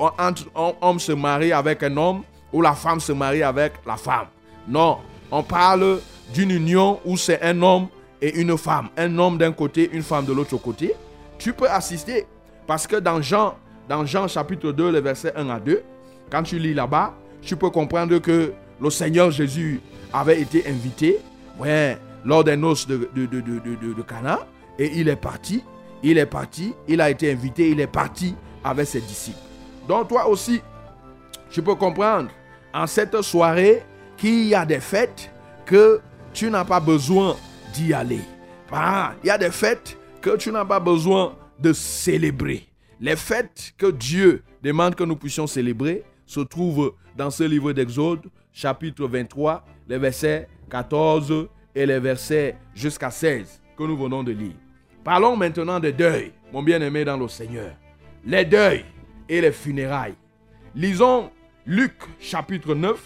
homme 0.80 0.98
se 0.98 1.12
marie 1.12 1.52
avec 1.52 1.82
un 1.82 1.96
homme 1.96 2.22
ou 2.52 2.62
la 2.62 2.74
femme 2.74 3.00
se 3.00 3.12
marie 3.12 3.42
avec 3.42 3.74
la 3.86 3.96
femme. 3.96 4.26
Non, 4.68 4.98
on 5.30 5.42
parle 5.42 6.00
d'une 6.32 6.50
union 6.50 7.00
où 7.04 7.16
c'est 7.16 7.42
un 7.42 7.60
homme 7.62 7.88
et 8.20 8.40
une 8.40 8.56
femme. 8.56 8.88
Un 8.96 9.18
homme 9.18 9.38
d'un 9.38 9.52
côté, 9.52 9.90
une 9.92 10.02
femme 10.02 10.24
de 10.24 10.32
l'autre 10.32 10.56
côté. 10.56 10.94
Tu 11.38 11.52
peux 11.52 11.68
assister 11.68 12.26
parce 12.66 12.86
que 12.86 12.96
dans 12.96 13.20
Jean, 13.20 13.56
dans 13.88 14.06
Jean 14.06 14.28
chapitre 14.28 14.72
2, 14.72 14.90
les 14.90 15.00
versets 15.00 15.32
1 15.36 15.50
à 15.50 15.58
2, 15.60 15.82
quand 16.30 16.42
tu 16.44 16.58
lis 16.58 16.74
là-bas, 16.74 17.14
tu 17.42 17.56
peux 17.56 17.70
comprendre 17.70 18.18
que 18.18 18.52
le 18.80 18.90
Seigneur 18.90 19.30
Jésus 19.30 19.80
avait 20.12 20.40
été 20.40 20.66
invité 20.68 21.18
ouais, 21.58 21.98
lors 22.24 22.44
des 22.44 22.56
noces 22.56 22.86
de, 22.86 23.08
de, 23.14 23.26
de, 23.26 23.40
de 23.40 24.02
Cana 24.02 24.40
et 24.78 24.90
il 24.94 25.08
est 25.08 25.16
parti. 25.16 25.62
Il 26.04 26.18
est 26.18 26.26
parti, 26.26 26.74
il 26.88 27.00
a 27.00 27.10
été 27.10 27.30
invité, 27.30 27.70
il 27.70 27.78
est 27.78 27.86
parti 27.86 28.34
avec 28.64 28.86
ses 28.86 29.00
disciples. 29.00 29.38
Donc 29.88 30.08
toi 30.08 30.28
aussi, 30.28 30.60
tu 31.50 31.62
peux 31.62 31.74
comprendre 31.74 32.30
en 32.72 32.86
cette 32.86 33.20
soirée 33.22 33.82
qu'il 34.16 34.44
y 34.44 34.54
a 34.54 34.64
des 34.64 34.80
fêtes 34.80 35.30
que 35.66 36.00
tu 36.32 36.50
n'as 36.50 36.64
pas 36.64 36.80
besoin 36.80 37.36
d'y 37.74 37.92
aller. 37.92 38.20
Ah, 38.70 39.14
il 39.22 39.26
y 39.26 39.30
a 39.30 39.38
des 39.38 39.50
fêtes 39.50 39.98
que 40.20 40.36
tu 40.36 40.50
n'as 40.50 40.64
pas 40.64 40.80
besoin 40.80 41.34
de 41.58 41.72
célébrer. 41.72 42.66
Les 43.00 43.16
fêtes 43.16 43.74
que 43.76 43.90
Dieu 43.90 44.42
demande 44.62 44.94
que 44.94 45.04
nous 45.04 45.16
puissions 45.16 45.46
célébrer 45.46 46.04
se 46.24 46.40
trouvent 46.40 46.94
dans 47.16 47.30
ce 47.30 47.42
livre 47.42 47.72
d'Exode, 47.72 48.22
chapitre 48.52 49.06
23, 49.06 49.64
les 49.88 49.98
versets 49.98 50.48
14 50.70 51.48
et 51.74 51.84
les 51.84 51.98
versets 51.98 52.56
jusqu'à 52.74 53.10
16 53.10 53.60
que 53.76 53.82
nous 53.82 53.96
venons 53.96 54.22
de 54.22 54.32
lire. 54.32 54.54
Parlons 55.04 55.36
maintenant 55.36 55.80
des 55.80 55.92
deuils, 55.92 56.32
mon 56.52 56.62
bien-aimé 56.62 57.04
dans 57.04 57.16
le 57.16 57.28
Seigneur. 57.28 57.72
Les 58.24 58.44
deuils 58.44 58.84
et 59.28 59.40
les 59.40 59.52
funérailles. 59.52 60.14
Lisons 60.74 61.30
Luc 61.66 61.94
chapitre 62.20 62.74
9 62.74 63.00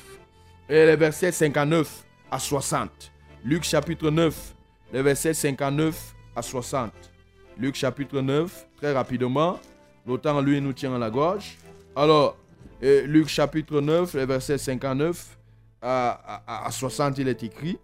et 0.68 0.87
les 0.87 0.96
versets 0.96 1.33
59 1.33 2.05
à 2.31 2.38
60. 2.38 3.12
Luc 3.44 3.62
chapitre 3.62 4.11
9, 4.11 4.55
les 4.92 5.02
versets 5.02 5.33
59 5.33 6.14
à 6.35 6.42
60. 6.42 6.92
Luc 7.59 7.76
chapitre 7.76 8.20
9, 8.20 8.66
très 8.76 8.92
rapidement. 8.92 9.59
Le 10.07 10.40
lui, 10.42 10.61
nous 10.61 10.72
tient 10.72 10.94
à 10.94 10.98
la 10.98 11.11
gorge. 11.11 11.57
Alors, 11.94 12.37
Luc 12.83 13.29
chapitre 13.29 13.81
9, 13.81 14.14
les 14.14 14.26
versets 14.26 14.59
59 14.59 15.38
à, 15.81 16.66
à 16.66 16.70
60, 16.70 17.18
il 17.18 17.29
est 17.29 17.42
écrit. 17.42 17.79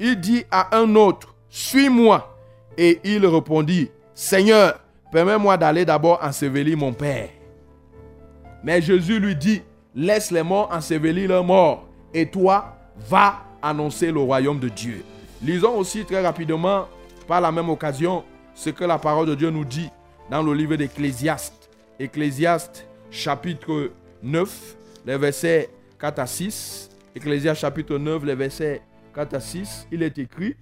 Il 0.00 0.20
dit 0.20 0.44
à 0.50 0.76
un 0.78 0.94
autre, 0.94 1.34
suis-moi. 1.48 2.38
Et 2.76 3.00
il 3.04 3.26
répondit, 3.26 3.90
Seigneur, 4.14 4.80
permets-moi 5.10 5.56
d'aller 5.56 5.84
d'abord 5.84 6.18
ensevelir 6.22 6.76
mon 6.76 6.92
Père. 6.92 7.28
Mais 8.62 8.82
Jésus 8.82 9.18
lui 9.20 9.36
dit, 9.36 9.62
laisse 9.94 10.30
les 10.30 10.42
morts 10.42 10.68
ensevelir 10.72 11.28
leurs 11.28 11.44
morts, 11.44 11.88
et 12.12 12.26
toi, 12.26 12.76
va 13.08 13.44
annoncer 13.62 14.10
le 14.10 14.20
royaume 14.20 14.58
de 14.58 14.68
Dieu. 14.68 15.04
Lisons 15.42 15.76
aussi 15.76 16.04
très 16.04 16.20
rapidement, 16.20 16.88
par 17.26 17.40
la 17.40 17.52
même 17.52 17.68
occasion, 17.68 18.24
ce 18.54 18.70
que 18.70 18.84
la 18.84 18.98
parole 18.98 19.26
de 19.26 19.34
Dieu 19.34 19.50
nous 19.50 19.64
dit 19.64 19.90
dans 20.30 20.42
le 20.42 20.52
livre 20.52 20.76
d'Ecclésiaste. 20.76 21.70
Ecclésiaste 21.98 22.86
chapitre 23.10 23.92
9, 24.22 24.76
les 25.06 25.16
versets 25.16 25.70
4 25.98 26.18
à 26.18 26.26
6. 26.26 26.90
Ecclésiaste 27.14 27.60
chapitre 27.60 27.98
9, 27.98 28.24
les 28.24 28.34
versets 28.34 28.82
4 29.14 29.34
à 29.34 29.40
6. 29.40 29.86
Il 29.92 30.02
est 30.02 30.18
écrit, 30.18 30.56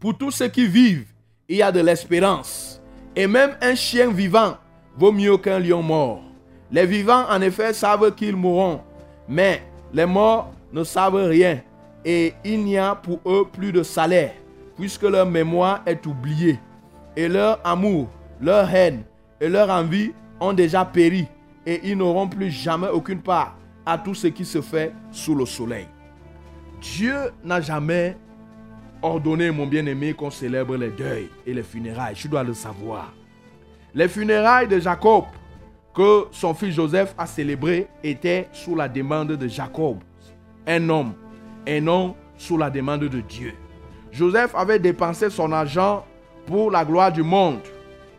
Pour 0.00 0.16
tous 0.16 0.30
ceux 0.30 0.48
qui 0.48 0.66
vivent, 0.66 1.06
il 1.48 1.56
y 1.56 1.62
a 1.62 1.70
de 1.70 1.80
l'espérance. 1.80 2.73
Et 3.16 3.26
même 3.26 3.56
un 3.60 3.74
chien 3.74 4.10
vivant 4.10 4.56
vaut 4.96 5.12
mieux 5.12 5.36
qu'un 5.38 5.58
lion 5.58 5.82
mort. 5.82 6.22
Les 6.70 6.86
vivants, 6.86 7.24
en 7.28 7.40
effet, 7.40 7.72
savent 7.72 8.14
qu'ils 8.14 8.36
mourront, 8.36 8.80
mais 9.28 9.62
les 9.92 10.06
morts 10.06 10.52
ne 10.72 10.82
savent 10.82 11.14
rien 11.28 11.60
et 12.04 12.34
il 12.44 12.64
n'y 12.64 12.76
a 12.76 12.94
pour 12.94 13.20
eux 13.26 13.48
plus 13.50 13.72
de 13.72 13.82
salaire, 13.82 14.32
puisque 14.76 15.02
leur 15.02 15.26
mémoire 15.26 15.82
est 15.86 16.04
oubliée, 16.06 16.58
et 17.16 17.28
leur 17.28 17.60
amour, 17.64 18.08
leur 18.40 18.72
haine 18.74 19.04
et 19.40 19.48
leur 19.48 19.70
envie 19.70 20.12
ont 20.40 20.52
déjà 20.52 20.84
péri, 20.84 21.26
et 21.64 21.80
ils 21.84 21.96
n'auront 21.96 22.28
plus 22.28 22.50
jamais 22.50 22.88
aucune 22.88 23.20
part 23.20 23.56
à 23.86 23.96
tout 23.96 24.14
ce 24.14 24.26
qui 24.26 24.44
se 24.44 24.60
fait 24.60 24.92
sous 25.10 25.34
le 25.34 25.46
soleil. 25.46 25.86
Dieu 26.80 27.16
n'a 27.42 27.60
jamais 27.60 28.16
ordonné, 29.04 29.50
mon 29.50 29.66
bien-aimé, 29.66 30.14
qu'on 30.14 30.30
célèbre 30.30 30.76
les 30.76 30.90
deuils 30.90 31.28
et 31.46 31.54
les 31.54 31.62
funérailles. 31.62 32.14
Tu 32.14 32.28
dois 32.28 32.42
le 32.42 32.54
savoir. 32.54 33.12
Les 33.94 34.08
funérailles 34.08 34.68
de 34.68 34.80
Jacob 34.80 35.24
que 35.94 36.26
son 36.32 36.54
fils 36.54 36.74
Joseph 36.74 37.14
a 37.16 37.26
célébrées 37.26 37.86
étaient 38.02 38.48
sous 38.52 38.74
la 38.74 38.88
demande 38.88 39.32
de 39.32 39.48
Jacob, 39.48 39.98
un 40.66 40.88
homme 40.88 41.12
et 41.66 41.80
non 41.80 42.16
sous 42.36 42.58
la 42.58 42.68
demande 42.68 43.04
de 43.04 43.20
Dieu. 43.20 43.54
Joseph 44.10 44.54
avait 44.54 44.80
dépensé 44.80 45.30
son 45.30 45.52
argent 45.52 46.04
pour 46.46 46.70
la 46.70 46.84
gloire 46.84 47.12
du 47.12 47.22
monde. 47.22 47.60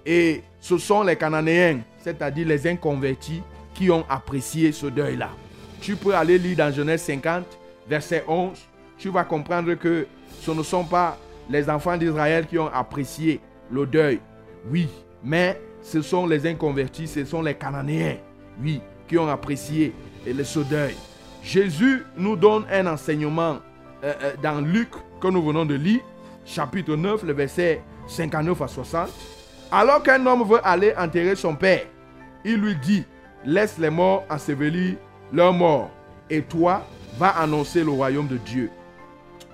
Et 0.05 0.41
ce 0.59 0.77
sont 0.77 1.03
les 1.03 1.15
Cananéens, 1.15 1.79
c'est-à-dire 1.99 2.47
les 2.47 2.67
inconvertis, 2.67 3.41
qui 3.73 3.91
ont 3.91 4.05
apprécié 4.09 4.71
ce 4.71 4.87
deuil-là. 4.87 5.29
Tu 5.81 5.95
peux 5.95 6.15
aller 6.15 6.37
lire 6.37 6.57
dans 6.57 6.71
Genèse 6.73 7.01
50, 7.01 7.45
verset 7.89 8.23
11. 8.27 8.57
Tu 8.97 9.09
vas 9.09 9.25
comprendre 9.25 9.73
que 9.73 10.07
ce 10.45 10.51
ne 10.51 10.61
sont 10.61 10.83
pas 10.83 11.17
les 11.49 11.69
enfants 11.69 11.97
d'Israël 11.97 12.45
qui 12.45 12.59
ont 12.59 12.69
apprécié 12.71 13.39
le 13.71 13.87
deuil. 13.87 14.19
Oui, 14.69 14.87
mais 15.23 15.59
ce 15.81 16.03
sont 16.03 16.27
les 16.27 16.45
inconvertis, 16.47 17.07
ce 17.07 17.25
sont 17.25 17.41
les 17.41 17.55
Cananéens, 17.55 18.17
oui, 18.61 18.79
qui 19.07 19.17
ont 19.17 19.27
apprécié 19.27 19.93
ce 20.43 20.59
deuil. 20.59 20.95
Jésus 21.41 22.03
nous 22.15 22.35
donne 22.35 22.65
un 22.71 22.85
enseignement 22.85 23.57
euh, 24.03 24.13
euh, 24.21 24.33
dans 24.41 24.61
Luc 24.61 24.89
que 25.19 25.27
nous 25.27 25.41
venons 25.41 25.65
de 25.65 25.75
lire, 25.75 26.01
chapitre 26.45 26.95
9, 26.95 27.23
le 27.23 27.33
verset 27.33 27.81
59 28.07 28.61
à 28.61 28.67
60. 28.67 29.09
Alors 29.71 30.03
qu'un 30.03 30.23
homme 30.27 30.47
veut 30.47 30.59
aller 30.63 30.93
enterrer 30.95 31.35
son 31.35 31.55
père, 31.55 31.85
il 32.43 32.57
lui 32.57 32.75
dit, 32.75 33.03
laisse 33.43 33.79
les 33.79 33.89
morts 33.89 34.23
ensevelir 34.29 34.95
leurs 35.33 35.53
morts, 35.53 35.89
et 36.29 36.43
toi, 36.43 36.83
va 37.17 37.29
annoncer 37.29 37.83
le 37.83 37.89
royaume 37.89 38.27
de 38.27 38.37
Dieu. 38.37 38.69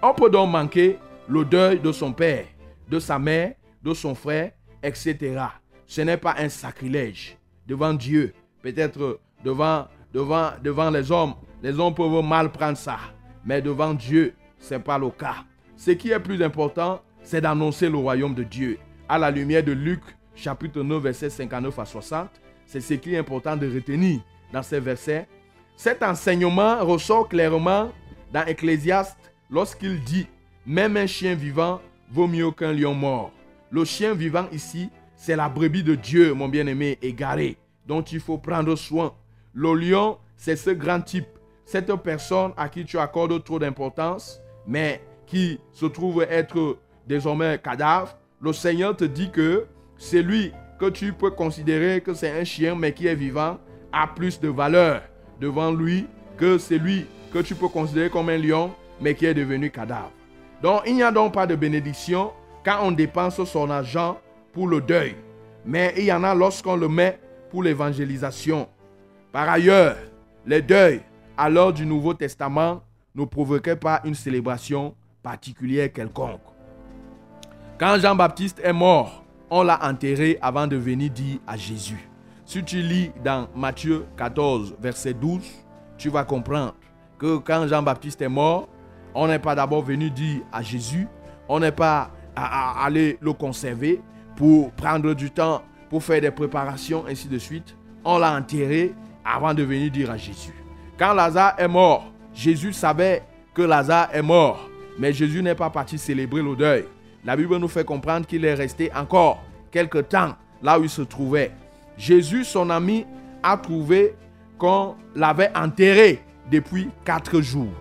On 0.04 0.14
peut 0.16 0.32
donc 0.32 0.49
manquer 0.52 0.97
le 1.28 1.45
deuil 1.45 1.80
de 1.80 1.91
son 1.91 2.12
père, 2.12 2.45
de 2.89 2.99
sa 2.99 3.20
mère, 3.20 3.54
de 3.84 3.93
son 3.93 4.16
frère, 4.16 4.52
etc. 4.82 5.39
Ce 5.86 6.02
n'est 6.02 6.18
pas 6.18 6.36
un 6.39 6.49
sacrilège 6.49 7.38
devant 7.68 7.93
Dieu. 7.93 8.34
Peut-être 8.64 9.20
devant, 9.43 9.88
devant, 10.12 10.52
devant 10.64 10.89
les 10.89 11.12
hommes, 11.12 11.36
les 11.62 11.80
hommes 11.80 11.93
peuvent 11.93 12.24
mal 12.24 12.52
prendre 12.52 12.78
ça. 12.78 12.97
Mais 13.45 13.62
devant 13.62 13.93
Dieu, 13.93 14.34
ce 14.58 14.74
n'est 14.74 14.80
pas 14.80 14.97
le 14.97 15.10
cas. 15.12 15.45
Ce 15.76 15.91
qui 15.91 16.10
est 16.10 16.20
plus 16.20 16.41
important, 16.41 17.02
c'est 17.22 17.41
d'annoncer 17.41 17.88
le 17.88 17.97
royaume 17.97 18.34
de 18.34 18.43
Dieu. 18.43 18.80
À 19.08 19.20
la 19.20 19.30
lumière 19.30 19.64
de 19.64 19.72
Luc, 19.72 20.02
chapitre 20.34 20.82
9, 20.82 21.04
verset 21.04 21.30
59 21.30 21.78
à 21.78 21.86
60, 21.86 22.30
c'est 22.66 22.82
ce 22.82 22.95
qui 22.95 23.14
est 23.14 23.20
important 23.20 23.56
de 23.56 23.72
retenir 23.72 24.22
dans 24.52 24.64
ces 24.64 24.80
versets. 24.80 25.28
Cet 25.76 26.02
enseignement 26.02 26.84
ressort 26.84 27.30
clairement 27.30 27.91
dans 28.32 28.45
Ecclésiaste 28.45 29.30
lorsqu'il 29.52 30.02
dit 30.04 30.28
Même 30.66 30.97
un 30.97 31.06
chien 31.06 31.36
vivant 31.36 31.82
vaut 32.10 32.28
mieux 32.28 32.52
qu'un 32.52 32.74
lion 32.74 32.95
mort. 32.95 33.32
Le 33.70 33.86
chien 33.86 34.14
vivant 34.14 34.47
ici, 34.52 34.89
c'est 35.16 35.36
la 35.36 35.49
brebis 35.49 35.84
de 35.84 35.95
Dieu, 35.95 36.34
mon 36.34 36.49
bien-aimé, 36.49 36.97
égaré, 37.02 37.58
dont 37.86 38.02
il 38.02 38.20
faut 38.20 38.38
prendre 38.38 38.76
soin. 38.76 39.14
Le 39.54 39.74
lion, 39.76 40.18
c'est 40.36 40.56
ce 40.56 40.72
grand 40.72 41.02
type, 41.02 41.28
cette 41.66 41.93
personne 41.97 42.54
à 42.58 42.70
qui 42.70 42.86
tu 42.86 42.97
accordes 42.97 43.43
trop 43.43 43.60
d'importance, 43.60 44.41
mais 44.66 45.02
qui 45.28 45.60
se 45.72 45.86
trouve 45.86 46.26
être 46.30 46.78
désormais 47.08 47.60
cadavre. 47.60 48.18
Le 48.41 48.52
Seigneur 48.54 48.95
te 48.95 49.06
dit 49.06 49.30
que 49.30 49.68
c'est 49.97 50.24
lui 50.24 50.52
que 50.80 50.89
tu 50.89 51.14
peux 51.14 51.30
considérer 51.30 52.02
que 52.02 52.14
c'est 52.14 52.32
un 52.32 52.43
chien, 52.43 52.76
mais 52.76 52.91
qui 52.93 53.08
est 53.08 53.16
vivant, 53.16 53.60
a 53.93 54.08
plus 54.08 54.39
de 54.39 54.49
valeur 54.49 55.04
devant 55.39 55.72
lui 55.72 56.08
que 56.38 56.58
celui 56.58 57.06
que 57.32 57.39
tu 57.39 57.56
peux 57.56 57.68
considérer 57.68 58.10
comme 58.10 58.30
un 58.30 58.38
lion, 58.38 58.74
mais 59.02 59.16
qui 59.16 59.26
est 59.26 59.34
devenu 59.34 59.70
cadavre. 59.72 60.12
Donc, 60.62 60.84
il 60.86 60.95
n'y 60.95 61.04
a 61.04 61.12
donc 61.12 61.34
pas 61.34 61.47
de 61.47 61.56
bénédiction 61.56 62.32
quand 62.64 62.78
on 62.84 62.91
dépense 62.91 63.43
son 63.43 63.70
argent 63.70 64.20
pour 64.54 64.68
le 64.68 64.80
deuil, 64.80 65.16
mais 65.66 65.93
il 65.97 66.06
y 66.06 66.14
en 66.14 66.24
a 66.24 66.36
lorsqu'on 66.36 66.76
le 66.76 66.88
met 66.88 67.20
pour 67.49 67.64
l'évangélisation. 67.64 68.68
Par 69.32 69.49
ailleurs, 69.49 69.97
les 70.45 70.62
deuils 70.62 71.02
à 71.38 71.49
l'heure 71.49 71.74
du 71.74 71.86
Nouveau 71.86 72.14
Testament 72.14 72.82
ne 73.16 73.26
provoquaient 73.26 73.76
pas 73.76 74.02
une 74.06 74.16
célébration 74.16 74.95
particulière 75.24 75.91
quelconque. 75.91 76.41
Quand 77.80 77.97
Jean-Baptiste 77.99 78.62
est 78.64 78.74
mort, 78.74 79.24
on 79.49 79.64
l'a 79.64 79.84
enterré 79.84 80.38
avant 80.41 80.68
de 80.68 80.76
venir 80.76 81.10
dire 81.10 81.39
à 81.47 81.58
Jésus. 81.58 82.08
Si 82.45 82.64
tu 82.64 82.82
lis 82.82 83.12
dans 83.24 83.47
Matthieu 83.56 84.06
14, 84.18 84.76
verset 84.80 85.14
12, 85.14 85.41
tu 85.97 86.10
vas 86.10 86.24
comprendre 86.24 86.76
que 87.18 87.38
quand 87.38 87.68
Jean-Baptiste 87.68 88.22
est 88.22 88.30
mort, 88.30 88.68
on 89.14 89.28
n'est 89.28 89.39
pas 89.39 89.55
d'abord 89.55 89.84
venu 89.84 90.09
dire 90.09 90.41
à 90.51 90.62
Jésus, 90.62 91.07
on 91.47 91.59
n'est 91.59 91.72
pas 91.72 92.12
à, 92.36 92.86
aller 92.86 93.18
le 93.22 93.34
conserver 93.34 94.01
pour 94.36 94.72
prendre 94.72 95.14
du 95.14 95.32
temps, 95.32 95.62
pour 95.89 96.03
faire 96.03 96.22
des 96.22 96.32
préparations, 96.32 97.05
ainsi 97.07 97.28
de 97.28 97.38
suite. 97.38 97.76
On 98.03 98.18
l'a 98.18 98.34
enterré 98.36 98.93
avant 99.24 99.53
de 99.53 99.64
venir 99.64 99.91
dire 99.91 100.12
à 100.12 100.18
Jésus. 100.18 100.55
Quand 100.97 101.14
Lazare 101.14 101.55
est 101.57 101.68
mort, 101.68 102.12
Jésus 102.34 102.74
savait 102.74 103.24
que 103.53 103.62
Lazare 103.62 104.09
est 104.14 104.22
mort, 104.22 104.70
mais 104.97 105.14
Jésus 105.14 105.43
n'est 105.43 105.55
pas 105.55 105.70
parti 105.70 105.97
célébrer 105.97 106.41
le 106.41 106.55
deuil. 106.55 106.86
La 107.24 107.36
Bible 107.36 107.57
nous 107.57 107.68
fait 107.68 107.86
comprendre 107.86 108.26
qu'il 108.26 108.45
est 108.45 108.53
resté 108.53 108.91
encore 108.95 109.43
quelque 109.72 109.99
temps 109.99 110.36
là 110.64 110.80
où 110.80 110.84
il 110.84 110.89
se 110.89 111.01
trouvait. 111.01 111.51
Jésus, 111.97 112.43
son 112.43 112.70
ami, 112.70 113.05
a 113.43 113.57
trouvé 113.57 114.16
qu'on 114.57 114.95
l'avait 115.16 115.51
enterré 115.55 116.24
depuis 116.49 116.89
quatre 117.05 117.41
jours. 117.41 117.74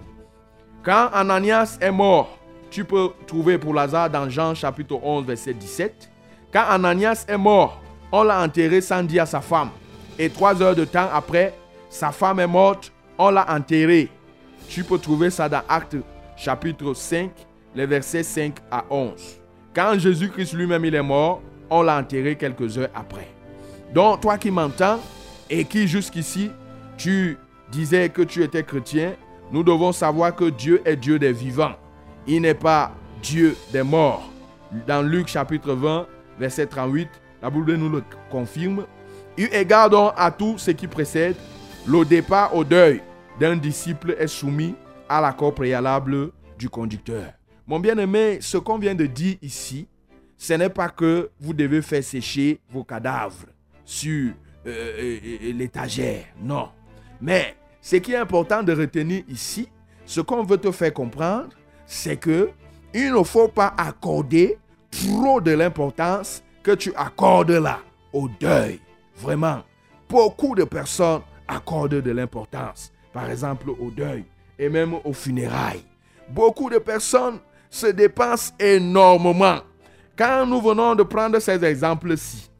Quand 0.83 1.11
Ananias 1.12 1.76
est 1.78 1.91
mort, 1.91 2.39
tu 2.70 2.85
peux 2.85 3.11
trouver 3.26 3.59
pour 3.59 3.74
Lazare 3.74 4.09
dans 4.09 4.31
Jean 4.31 4.55
chapitre 4.55 4.99
11, 5.03 5.26
verset 5.26 5.53
17. 5.53 6.11
Quand 6.51 6.64
Ananias 6.70 7.26
est 7.28 7.37
mort, 7.37 7.83
on 8.11 8.22
l'a 8.22 8.41
enterré 8.43 8.81
sans 8.81 9.03
dire 9.03 9.24
à 9.24 9.26
sa 9.26 9.43
femme. 9.43 9.68
Et 10.18 10.31
trois 10.31 10.61
heures 10.62 10.74
de 10.74 10.87
temps 10.87 11.09
après, 11.12 11.53
sa 11.91 12.12
femme 12.12 12.41
est 12.41 12.47
morte, 12.47 12.93
on 13.18 13.31
l'a 13.31 13.47
enterré. 13.53 14.09
Tu 14.70 14.83
peux 14.83 14.99
trouver 14.99 15.28
ça 15.28 15.51
dans 15.51 15.61
Actes 15.68 15.97
chapitre 16.35 16.95
5, 16.95 17.31
les 17.74 17.85
versets 17.85 18.22
5 18.22 18.55
à 18.70 18.85
11. 18.89 19.12
Quand 19.74 19.99
Jésus-Christ 19.99 20.55
lui-même 20.55 20.87
est 20.87 21.03
mort, 21.03 21.43
on 21.68 21.83
l'a 21.83 21.99
enterré 21.99 22.37
quelques 22.37 22.78
heures 22.78 22.89
après. 22.95 23.28
Donc, 23.93 24.22
toi 24.22 24.39
qui 24.39 24.51
m'entends 24.51 24.99
et 25.51 25.66
qui 25.66 25.87
jusqu'ici, 25.87 26.51
tu 26.97 27.37
disais 27.70 28.09
que 28.09 28.22
tu 28.22 28.43
étais 28.43 28.62
chrétien, 28.62 29.12
nous 29.53 29.62
devons 29.62 29.92
savoir 29.92 30.34
que 30.34 30.51
Dieu 30.51 30.80
est 30.84 30.96
Dieu 30.96 31.18
des 31.18 31.32
vivants. 31.32 31.74
Il 32.26 32.42
n'est 32.42 32.55
pas 32.55 32.92
Dieu 33.22 33.57
des 33.72 33.82
morts. 33.82 34.30
Dans 34.86 35.03
Luc 35.03 35.28
chapitre 35.28 35.72
20, 35.72 36.07
verset 36.38 36.66
38, 36.66 37.09
la 37.42 37.51
Bible 37.51 37.74
nous 37.74 37.88
le 37.88 38.05
confirme. 38.30 38.86
Eu 39.36 39.48
égard 39.53 40.14
à 40.16 40.30
tout 40.30 40.59
ce 40.59 40.70
qui 40.70 40.86
précède, 40.86 41.36
le 41.86 42.05
départ 42.05 42.55
au 42.55 42.62
deuil 42.62 43.03
d'un 43.40 43.57
disciple 43.57 44.14
est 44.18 44.26
soumis 44.26 44.74
à 45.09 45.20
l'accord 45.20 45.55
préalable 45.55 46.30
du 46.59 46.68
conducteur. 46.68 47.32
Mon 47.66 47.80
bien-aimé, 47.80 48.38
ce 48.40 48.59
qu'on 48.59 48.78
vient 48.78 48.94
de 48.94 49.07
dire 49.07 49.36
ici, 49.42 49.88
ce 50.36 50.53
n'est 50.55 50.68
pas 50.68 50.88
que 50.88 51.30
vous 51.40 51.55
devez 51.55 51.82
faire 51.82 52.05
sécher 52.05 52.61
vos 52.70 52.84
cadavres 52.84 53.46
sur 53.84 54.32
euh, 54.66 55.18
l'étagère. 55.53 56.24
Non. 56.42 56.68
Mais 57.20 57.57
ce 57.81 57.97
qui 57.97 58.12
est 58.12 58.16
important 58.16 58.62
de 58.62 58.72
retenir 58.72 59.22
ici, 59.28 59.68
ce 60.05 60.20
qu'on 60.20 60.43
veut 60.43 60.59
te 60.59 60.70
faire 60.70 60.93
comprendre, 60.93 61.49
c'est 61.87 62.16
que 62.16 62.51
il 62.93 63.12
ne 63.12 63.22
faut 63.22 63.49
pas 63.49 63.72
accorder 63.76 64.59
trop 64.91 65.41
de 65.41 65.53
l'importance 65.53 66.43
que 66.62 66.72
tu 66.72 66.93
accordes 66.97 67.51
là 67.51 67.78
au 68.12 68.28
deuil. 68.41 68.81
Vraiment, 69.16 69.61
beaucoup 70.09 70.55
de 70.55 70.64
personnes 70.64 71.22
accordent 71.47 72.01
de 72.03 72.11
l'importance, 72.11 72.93
par 73.12 73.31
exemple 73.31 73.70
au 73.70 73.91
deuil 73.91 74.24
et 74.59 74.68
même 74.68 74.95
aux 75.05 75.12
funérailles. 75.12 75.85
Beaucoup 76.28 76.70
de 76.70 76.78
personnes 76.78 77.39
se 77.70 77.87
dépensent 77.87 78.53
énormément. 78.59 79.61
Quand 80.16 80.45
nous 80.47 80.61
venons 80.61 80.95
de 80.95 81.03
prendre 81.03 81.39
ces 81.39 81.64
exemples-ci, 81.64 82.51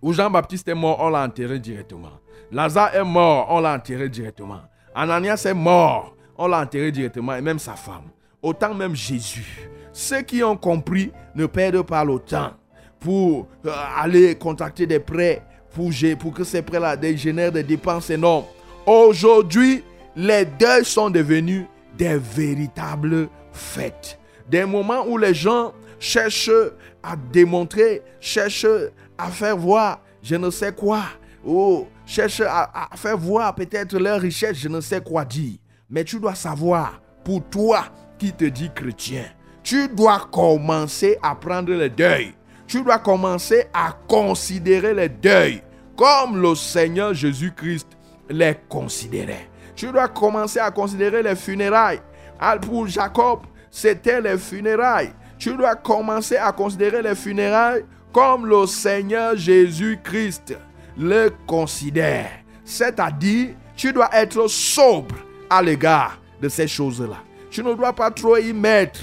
où 0.00 0.12
Jean-Baptiste 0.12 0.68
est 0.68 0.74
mort, 0.74 0.98
on 1.00 1.10
l'a 1.10 1.24
enterré 1.24 1.58
directement. 1.58 2.20
Lazare 2.50 2.94
est 2.94 3.04
mort, 3.04 3.46
on 3.50 3.60
l'a 3.60 3.74
enterré 3.74 4.08
directement. 4.08 4.60
Ananias 4.94 5.44
est 5.46 5.54
mort, 5.54 6.14
on 6.38 6.46
l'a 6.46 6.60
enterré 6.60 6.92
directement, 6.92 7.34
et 7.34 7.40
même 7.40 7.58
sa 7.58 7.74
femme. 7.74 8.04
Autant 8.42 8.74
même 8.74 8.94
Jésus. 8.94 9.68
Ceux 9.92 10.22
qui 10.22 10.42
ont 10.42 10.56
compris 10.56 11.10
ne 11.34 11.46
perdent 11.46 11.82
pas 11.82 12.04
le 12.04 12.18
temps 12.18 12.52
pour 13.00 13.48
euh, 13.66 13.70
aller 13.96 14.34
contacter 14.36 14.86
des 14.86 15.00
prêts, 15.00 15.42
pour, 15.70 16.32
que 16.32 16.44
ces 16.44 16.62
prêts-là 16.62 16.96
génèrent 17.16 17.52
des 17.52 17.62
dépenses 17.62 18.08
énormes. 18.10 18.44
Aujourd'hui, 18.86 19.82
les 20.14 20.44
deuils 20.44 20.84
sont 20.84 21.10
devenus 21.10 21.64
des 21.98 22.16
véritables 22.16 23.28
fêtes. 23.52 24.18
Des 24.48 24.64
moments 24.64 25.06
où 25.06 25.18
les 25.18 25.34
gens 25.34 25.72
cherchent 25.98 26.50
à 27.02 27.16
démontrer, 27.16 28.02
cherchent 28.20 28.66
à 29.18 29.30
faire 29.30 29.56
voir 29.56 30.00
je 30.22 30.34
ne 30.34 30.50
sais 30.50 30.72
quoi, 30.72 31.02
ou 31.46 31.86
cherchent 32.04 32.42
à, 32.42 32.88
faire 32.96 33.16
voir 33.16 33.54
peut-être 33.54 33.96
leur 33.98 34.20
richesse, 34.20 34.58
je 34.58 34.68
ne 34.68 34.80
sais 34.80 35.00
quoi 35.00 35.24
dire. 35.24 35.58
Mais 35.88 36.02
tu 36.04 36.18
dois 36.18 36.34
savoir, 36.34 37.00
pour 37.24 37.42
toi 37.48 37.84
qui 38.18 38.32
te 38.32 38.44
dis 38.44 38.70
chrétien, 38.74 39.24
tu 39.62 39.88
dois 39.88 40.28
commencer 40.30 41.16
à 41.22 41.34
prendre 41.34 41.72
le 41.72 41.88
deuil. 41.88 42.34
Tu 42.66 42.82
dois 42.82 42.98
commencer 42.98 43.66
à 43.72 43.92
considérer 44.08 44.92
les 44.92 45.08
deuils 45.08 45.62
comme 45.96 46.40
le 46.40 46.54
Seigneur 46.54 47.14
Jésus-Christ 47.14 47.86
les 48.28 48.56
considérait. 48.68 49.48
Tu 49.76 49.92
dois 49.92 50.08
commencer 50.08 50.58
à 50.58 50.70
considérer 50.70 51.22
les 51.22 51.36
funérailles. 51.36 52.00
Pour 52.62 52.88
Jacob, 52.88 53.40
c'était 53.70 54.20
les 54.20 54.36
funérailles. 54.36 55.12
Tu 55.38 55.56
dois 55.56 55.76
commencer 55.76 56.36
à 56.36 56.50
considérer 56.50 57.02
les 57.02 57.14
funérailles 57.14 57.84
comme 58.12 58.46
le 58.46 58.66
Seigneur 58.66 59.36
Jésus-Christ 59.36 60.56
le 60.98 61.30
considère. 61.46 62.30
C'est-à-dire, 62.64 63.50
tu 63.76 63.92
dois 63.92 64.10
être 64.12 64.48
sobre 64.48 65.16
à 65.48 65.62
l'égard 65.62 66.18
de 66.40 66.48
ces 66.48 66.66
choses-là. 66.66 67.18
Tu 67.50 67.62
ne 67.62 67.74
dois 67.74 67.92
pas 67.92 68.10
trop 68.10 68.36
y 68.36 68.52
mettre 68.52 69.00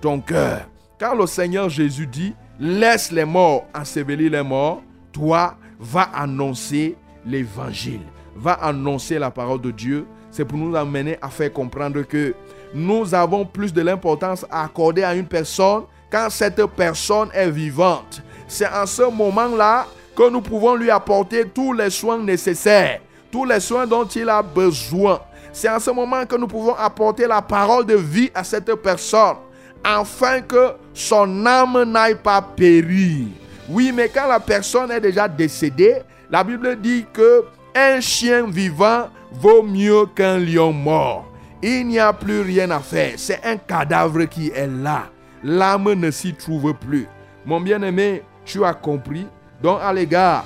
ton 0.00 0.20
cœur. 0.20 0.66
Car 0.98 1.14
le 1.14 1.26
Seigneur 1.26 1.68
Jésus 1.68 2.06
dit, 2.06 2.34
laisse 2.58 3.10
les 3.10 3.24
morts 3.24 3.66
ensevelir 3.74 4.30
les 4.30 4.42
morts, 4.42 4.82
toi, 5.12 5.56
va 5.78 6.02
annoncer 6.14 6.96
l'évangile, 7.26 8.02
va 8.36 8.52
annoncer 8.54 9.18
la 9.18 9.30
parole 9.30 9.60
de 9.60 9.70
Dieu. 9.70 10.06
C'est 10.30 10.44
pour 10.44 10.58
nous 10.58 10.74
amener 10.74 11.16
à 11.22 11.28
faire 11.28 11.52
comprendre 11.52 12.02
que 12.02 12.34
nous 12.74 13.14
avons 13.14 13.44
plus 13.44 13.72
de 13.72 13.82
l'importance 13.82 14.44
à 14.50 14.64
accorder 14.64 15.04
à 15.04 15.14
une 15.14 15.26
personne 15.26 15.84
quand 16.10 16.28
cette 16.30 16.64
personne 16.76 17.28
est 17.32 17.50
vivante. 17.50 18.22
C'est 18.48 18.68
en 18.68 18.86
ce 18.86 19.02
moment-là 19.02 19.86
que 20.14 20.30
nous 20.30 20.40
pouvons 20.40 20.74
lui 20.74 20.90
apporter 20.90 21.46
tous 21.46 21.72
les 21.72 21.90
soins 21.90 22.18
nécessaires, 22.18 23.00
tous 23.30 23.44
les 23.44 23.60
soins 23.60 23.86
dont 23.86 24.04
il 24.04 24.28
a 24.28 24.42
besoin. 24.42 25.20
C'est 25.52 25.68
en 25.68 25.78
ce 25.78 25.90
moment 25.90 26.24
que 26.26 26.36
nous 26.36 26.46
pouvons 26.46 26.74
apporter 26.74 27.26
la 27.26 27.42
parole 27.42 27.86
de 27.86 27.94
vie 27.94 28.30
à 28.34 28.42
cette 28.44 28.74
personne, 28.76 29.36
afin 29.82 30.40
que 30.40 30.72
son 30.92 31.46
âme 31.46 31.84
n'aille 31.84 32.16
pas 32.16 32.42
périr. 32.42 33.26
Oui, 33.68 33.92
mais 33.92 34.08
quand 34.08 34.26
la 34.26 34.40
personne 34.40 34.90
est 34.90 35.00
déjà 35.00 35.28
décédée, 35.28 35.98
la 36.30 36.42
Bible 36.42 36.80
dit 36.80 37.06
que 37.12 37.44
un 37.74 38.00
chien 38.00 38.46
vivant 38.46 39.08
vaut 39.32 39.62
mieux 39.62 40.06
qu'un 40.14 40.38
lion 40.38 40.72
mort. 40.72 41.26
Il 41.62 41.86
n'y 41.86 41.98
a 41.98 42.12
plus 42.12 42.42
rien 42.42 42.70
à 42.70 42.80
faire. 42.80 43.14
C'est 43.16 43.44
un 43.44 43.56
cadavre 43.56 44.24
qui 44.24 44.50
est 44.50 44.66
là. 44.66 45.06
L'âme 45.42 45.92
ne 45.94 46.10
s'y 46.10 46.34
trouve 46.34 46.74
plus. 46.74 47.06
Mon 47.46 47.60
bien-aimé, 47.60 48.22
tu 48.44 48.64
as 48.64 48.74
compris. 48.74 49.26
Donc 49.64 49.78
à 49.80 49.94
l'égard 49.94 50.44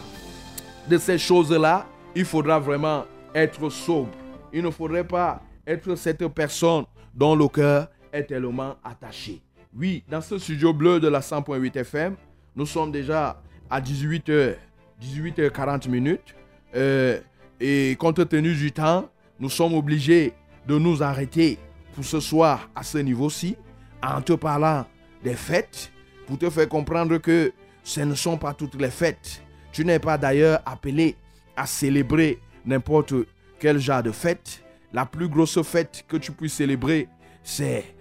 de 0.88 0.96
ces 0.96 1.18
choses-là, 1.18 1.88
il 2.14 2.24
faudra 2.24 2.60
vraiment 2.60 3.04
être 3.34 3.68
sobre. 3.68 4.12
Il 4.52 4.62
ne 4.62 4.70
faudrait 4.70 5.02
pas 5.02 5.42
être 5.66 5.96
cette 5.96 6.24
personne 6.28 6.84
dont 7.12 7.34
le 7.34 7.48
cœur 7.48 7.88
est 8.12 8.22
tellement 8.22 8.76
attaché. 8.84 9.42
Oui, 9.76 10.04
dans 10.08 10.20
ce 10.20 10.38
studio 10.38 10.72
bleu 10.72 11.00
de 11.00 11.08
la 11.08 11.18
100.8 11.18 11.78
FM, 11.78 12.14
nous 12.54 12.64
sommes 12.64 12.92
déjà 12.92 13.42
à 13.68 13.80
18h, 13.80 14.54
18h40 15.02 15.88
minutes. 15.88 16.36
Euh, 16.76 17.18
et 17.58 17.96
compte 17.98 18.28
tenu 18.28 18.54
du 18.54 18.70
temps, 18.70 19.08
nous 19.40 19.50
sommes 19.50 19.74
obligés 19.74 20.32
de 20.68 20.78
nous 20.78 21.02
arrêter 21.02 21.58
pour 21.92 22.04
ce 22.04 22.20
soir 22.20 22.70
à 22.72 22.84
ce 22.84 22.98
niveau-ci 22.98 23.56
en 24.00 24.22
te 24.22 24.34
parlant 24.34 24.86
des 25.24 25.34
fêtes 25.34 25.90
pour 26.28 26.38
te 26.38 26.48
faire 26.48 26.68
comprendre 26.68 27.18
que 27.18 27.52
ce 27.88 28.00
ne 28.00 28.14
sont 28.14 28.36
pas 28.36 28.52
toutes 28.52 28.74
les 28.74 28.90
fêtes. 28.90 29.42
Tu 29.72 29.82
n'es 29.82 29.98
pas 29.98 30.18
d'ailleurs 30.18 30.60
appelé 30.66 31.16
à 31.56 31.64
célébrer 31.64 32.38
n'importe 32.66 33.14
quel 33.58 33.78
genre 33.78 34.02
de 34.02 34.10
fête. 34.10 34.62
La 34.92 35.06
plus 35.06 35.26
grosse 35.26 35.62
fête 35.62 36.04
que 36.06 36.18
tu 36.18 36.32
puisses 36.32 36.52
célébrer, 36.52 37.08
c'est, 37.42 37.94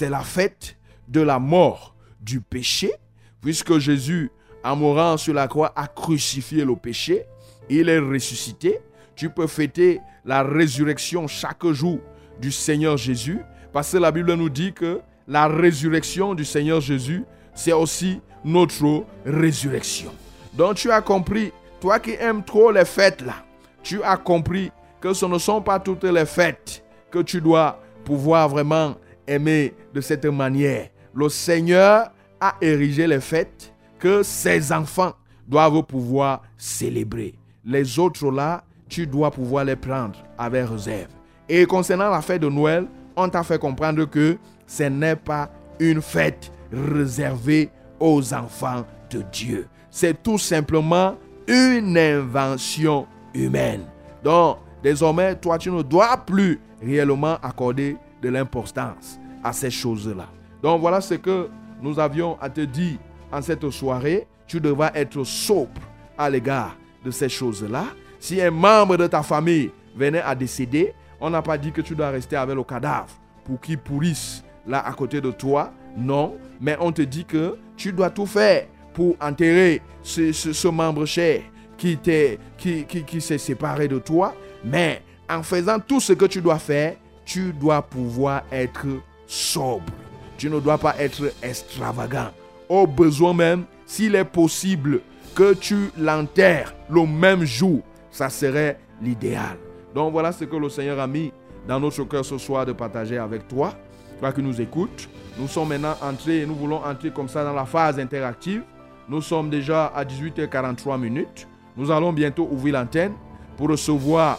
la 0.00 0.20
fête 0.22 0.76
de 1.06 1.20
la 1.20 1.38
mort 1.38 1.94
du 2.20 2.40
péché, 2.40 2.92
puisque 3.40 3.78
Jésus, 3.78 4.32
en 4.64 4.74
mourant 4.74 5.16
sur 5.16 5.34
la 5.34 5.46
croix, 5.46 5.72
a 5.76 5.86
crucifié 5.86 6.64
le 6.64 6.74
péché. 6.74 7.24
Il 7.70 7.88
est 7.88 8.00
ressuscité. 8.00 8.80
Tu 9.14 9.30
peux 9.30 9.46
fêter 9.46 10.00
la 10.24 10.42
résurrection 10.42 11.28
chaque 11.28 11.64
jour 11.68 12.00
du 12.40 12.50
Seigneur 12.50 12.96
Jésus, 12.96 13.38
parce 13.72 13.92
que 13.92 13.98
la 13.98 14.10
Bible 14.10 14.34
nous 14.34 14.50
dit 14.50 14.72
que 14.72 15.00
la 15.28 15.46
résurrection 15.46 16.34
du 16.34 16.44
Seigneur 16.44 16.80
Jésus, 16.80 17.22
c'est 17.54 17.72
aussi 17.72 18.20
notre 18.44 19.04
résurrection. 19.24 20.12
Donc 20.54 20.76
tu 20.76 20.90
as 20.90 21.00
compris, 21.00 21.52
toi 21.80 21.98
qui 21.98 22.12
aimes 22.12 22.44
trop 22.44 22.70
les 22.70 22.84
fêtes 22.84 23.22
là, 23.22 23.36
tu 23.82 24.02
as 24.02 24.16
compris 24.16 24.70
que 25.00 25.12
ce 25.12 25.26
ne 25.26 25.38
sont 25.38 25.60
pas 25.60 25.80
toutes 25.80 26.04
les 26.04 26.26
fêtes 26.26 26.84
que 27.10 27.20
tu 27.20 27.40
dois 27.40 27.78
pouvoir 28.04 28.48
vraiment 28.48 28.94
aimer 29.26 29.74
de 29.92 30.00
cette 30.00 30.24
manière. 30.24 30.88
Le 31.14 31.28
Seigneur 31.28 32.10
a 32.40 32.54
érigé 32.60 33.06
les 33.06 33.20
fêtes 33.20 33.72
que 33.98 34.22
ses 34.22 34.72
enfants 34.72 35.12
doivent 35.46 35.82
pouvoir 35.82 36.42
célébrer. 36.56 37.34
Les 37.64 37.98
autres 37.98 38.30
là, 38.30 38.64
tu 38.88 39.06
dois 39.06 39.30
pouvoir 39.30 39.64
les 39.64 39.76
prendre 39.76 40.18
avec 40.38 40.68
réserve. 40.68 41.08
Et 41.48 41.66
concernant 41.66 42.10
la 42.10 42.22
fête 42.22 42.42
de 42.42 42.48
Noël, 42.48 42.86
on 43.16 43.28
t'a 43.28 43.42
fait 43.42 43.58
comprendre 43.58 44.04
que 44.04 44.38
ce 44.66 44.84
n'est 44.84 45.16
pas 45.16 45.50
une 45.78 46.00
fête 46.00 46.52
réservée 46.72 47.70
aux 48.02 48.34
enfants 48.34 48.84
de 49.10 49.22
Dieu. 49.32 49.68
C'est 49.90 50.22
tout 50.24 50.38
simplement 50.38 51.16
une 51.46 51.96
invention 51.96 53.06
humaine. 53.32 53.84
Donc, 54.24 54.58
désormais, 54.82 55.36
toi, 55.36 55.56
tu 55.56 55.70
ne 55.70 55.82
dois 55.82 56.16
plus 56.16 56.60
réellement 56.82 57.38
accorder 57.42 57.96
de 58.20 58.28
l'importance 58.28 59.20
à 59.44 59.52
ces 59.52 59.70
choses-là. 59.70 60.26
Donc, 60.62 60.80
voilà 60.80 61.00
ce 61.00 61.14
que 61.14 61.48
nous 61.80 61.98
avions 62.00 62.36
à 62.40 62.50
te 62.50 62.62
dire 62.62 62.98
en 63.30 63.40
cette 63.40 63.68
soirée. 63.70 64.26
Tu 64.48 64.60
devras 64.60 64.90
être 64.94 65.22
sobre 65.22 65.80
à 66.18 66.28
l'égard 66.28 66.76
de 67.04 67.10
ces 67.12 67.28
choses-là. 67.28 67.84
Si 68.18 68.40
un 68.42 68.50
membre 68.50 68.96
de 68.96 69.06
ta 69.06 69.22
famille 69.22 69.70
venait 69.96 70.22
à 70.22 70.34
décéder, 70.34 70.92
on 71.20 71.30
n'a 71.30 71.42
pas 71.42 71.56
dit 71.56 71.70
que 71.70 71.80
tu 71.80 71.94
dois 71.94 72.10
rester 72.10 72.34
avec 72.34 72.56
le 72.56 72.64
cadavre 72.64 73.08
pour 73.44 73.60
qu'il 73.60 73.78
pourrisse 73.78 74.42
là 74.66 74.84
à 74.84 74.92
côté 74.92 75.20
de 75.20 75.30
toi. 75.30 75.72
Non, 75.96 76.36
mais 76.60 76.76
on 76.80 76.92
te 76.92 77.02
dit 77.02 77.24
que 77.24 77.56
tu 77.76 77.92
dois 77.92 78.10
tout 78.10 78.26
faire 78.26 78.66
pour 78.94 79.16
enterrer 79.20 79.82
ce, 80.02 80.68
membre 80.68 81.06
cher 81.06 81.42
qui, 81.76 81.98
qui, 81.98 82.84
qui, 82.84 83.04
qui 83.04 83.20
s'est 83.20 83.38
séparé 83.38 83.88
de 83.88 83.98
toi. 83.98 84.34
Mais 84.64 85.02
en 85.28 85.42
faisant 85.42 85.78
tout 85.78 86.00
ce 86.00 86.12
que 86.12 86.26
tu 86.26 86.40
dois 86.40 86.58
faire, 86.58 86.96
tu 87.24 87.52
dois 87.52 87.82
pouvoir 87.82 88.42
être 88.50 88.86
sobre. 89.26 89.92
Tu 90.36 90.50
ne 90.50 90.60
dois 90.60 90.78
pas 90.78 90.94
être 90.98 91.32
extravagant. 91.42 92.30
Au 92.68 92.86
besoin 92.86 93.32
même, 93.34 93.64
s'il 93.86 94.14
est 94.14 94.24
possible 94.24 95.00
que 95.34 95.54
tu 95.54 95.90
l'enterres 95.98 96.74
le 96.90 97.06
même 97.06 97.44
jour, 97.44 97.80
ça 98.10 98.28
serait 98.28 98.78
l'idéal. 99.00 99.56
Donc 99.94 100.12
voilà 100.12 100.32
ce 100.32 100.44
que 100.44 100.56
le 100.56 100.68
Seigneur 100.68 100.98
a 100.98 101.06
mis 101.06 101.32
dans 101.66 101.80
notre 101.80 102.04
cœur 102.04 102.24
ce 102.24 102.38
soir 102.38 102.66
de 102.66 102.72
partager 102.72 103.18
avec 103.18 103.48
toi. 103.48 103.74
Toi 104.20 104.32
qui 104.32 104.42
nous 104.42 104.60
écoutes, 104.60 105.08
nous 105.38 105.48
sommes 105.48 105.68
maintenant 105.68 105.94
entrés 106.02 106.40
et 106.42 106.46
nous 106.46 106.54
voulons 106.54 106.84
entrer 106.84 107.10
comme 107.10 107.28
ça 107.28 107.44
dans 107.44 107.52
la 107.52 107.64
phase 107.64 107.98
interactive. 107.98 108.62
Nous 109.08 109.22
sommes 109.22 109.50
déjà 109.50 109.86
à 109.86 110.04
18h43 110.04 111.00
minutes. 111.00 111.48
Nous 111.76 111.90
allons 111.90 112.12
bientôt 112.12 112.48
ouvrir 112.50 112.74
l'antenne 112.74 113.14
pour 113.56 113.68
recevoir 113.68 114.38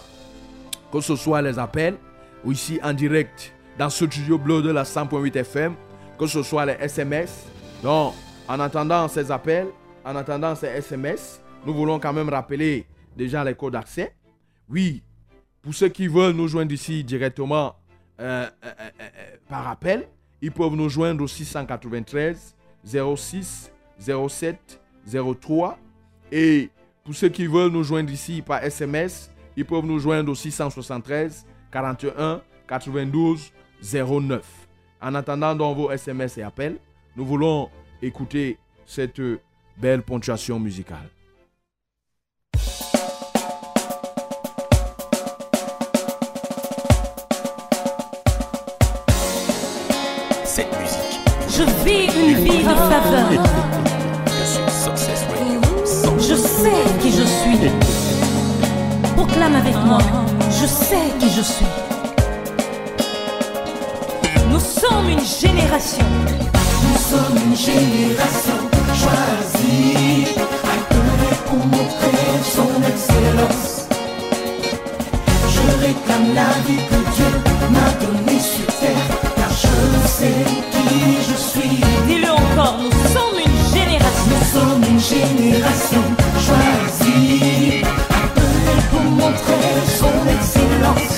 que 0.91 1.01
ce 1.01 1.15
soit 1.15 1.41
les 1.41 1.57
appels 1.57 1.97
ou 2.45 2.51
ici 2.51 2.79
en 2.83 2.93
direct 2.93 3.53
dans 3.77 3.89
ce 3.89 4.05
studio 4.05 4.37
bleu 4.37 4.61
de 4.61 4.69
la 4.69 4.83
100.8 4.83 5.35
FM, 5.35 5.73
que 6.19 6.27
ce 6.27 6.43
soit 6.43 6.65
les 6.65 6.73
SMS. 6.73 7.45
Donc, 7.81 8.13
en 8.47 8.59
attendant 8.59 9.07
ces 9.07 9.31
appels, 9.31 9.67
en 10.05 10.15
attendant 10.15 10.55
ces 10.55 10.67
SMS, 10.67 11.41
nous 11.65 11.73
voulons 11.73 11.99
quand 11.99 12.13
même 12.13 12.29
rappeler 12.29 12.85
déjà 13.15 13.43
les 13.43 13.55
codes 13.55 13.73
d'accès. 13.73 14.13
Oui, 14.69 15.01
pour 15.61 15.73
ceux 15.73 15.89
qui 15.89 16.07
veulent 16.07 16.35
nous 16.35 16.47
joindre 16.47 16.73
ici 16.73 17.03
directement 17.03 17.75
euh, 18.19 18.47
euh, 18.63 18.71
euh, 18.79 19.09
par 19.49 19.67
appel, 19.67 20.07
ils 20.43 20.51
peuvent 20.51 20.75
nous 20.75 20.89
joindre 20.89 21.23
au 21.23 21.27
693 21.27 22.53
06 22.83 23.71
07 23.97 24.81
03. 25.39 25.79
Et 26.33 26.69
pour 27.05 27.15
ceux 27.15 27.29
qui 27.29 27.47
veulent 27.47 27.71
nous 27.71 27.83
joindre 27.83 28.11
ici 28.11 28.41
par 28.41 28.61
SMS, 28.61 29.31
ils 29.55 29.63
peuvent 29.63 29.85
nous 29.85 29.99
joindre 29.99 30.33
au 30.33 30.35
673 30.35 31.45
41 31.71 32.41
92 32.67 33.53
09. 33.81 34.45
En 35.01 35.15
attendant 35.15 35.55
dans 35.55 35.73
vos 35.73 35.89
SMS 35.91 36.37
et 36.37 36.43
appels, 36.43 36.77
nous 37.15 37.25
voulons 37.25 37.69
écouter 38.01 38.57
cette 38.85 39.21
belle 39.77 40.01
ponctuation 40.01 40.59
musicale. 40.59 41.09
Je 50.55 51.63
vis 51.83 52.05
une 52.15 52.35
vie 52.43 52.63
de 52.63 52.75
faveur. 52.75 53.27
Je 56.19 56.35
sais 56.35 56.83
qui 57.01 57.11
je 57.11 57.23
suis. 57.23 57.71
Proclame 59.15 59.55
avec 59.55 59.75
moi. 59.83 59.97
Je 60.51 60.67
sais 60.67 61.09
qui 61.19 61.29
je 61.31 61.41
suis. 61.41 61.65
Nous 64.51 64.59
sommes 64.59 65.09
une 65.09 65.25
génération. 65.25 66.05
Nous 66.83 66.99
sommes 66.99 67.37
une 67.47 67.55
génération 67.55 68.59
choisie, 68.93 70.27
pour 71.47 71.65
montrer 71.65 72.17
son 72.43 72.69
excellence. 72.91 73.87
Je 75.49 75.85
réclame 75.85 76.35
la 76.35 76.51
vie 76.67 76.83
que 76.89 76.99
Dieu 77.15 77.31
m'a 77.71 77.89
donnée 78.05 78.39
sur 78.39 78.67
terre, 78.79 79.22
je 79.63 80.07
sais 80.07 80.45
qui 80.71 81.17
je 81.29 81.37
suis. 81.51 81.79
Dis-le 82.07 82.31
encore, 82.31 82.77
nous 82.83 82.91
sommes 83.15 83.39
une 83.47 83.59
génération. 83.75 84.25
Nous 84.31 84.45
sommes 84.59 84.83
une 84.91 84.99
génération 84.99 86.03
choisie. 86.45 87.81
Appelée 88.21 88.81
pour 88.91 89.01
montrer 89.21 89.67
son 89.99 90.15
excellence. 90.35 91.15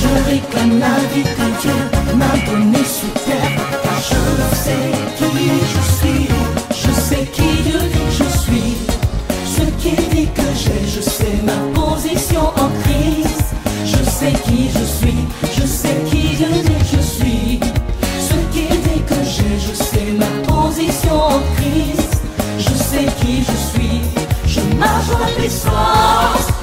Je 0.00 0.30
réclame 0.30 0.78
la 0.78 0.96
vie 1.12 1.28
que 1.38 1.46
Dieu 1.62 1.78
m'a 2.16 2.34
donnée 2.48 2.88
sur 2.98 3.12
terre. 3.26 3.56
Car 3.82 3.98
je 4.10 4.22
sais 4.64 4.90
qui 5.18 5.32
je 5.72 5.82
suis. 5.96 6.28
Je 6.70 6.92
sais 7.00 7.24
qui 7.32 7.48
Dieu 7.66 7.80
dit 7.94 8.10
je 8.20 8.28
suis. 8.44 8.76
Ce 9.56 9.64
qu'il 9.80 10.08
dit 10.14 10.28
que 10.38 10.48
j'ai, 10.62 10.82
je 10.96 11.00
sais 11.00 11.36
ma 11.44 11.58
position 11.78 12.44
en 12.64 12.70
crise. 12.82 13.44
Je 13.84 14.02
sais 14.10 14.32
qui 14.46 14.70
je 14.70 14.84
suis. 14.84 15.24
Je 15.56 15.66
sais 15.66 15.83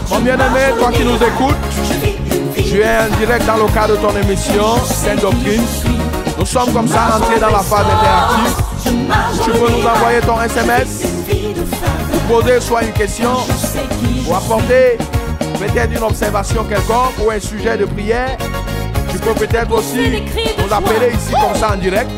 Mon 0.10 0.20
bien-aimé, 0.20 0.60
toi 0.78 0.92
qui 0.92 1.04
nous 1.04 1.16
écoutes, 1.16 1.56
tu 2.56 2.82
es 2.82 2.98
en 2.98 3.18
direct 3.18 3.46
dans 3.46 3.58
le 3.58 3.72
cadre 3.72 3.96
de 3.96 4.02
ton 4.02 4.16
émission 4.22 4.76
Sainte 4.86 5.22
Doctrine. 5.22 5.64
Nous 6.38 6.46
sommes 6.46 6.74
comme 6.74 6.88
ça 6.88 7.18
entrés 7.18 7.40
dans 7.40 7.50
la 7.50 7.60
phase 7.60 7.86
interactive. 7.86 9.44
Tu 9.44 9.52
peux 9.52 9.72
nous 9.72 9.86
envoyer 9.88 10.20
ton 10.22 10.42
SMS, 10.42 11.04
poser 12.28 12.60
soit 12.60 12.84
une 12.84 12.94
question 12.94 13.32
ou 14.28 14.34
apporter 14.34 14.98
peut-être 15.60 15.92
une 15.92 16.04
observation 16.04 16.64
quelconque 16.64 17.14
ou 17.24 17.32
un 17.32 17.40
sujet 17.40 17.78
de 17.78 17.86
prière. 17.86 18.38
Tu 19.12 19.18
peux 19.20 19.34
peut-être 19.34 19.72
aussi 19.72 20.24
nous 20.58 20.74
appeler 20.74 21.14
ici 21.14 21.32
comme 21.32 21.60
ça 21.60 21.74
en 21.74 21.78
direct. 21.78 22.10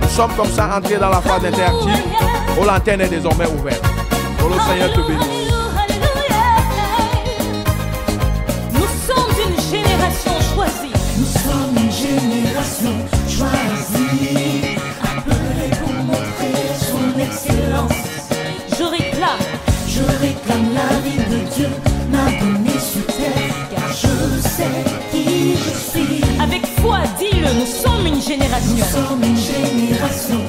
Nous 0.00 0.08
sommes 0.08 0.32
comme 0.36 0.50
ça 0.50 0.70
entrés 0.76 0.96
dans 0.96 1.10
la 1.10 1.20
phase 1.20 1.44
interactive 1.44 2.02
où 2.60 2.64
l'antenne 2.64 3.02
est 3.02 3.08
désormais 3.08 3.46
ouverte. 3.46 3.82
Que 4.42 4.48
le 4.48 4.60
Seigneur 4.60 4.92
te 4.92 5.00
bénisse. 5.06 5.52
Nous 8.72 8.90
sommes 9.06 9.36
une 9.46 9.60
génération 9.70 10.32
choisie. 10.54 10.92
Nous 11.18 11.26
sommes 11.26 11.76
une 11.76 11.92
génération 11.92 12.94
choisie, 13.28 14.76
appelée 15.02 15.70
pour 15.80 15.92
montrer 16.04 16.56
son 16.78 17.20
excellence. 17.20 17.92
Je 18.78 18.84
réclame 18.84 19.44
Je 19.88 20.02
réclame 20.20 20.74
la 20.74 20.88
vie 21.04 21.18
de 21.30 21.38
Dieu, 21.54 21.68
m'a 22.10 22.30
donné 22.40 22.78
sur 22.80 23.06
terre, 23.06 23.54
car 23.70 23.88
je 23.90 24.40
sais 24.48 24.84
qui 25.12 25.54
je 25.54 25.90
suis. 25.90 26.20
avec 26.42 26.66
foi, 26.80 26.98
dis-le, 27.18 27.52
nous 27.60 27.66
sommes 27.66 28.06
une 28.06 28.14
Nous 28.16 28.20
génération. 28.22 28.86
sommes 28.92 29.22
une 29.22 29.36
génération 29.36 30.40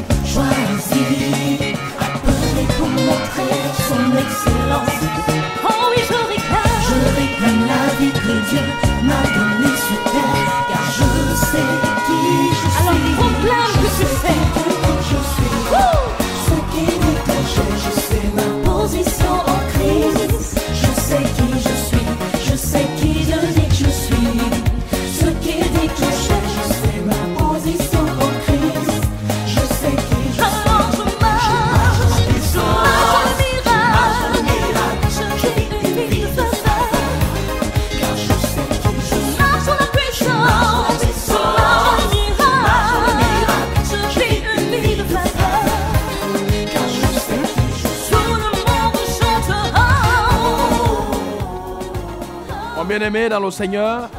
dans 53.14 53.40
le 53.40 53.52
Seigneur, 53.52 54.10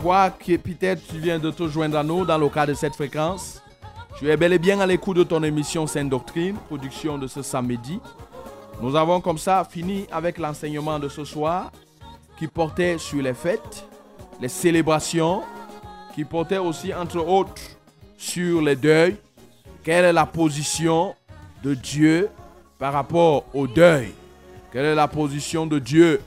toi 0.00 0.30
qui 0.30 0.56
peut-être 0.56 1.04
tu 1.08 1.18
viens 1.18 1.40
de 1.40 1.50
te 1.50 1.66
joindre 1.66 1.98
à 1.98 2.04
nous 2.04 2.24
dans 2.24 2.38
le 2.38 2.48
cadre 2.48 2.68
de 2.68 2.74
cette 2.74 2.94
fréquence, 2.94 3.60
tu 4.16 4.30
es 4.30 4.36
bel 4.36 4.52
et 4.52 4.58
bien 4.60 4.78
à 4.78 4.86
l'écoute 4.86 5.16
de 5.16 5.24
ton 5.24 5.42
émission 5.42 5.84
Sainte 5.88 6.10
Doctrine, 6.10 6.54
production 6.68 7.18
de 7.18 7.26
ce 7.26 7.42
samedi. 7.42 7.98
Nous 8.80 8.94
avons 8.94 9.20
comme 9.20 9.36
ça 9.36 9.66
fini 9.68 10.06
avec 10.12 10.38
l'enseignement 10.38 11.00
de 11.00 11.08
ce 11.08 11.24
soir 11.24 11.72
qui 12.38 12.46
portait 12.46 12.98
sur 12.98 13.20
les 13.20 13.34
fêtes, 13.34 13.84
les 14.40 14.48
célébrations, 14.48 15.42
qui 16.14 16.24
portait 16.24 16.58
aussi 16.58 16.94
entre 16.94 17.18
autres 17.18 17.60
sur 18.16 18.62
les 18.62 18.76
deuils. 18.76 19.16
Quelle 19.82 20.04
est 20.04 20.12
la 20.12 20.26
position 20.26 21.16
de 21.64 21.74
Dieu 21.74 22.28
par 22.78 22.92
rapport 22.92 23.44
au 23.52 23.66
deuil? 23.66 24.14
Quelle 24.72 24.84
est 24.84 24.94
la 24.94 25.08
position 25.08 25.66
de 25.66 25.80
Dieu 25.80 26.20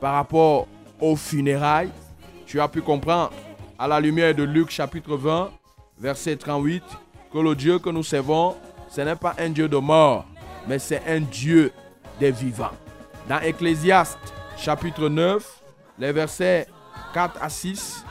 par 0.00 0.14
rapport 0.14 0.68
aux 1.00 1.16
funérailles 1.16 1.90
Tu 2.46 2.60
as 2.60 2.68
pu 2.68 2.82
comprendre 2.82 3.32
à 3.78 3.86
la 3.88 4.00
lumière 4.00 4.34
de 4.34 4.42
Luc 4.42 4.70
chapitre 4.70 5.16
20, 5.16 5.50
verset 5.98 6.36
38, 6.36 6.82
que 7.32 7.38
le 7.38 7.54
Dieu 7.54 7.78
que 7.78 7.90
nous 7.90 8.02
servons, 8.02 8.56
ce 8.88 9.00
n'est 9.00 9.16
pas 9.16 9.34
un 9.38 9.50
Dieu 9.50 9.68
de 9.68 9.76
mort, 9.76 10.24
mais 10.66 10.78
c'est 10.78 11.02
un 11.06 11.20
Dieu 11.20 11.72
des 12.18 12.30
vivants. 12.30 12.72
Dans 13.28 13.40
Ecclésiaste 13.40 14.18
chapitre 14.56 15.08
9, 15.08 15.62
les 15.98 16.12
versets 16.12 16.66
4 17.12 17.42
à 17.42 17.48
6, 17.48 18.04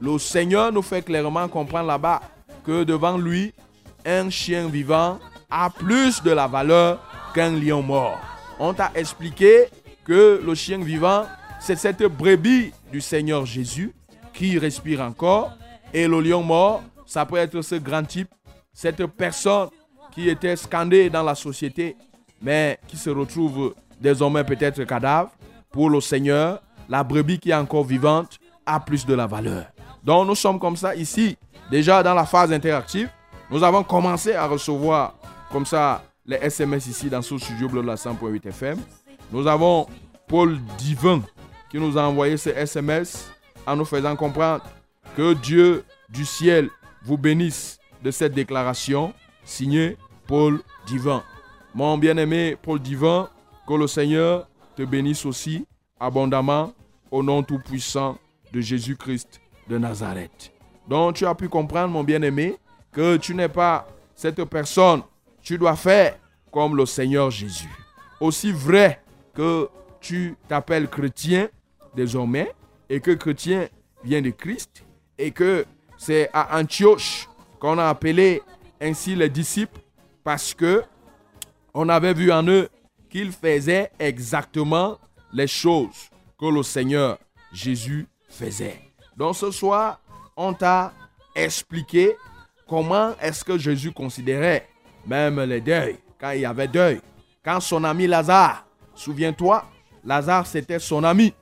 le 0.00 0.18
Seigneur 0.18 0.72
nous 0.72 0.82
fait 0.82 1.02
clairement 1.02 1.48
comprendre 1.48 1.88
là-bas 1.88 2.22
que 2.64 2.84
devant 2.84 3.18
lui, 3.18 3.52
un 4.06 4.30
chien 4.30 4.68
vivant 4.68 5.18
a 5.50 5.68
plus 5.68 6.22
de 6.22 6.30
la 6.30 6.46
valeur 6.46 7.00
qu'un 7.34 7.50
lion 7.50 7.82
mort. 7.82 8.18
On 8.58 8.72
t'a 8.72 8.92
expliqué 8.94 9.66
que 10.04 10.40
le 10.44 10.54
chien 10.54 10.78
vivant, 10.78 11.26
c'est 11.60 11.76
cette 11.76 12.02
brebis 12.02 12.72
du 12.90 13.00
Seigneur 13.00 13.46
Jésus 13.46 13.94
qui 14.32 14.58
respire 14.58 15.02
encore. 15.02 15.52
Et 15.92 16.08
le 16.08 16.20
lion 16.20 16.42
mort, 16.42 16.82
ça 17.06 17.26
peut 17.26 17.36
être 17.36 17.60
ce 17.62 17.74
grand 17.74 18.02
type, 18.02 18.30
cette 18.72 19.04
personne 19.06 19.68
qui 20.12 20.28
était 20.28 20.56
scandée 20.56 21.10
dans 21.10 21.22
la 21.22 21.34
société, 21.34 21.96
mais 22.40 22.78
qui 22.88 22.96
se 22.96 23.10
retrouve 23.10 23.74
désormais 24.00 24.42
peut-être 24.42 24.82
cadavre. 24.84 25.30
Pour 25.70 25.90
le 25.90 26.00
Seigneur, 26.00 26.62
la 26.88 27.04
brebis 27.04 27.38
qui 27.38 27.50
est 27.50 27.54
encore 27.54 27.84
vivante 27.84 28.38
a 28.66 28.80
plus 28.80 29.04
de 29.04 29.14
la 29.14 29.26
valeur. 29.26 29.66
Donc 30.02 30.26
nous 30.26 30.34
sommes 30.34 30.58
comme 30.58 30.76
ça 30.76 30.94
ici, 30.94 31.36
déjà 31.70 32.02
dans 32.02 32.14
la 32.14 32.24
phase 32.24 32.52
interactive. 32.52 33.10
Nous 33.50 33.62
avons 33.62 33.82
commencé 33.82 34.34
à 34.34 34.46
recevoir 34.46 35.14
comme 35.52 35.66
ça 35.66 36.02
les 36.24 36.36
SMS 36.36 36.86
ici 36.86 37.10
dans 37.10 37.22
ce 37.22 37.36
studio 37.36 37.68
de 37.68 37.80
la 37.80 37.96
100.8 37.96 38.48
FM. 38.48 38.78
Nous 39.30 39.46
avons 39.46 39.86
Paul 40.26 40.58
Divin 40.78 41.22
qui 41.70 41.78
nous 41.78 41.96
a 41.96 42.02
envoyé 42.02 42.36
ce 42.36 42.50
SMS 42.50 43.30
en 43.66 43.76
nous 43.76 43.84
faisant 43.84 44.16
comprendre 44.16 44.64
que 45.16 45.34
Dieu 45.34 45.84
du 46.08 46.24
ciel 46.24 46.68
vous 47.02 47.16
bénisse 47.16 47.78
de 48.02 48.10
cette 48.10 48.32
déclaration 48.32 49.14
signée 49.44 49.96
Paul 50.26 50.60
Divin. 50.86 51.22
Mon 51.74 51.96
bien-aimé 51.96 52.56
Paul 52.60 52.80
Divin, 52.80 53.28
que 53.66 53.74
le 53.74 53.86
Seigneur 53.86 54.48
te 54.76 54.82
bénisse 54.82 55.24
aussi 55.24 55.66
abondamment 55.98 56.72
au 57.10 57.22
nom 57.22 57.42
tout-puissant 57.42 58.18
de 58.52 58.60
Jésus-Christ 58.60 59.40
de 59.68 59.78
Nazareth. 59.78 60.52
Donc 60.88 61.14
tu 61.14 61.26
as 61.26 61.34
pu 61.34 61.48
comprendre, 61.48 61.92
mon 61.92 62.02
bien-aimé, 62.02 62.58
que 62.92 63.16
tu 63.16 63.34
n'es 63.34 63.48
pas 63.48 63.86
cette 64.14 64.42
personne. 64.44 65.02
Tu 65.42 65.56
dois 65.56 65.76
faire 65.76 66.16
comme 66.50 66.76
le 66.76 66.84
Seigneur 66.86 67.30
Jésus. 67.30 67.70
Aussi 68.20 68.50
vrai 68.52 69.00
que 69.34 69.68
tu 70.00 70.36
t'appelles 70.48 70.88
chrétien 70.88 71.48
désormais 71.94 72.52
et 72.88 73.00
que 73.00 73.12
chrétien 73.12 73.68
vient 74.04 74.22
de 74.22 74.30
Christ 74.30 74.84
et 75.18 75.30
que 75.30 75.64
c'est 75.98 76.30
à 76.32 76.58
Antioche 76.58 77.28
qu'on 77.58 77.78
a 77.78 77.86
appelé 77.86 78.42
ainsi 78.80 79.14
les 79.14 79.28
disciples 79.28 79.80
parce 80.24 80.54
que 80.54 80.82
on 81.74 81.88
avait 81.88 82.14
vu 82.14 82.32
en 82.32 82.46
eux 82.46 82.68
qu'ils 83.08 83.32
faisaient 83.32 83.90
exactement 83.98 84.98
les 85.32 85.46
choses 85.46 86.10
que 86.38 86.46
le 86.46 86.62
Seigneur 86.62 87.18
Jésus 87.52 88.06
faisait. 88.28 88.80
Donc 89.16 89.36
ce 89.36 89.50
soir, 89.50 90.00
on 90.36 90.52
t'a 90.52 90.92
expliqué 91.34 92.16
comment 92.68 93.12
est-ce 93.20 93.44
que 93.44 93.58
Jésus 93.58 93.92
considérait 93.92 94.68
même 95.06 95.40
les 95.40 95.60
deuils, 95.60 95.98
quand 96.18 96.30
il 96.30 96.40
y 96.40 96.46
avait 96.46 96.68
deuil. 96.68 97.00
Quand 97.44 97.60
son 97.60 97.84
ami 97.84 98.06
Lazare, 98.06 98.66
souviens-toi, 98.94 99.64
Lazare 100.04 100.46
c'était 100.46 100.78
son 100.78 101.04
ami. 101.04 101.34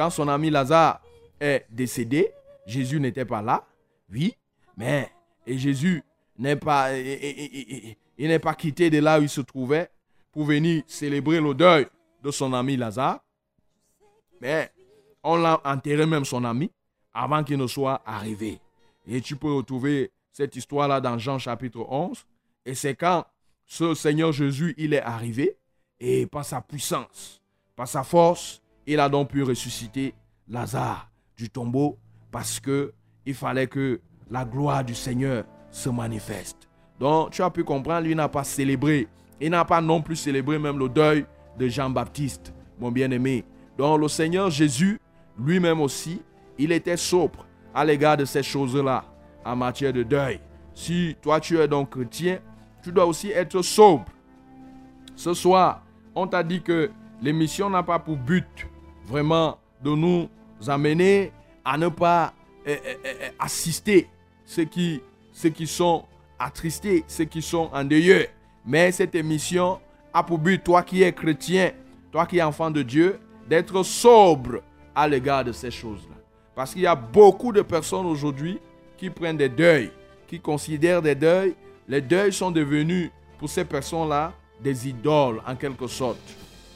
Quand 0.00 0.08
son 0.08 0.28
ami 0.28 0.48
Lazare 0.48 1.02
est 1.38 1.66
décédé, 1.68 2.32
Jésus 2.64 2.98
n'était 2.98 3.26
pas 3.26 3.42
là, 3.42 3.66
oui, 4.10 4.34
mais 4.74 5.12
Jésus 5.46 6.02
n'est 6.38 6.56
pas, 6.56 6.96
il 6.96 7.96
n'est 8.16 8.38
pas 8.38 8.54
quitté 8.54 8.88
de 8.88 8.98
là 8.98 9.20
où 9.20 9.22
il 9.24 9.28
se 9.28 9.42
trouvait 9.42 9.90
pour 10.32 10.46
venir 10.46 10.84
célébrer 10.86 11.38
le 11.38 11.52
deuil 11.52 11.86
de 12.22 12.30
son 12.30 12.54
ami 12.54 12.78
Lazare. 12.78 13.22
Mais 14.40 14.72
on 15.22 15.36
l'a 15.36 15.60
enterré 15.66 16.06
même 16.06 16.24
son 16.24 16.44
ami 16.44 16.70
avant 17.12 17.44
qu'il 17.44 17.58
ne 17.58 17.66
soit 17.66 18.00
arrivé. 18.06 18.58
Et 19.06 19.20
tu 19.20 19.36
peux 19.36 19.52
retrouver 19.52 20.12
cette 20.32 20.56
histoire-là 20.56 21.02
dans 21.02 21.18
Jean 21.18 21.38
chapitre 21.38 21.80
11. 21.86 22.24
Et 22.64 22.74
c'est 22.74 22.94
quand 22.94 23.26
ce 23.66 23.92
Seigneur 23.92 24.32
Jésus, 24.32 24.74
il 24.78 24.94
est 24.94 25.02
arrivé 25.02 25.58
et 25.98 26.26
par 26.26 26.46
sa 26.46 26.62
puissance, 26.62 27.42
par 27.76 27.86
sa 27.86 28.02
force, 28.02 28.62
il 28.86 29.00
a 29.00 29.08
donc 29.08 29.30
pu 29.30 29.42
ressusciter 29.42 30.14
Lazare 30.48 31.10
du 31.36 31.48
tombeau 31.48 31.98
parce 32.30 32.60
que 32.60 32.92
il 33.26 33.34
fallait 33.34 33.66
que 33.66 34.00
la 34.30 34.44
gloire 34.44 34.84
du 34.84 34.94
Seigneur 34.94 35.44
se 35.70 35.88
manifeste. 35.88 36.68
Donc 36.98 37.30
tu 37.30 37.42
as 37.42 37.50
pu 37.50 37.64
comprendre, 37.64 38.06
lui 38.06 38.14
n'a 38.14 38.28
pas 38.28 38.44
célébré, 38.44 39.08
il 39.40 39.50
n'a 39.50 39.64
pas 39.64 39.80
non 39.80 40.02
plus 40.02 40.16
célébré 40.16 40.58
même 40.58 40.78
le 40.78 40.88
deuil 40.88 41.24
de 41.58 41.68
Jean-Baptiste, 41.68 42.52
mon 42.78 42.90
bien-aimé. 42.90 43.44
Donc 43.78 44.00
le 44.00 44.08
Seigneur 44.08 44.50
Jésus, 44.50 45.00
lui-même 45.38 45.80
aussi, 45.80 46.20
il 46.58 46.72
était 46.72 46.96
sobre 46.96 47.46
à 47.74 47.84
l'égard 47.84 48.16
de 48.16 48.24
ces 48.24 48.42
choses-là 48.42 49.04
en 49.44 49.56
matière 49.56 49.92
de 49.92 50.02
deuil. 50.02 50.40
Si 50.74 51.16
toi 51.22 51.40
tu 51.40 51.58
es 51.58 51.68
donc 51.68 51.90
chrétien, 51.90 52.38
tu 52.82 52.92
dois 52.92 53.06
aussi 53.06 53.30
être 53.30 53.62
sobre. 53.62 54.06
Ce 55.16 55.34
soir, 55.34 55.84
on 56.14 56.26
t'a 56.26 56.42
dit 56.42 56.62
que 56.62 56.90
l'émission 57.22 57.70
n'a 57.70 57.82
pas 57.82 57.98
pour 57.98 58.16
but 58.16 58.66
vraiment 59.10 59.58
de 59.82 59.90
nous 59.90 60.28
amener 60.66 61.32
à 61.64 61.76
ne 61.76 61.88
pas 61.88 62.32
eh, 62.64 62.78
eh, 62.84 62.96
eh, 63.04 63.30
assister 63.38 64.08
ceux 64.44 64.64
qui, 64.64 65.02
ceux 65.32 65.48
qui 65.48 65.66
sont 65.66 66.04
attristés, 66.38 67.04
ceux 67.08 67.24
qui 67.24 67.42
sont 67.42 67.68
en 67.72 67.84
deuil. 67.84 68.28
Mais 68.64 68.92
cette 68.92 69.14
émission 69.14 69.80
a 70.12 70.22
pour 70.22 70.38
but, 70.38 70.62
toi 70.62 70.82
qui 70.82 71.02
es 71.02 71.12
chrétien, 71.12 71.72
toi 72.12 72.24
qui 72.26 72.38
es 72.38 72.42
enfant 72.42 72.70
de 72.70 72.82
Dieu, 72.82 73.18
d'être 73.48 73.82
sobre 73.82 74.62
à 74.94 75.08
l'égard 75.08 75.44
de 75.44 75.52
ces 75.52 75.70
choses-là. 75.70 76.16
Parce 76.54 76.72
qu'il 76.72 76.82
y 76.82 76.86
a 76.86 76.94
beaucoup 76.94 77.52
de 77.52 77.62
personnes 77.62 78.06
aujourd'hui 78.06 78.58
qui 78.96 79.10
prennent 79.10 79.36
des 79.36 79.48
deuils, 79.48 79.90
qui 80.28 80.38
considèrent 80.38 81.02
des 81.02 81.14
deuils. 81.14 81.54
Les 81.88 82.00
deuils 82.00 82.32
sont 82.32 82.50
devenus 82.50 83.10
pour 83.38 83.48
ces 83.48 83.64
personnes-là 83.64 84.32
des 84.62 84.88
idoles 84.88 85.40
en 85.46 85.56
quelque 85.56 85.86
sorte. 85.86 86.18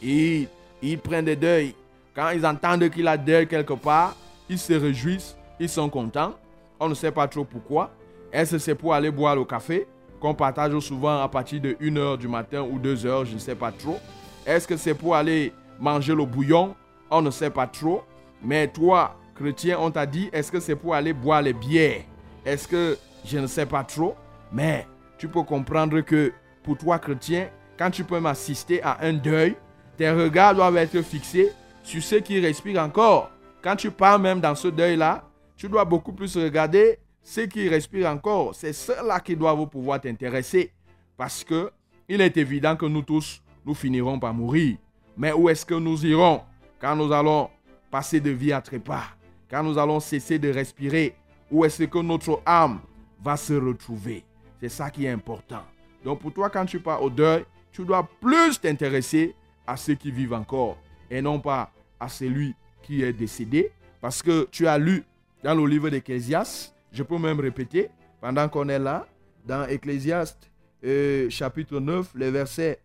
Et 0.03 0.49
ils 0.82 0.99
prennent 0.99 1.26
des 1.26 1.37
deuils. 1.37 1.74
Quand 2.15 2.31
ils 2.31 2.47
entendent 2.47 2.89
qu'il 2.91 3.09
a 3.09 3.17
deuil 3.17 3.47
quelque 3.49 3.73
part, 3.73 4.15
ils 4.49 4.59
se 4.59 4.73
réjouissent, 4.73 5.37
ils 5.59 5.69
sont 5.69 5.89
contents. 5.89 6.35
On 6.79 6.89
ne 6.89 6.95
sait 6.95 7.11
pas 7.11 7.27
trop 7.27 7.45
pourquoi. 7.45 7.91
Est-ce 8.33 8.53
que 8.53 8.59
c'est 8.59 8.75
pour 8.75 8.95
aller 8.95 9.11
boire 9.11 9.35
le 9.35 9.45
café 9.45 9.87
qu'on 10.21 10.35
partage 10.35 10.79
souvent 10.79 11.23
à 11.23 11.29
partir 11.29 11.61
de 11.61 11.73
1h 11.73 12.19
du 12.19 12.29
matin 12.29 12.62
ou 12.62 12.79
2h, 12.79 13.27
je 13.27 13.35
ne 13.35 13.39
sais 13.39 13.55
pas 13.55 13.73
trop. 13.73 13.99
Est-ce 14.47 14.67
que 14.67 14.77
c'est 14.77 14.95
pour 14.95 15.15
aller 15.15 15.53
manger 15.79 16.15
le 16.15 16.25
bouillon 16.25 16.75
On 17.11 17.21
ne 17.21 17.31
sait 17.31 17.51
pas 17.51 17.67
trop. 17.67 18.03
Mais 18.43 18.69
toi, 18.69 19.17
chrétien, 19.35 19.77
on 19.81 19.91
t'a 19.91 20.07
dit, 20.07 20.31
est-ce 20.33 20.51
que 20.51 20.61
c'est 20.61 20.77
pour 20.77 20.95
aller 20.95 21.12
boire 21.12 21.43
les 21.43 21.53
bières? 21.53 22.03
Est-ce 22.45 22.69
que 22.69 22.97
je 23.25 23.39
ne 23.39 23.47
sais 23.47 23.67
pas 23.67 23.85
trop? 23.85 24.15
Mais 24.53 24.87
tu 25.19 25.29
peux 25.29 25.43
comprendre 25.43 26.01
que 26.01 26.33
pour 26.62 26.79
toi, 26.79 26.99
chrétien, 26.99 27.49
quand 27.77 27.91
tu 27.91 28.05
peux 28.05 28.21
m'assister 28.21 28.83
à 28.83 28.99
un 29.03 29.15
deuil, 29.15 29.57
tes 29.97 30.11
regards 30.11 30.55
doivent 30.55 30.77
être 30.77 31.03
fixés 31.03 31.53
sur 31.85 32.03
ceux 32.03 32.20
qui 32.20 32.41
respirent 32.41 32.82
encore. 32.82 33.30
Quand 33.62 33.76
tu 33.76 33.91
pars 33.91 34.18
même 34.18 34.41
dans 34.41 34.55
ce 34.55 34.68
deuil-là, 34.68 35.22
tu 35.57 35.68
dois 35.68 35.85
beaucoup 35.85 36.12
plus 36.12 36.37
regarder 36.37 36.99
ceux 37.22 37.47
qui 37.47 37.68
respirent 37.68 38.09
encore. 38.09 38.55
C'est 38.55 38.72
ceux-là 38.72 39.20
qui 39.20 39.37
doivent 39.37 39.68
pouvoir 39.68 40.01
t'intéresser. 40.01 40.72
Parce 41.16 41.45
que 41.45 41.70
il 42.09 42.20
est 42.20 42.37
évident 42.37 42.74
que 42.74 42.87
nous 42.87 43.03
tous, 43.03 43.43
nous 43.64 43.74
finirons 43.74 44.18
par 44.18 44.35
mourir. 44.35 44.76
Mais 45.16 45.32
où 45.32 45.49
est-ce 45.49 45.64
que 45.64 45.74
nous 45.74 46.05
irons 46.05 46.43
quand 46.80 46.97
nous 46.97 47.12
allons 47.12 47.49
passer 47.91 48.20
de 48.20 48.30
vie 48.30 48.53
à 48.53 48.61
trépas 48.61 49.05
Quand 49.49 49.62
nous 49.62 49.78
allons 49.78 50.01
cesser 50.01 50.39
de 50.39 50.51
respirer? 50.51 51.14
Où 51.51 51.64
est-ce 51.64 51.85
que 51.85 51.99
notre 51.99 52.43
âme 52.45 52.80
va 53.22 53.37
se 53.37 53.55
retrouver? 53.55 54.24
C'est 54.61 54.68
ça 54.68 54.91
qui 54.91 55.05
est 55.05 55.11
important. 55.11 55.62
Donc 56.05 56.20
pour 56.20 56.32
toi, 56.32 56.51
quand 56.51 56.66
tu 56.66 56.80
pars 56.80 57.03
au 57.03 57.11
deuil, 57.11 57.45
tu 57.72 57.85
dois 57.85 58.09
plus 58.20 58.61
t'intéresser 58.61 59.35
à 59.66 59.76
ceux 59.76 59.95
qui 59.95 60.11
vivent 60.11 60.35
encore 60.35 60.76
et 61.15 61.23
non 61.23 61.39
pas 61.39 61.71
à 62.01 62.09
celui 62.09 62.55
qui 62.83 63.03
est 63.03 63.12
décédé. 63.12 63.71
Parce 64.01 64.21
que 64.21 64.49
tu 64.51 64.67
as 64.67 64.77
lu 64.79 65.05
dans 65.45 65.55
le 65.55 65.65
livre 65.67 65.89
d'Ecclésiaste, 65.89 66.75
je 66.91 67.03
peux 67.03 67.19
même 67.19 67.39
répéter, 67.39 67.89
pendant 68.21 68.49
qu'on 68.49 68.69
est 68.69 68.79
là, 68.79 69.07
dans 69.47 69.65
Ecclésiaste 69.67 70.51
euh, 70.85 71.31
chapitre 71.31 71.79
9, 71.79 72.11
les 72.17 72.31
versets 72.31 72.81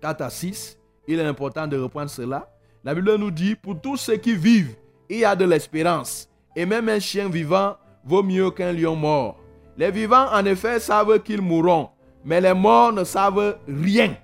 4 0.00 0.22
à 0.22 0.30
6, 0.30 0.78
il 1.06 1.18
est 1.18 1.24
important 1.24 1.66
de 1.66 1.76
reprendre 1.76 2.08
cela. 2.08 2.50
La 2.82 2.94
Bible 2.94 3.16
nous 3.16 3.30
dit, 3.30 3.54
pour 3.54 3.78
tous 3.80 3.98
ceux 3.98 4.16
qui 4.16 4.34
vivent, 4.34 4.74
il 5.10 5.18
y 5.18 5.24
a 5.24 5.36
de 5.36 5.44
l'espérance. 5.44 6.28
Et 6.56 6.64
même 6.64 6.88
un 6.88 6.98
chien 6.98 7.28
vivant 7.28 7.76
vaut 8.04 8.22
mieux 8.22 8.50
qu'un 8.52 8.72
lion 8.72 8.96
mort. 8.96 9.38
Les 9.76 9.90
vivants, 9.90 10.32
en 10.32 10.44
effet, 10.46 10.80
savent 10.80 11.20
qu'ils 11.22 11.42
mourront, 11.42 11.90
mais 12.24 12.40
les 12.40 12.54
morts 12.54 12.92
ne 12.92 13.04
savent 13.04 13.58
rien. 13.68 14.16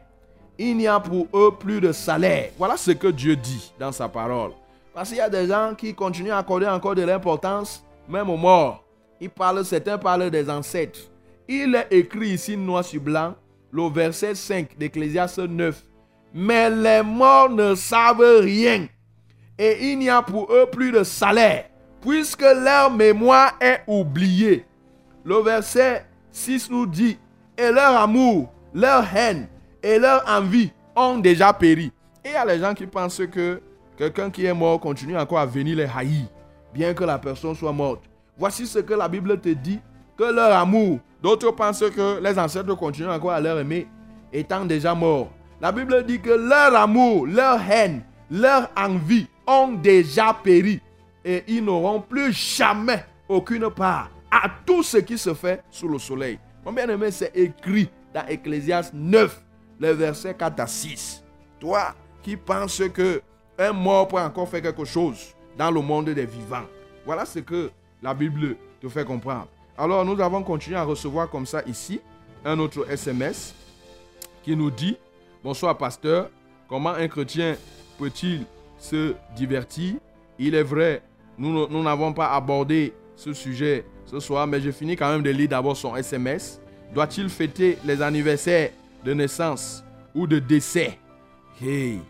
Il 0.63 0.77
n'y 0.77 0.87
a 0.87 1.01
pour 1.01 1.27
eux 1.33 1.57
plus 1.59 1.81
de 1.81 1.91
salaire. 1.91 2.51
Voilà 2.59 2.77
ce 2.77 2.91
que 2.91 3.07
Dieu 3.07 3.35
dit 3.35 3.73
dans 3.79 3.93
sa 3.93 4.11
parole. 4.11 4.51
Parce 4.93 5.09
qu'il 5.09 5.17
y 5.17 5.23
a 5.23 5.31
des 5.31 5.47
gens 5.47 5.75
qui 5.75 5.95
continuent 5.95 6.33
à 6.33 6.37
accorder 6.37 6.67
encore 6.67 6.95
de 6.95 7.01
l'importance, 7.01 7.83
même 8.07 8.29
aux 8.29 8.37
morts. 8.37 8.85
Ils 9.23 9.31
parlent, 9.31 9.65
certains 9.65 9.97
parlent 9.97 10.29
des 10.29 10.51
ancêtres. 10.51 11.01
Il 11.49 11.75
est 11.75 11.87
écrit 11.91 12.33
ici 12.33 12.59
noir 12.59 12.85
sur 12.85 13.01
blanc, 13.01 13.37
le 13.73 13.89
verset 13.89 14.35
5 14.35 14.77
d'Ecclésiaste 14.77 15.39
9. 15.39 15.83
Mais 16.35 16.69
les 16.69 17.03
morts 17.03 17.49
ne 17.49 17.75
savent 17.75 18.41
rien. 18.43 18.87
Et 19.59 19.93
il 19.93 19.99
n'y 19.99 20.11
a 20.11 20.21
pour 20.21 20.53
eux 20.53 20.67
plus 20.71 20.93
de 20.93 21.05
salaire, 21.05 21.71
puisque 22.03 22.43
leur 22.43 22.91
mémoire 22.91 23.55
est 23.63 23.81
oubliée. 23.87 24.67
Le 25.25 25.37
verset 25.37 26.05
6 26.31 26.69
nous 26.71 26.85
dit, 26.85 27.17
et 27.57 27.71
leur 27.73 27.97
amour, 27.97 28.53
leur 28.75 29.07
haine 29.17 29.49
et 29.83 29.99
leur 29.99 30.25
envie 30.29 30.73
ont 30.97 31.19
déjà 31.19 31.53
péri. 31.53 31.93
Et 32.25 32.29
il 32.29 32.33
y 32.33 32.37
a 32.37 32.45
les 32.45 32.59
gens 32.59 32.75
qui 32.75 32.87
pensent 32.87 33.23
que 33.31 33.61
quelqu'un 33.97 34.31
qui 34.31 34.45
est 34.45 34.55
mort 34.55 34.81
continue 34.81 35.17
encore 35.17 35.39
à 35.39 35.47
venir 35.47 35.77
les 35.77 35.89
haïr, 35.95 36.27
bien 36.75 36.95
que 36.95 37.05
la 37.05 37.19
personne 37.19 37.55
soit 37.55 37.73
morte. 37.73 38.03
Voici 38.39 38.67
ce 38.67 38.79
que 38.79 38.95
la 38.95 39.09
Bible 39.09 39.41
te 39.41 39.51
dit, 39.51 39.81
que 40.17 40.25
leur 40.25 40.57
amour, 40.57 40.99
d'autres 41.23 41.51
pensent 41.53 41.85
que 41.95 42.21
les 42.23 42.39
ancêtres 42.39 42.75
continuent 42.75 43.11
encore 43.11 43.33
à 43.33 43.41
leur 43.41 43.59
aimer, 43.59 43.87
étant 44.33 44.65
déjà 44.65 44.95
morts. 44.95 45.31
La 45.61 45.73
Bible 45.73 46.05
dit 46.07 46.21
que 46.21 46.31
leur 46.31 46.75
amour, 46.75 47.27
leur 47.27 47.61
haine, 47.71 48.03
leur 48.31 48.71
envie 48.77 49.27
ont 49.47 49.73
déjà 49.73 50.35
péri. 50.35 50.81
Et 51.25 51.45
ils 51.49 51.63
n'auront 51.63 52.01
plus 52.01 52.33
jamais 52.33 53.05
aucune 53.29 53.69
part 53.71 54.11
à 54.31 54.49
tout 54.65 54.83
ce 54.83 54.99
qui 54.99 55.19
se 55.19 55.35
fait 55.35 55.63
sous 55.71 55.89
le 55.89 55.99
soleil. 55.99 56.39
Mon 56.65 56.73
bien-aimé, 56.73 57.11
c'est 57.11 57.33
écrit 57.35 57.91
dans 58.15 58.27
Ecclésiaste 58.27 58.95
9, 58.95 59.43
les 59.81 59.95
versets 59.95 60.35
4 60.35 60.61
à 60.61 60.67
6. 60.67 61.25
Toi 61.59 61.95
qui 62.23 62.37
penses 62.37 62.83
que 62.93 63.23
un 63.59 63.73
mort 63.73 64.07
peut 64.09 64.19
encore 64.19 64.49
faire 64.49 64.63
quelque 64.63 64.85
chose 64.85 65.35
dans 65.57 65.71
le 65.71 65.81
monde 65.81 66.11
des 66.11 66.27
vivants. 66.27 66.67
Voilà 67.05 67.25
ce 67.25 67.41
que 67.41 67.71
la 68.03 68.15
Bible 68.15 68.57
te 68.81 68.89
fait 68.89 69.05
comprendre. 69.05 69.49
Alors 69.77 70.05
nous 70.05 70.21
avons 70.21 70.43
continué 70.43 70.77
à 70.77 70.85
recevoir 70.85 71.29
comme 71.29 71.47
ça 71.47 71.63
ici 71.67 72.01
un 72.45 72.59
autre 72.59 72.91
SMS 72.91 73.55
qui 74.43 74.55
nous 74.55 74.71
dit, 74.71 74.97
bonsoir 75.43 75.77
pasteur, 75.77 76.31
comment 76.69 76.91
un 76.91 77.09
chrétien 77.09 77.57
peut-il 77.99 78.45
se 78.79 79.15
divertir? 79.35 79.95
Il 80.39 80.55
est 80.55 80.63
vrai, 80.63 81.03
nous 81.37 81.83
n'avons 81.83 82.13
pas 82.13 82.33
abordé 82.33 82.95
ce 83.17 83.35
sujet 83.35 83.85
ce 84.07 84.19
soir, 84.21 84.47
mais 84.47 84.61
je 84.61 84.71
finis 84.71 84.97
quand 84.97 85.11
même 85.11 85.23
de 85.23 85.31
lire 85.31 85.49
d'abord 85.49 85.77
son 85.77 85.95
SMS. 85.95 86.61
Doit-il 86.95 87.29
fêter 87.29 87.79
les 87.85 88.01
anniversaires 88.01 88.71
de 89.05 89.13
naissance 89.13 89.85
ou 90.15 90.27
de 90.27 90.39
décès 90.39 90.99
Hey 91.63 92.01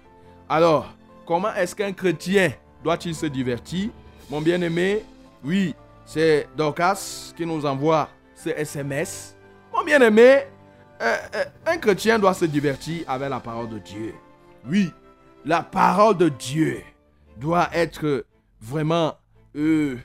Alors, 0.48 0.94
comment 1.26 1.52
est-ce 1.54 1.74
qu'un 1.74 1.92
chrétien 1.92 2.52
doit-il 2.82 3.14
se 3.14 3.26
divertir? 3.26 3.90
Mon 4.28 4.40
bien-aimé, 4.40 5.04
oui, 5.44 5.74
c'est 6.04 6.48
Dorcas 6.56 7.32
qui 7.36 7.44
nous 7.44 7.66
envoie 7.66 8.08
ce 8.34 8.50
SMS. 8.50 9.36
Mon 9.72 9.84
bien-aimé, 9.84 10.44
euh, 11.02 11.16
euh, 11.34 11.44
un 11.66 11.78
chrétien 11.78 12.18
doit 12.18 12.34
se 12.34 12.44
divertir 12.44 13.04
avec 13.08 13.30
la 13.30 13.40
parole 13.40 13.68
de 13.68 13.78
Dieu. 13.78 14.14
Oui, 14.68 14.90
la 15.44 15.62
parole 15.62 16.16
de 16.16 16.28
Dieu 16.28 16.82
doit 17.36 17.68
être 17.72 18.26
vraiment, 18.60 19.14
euh, 19.56 19.96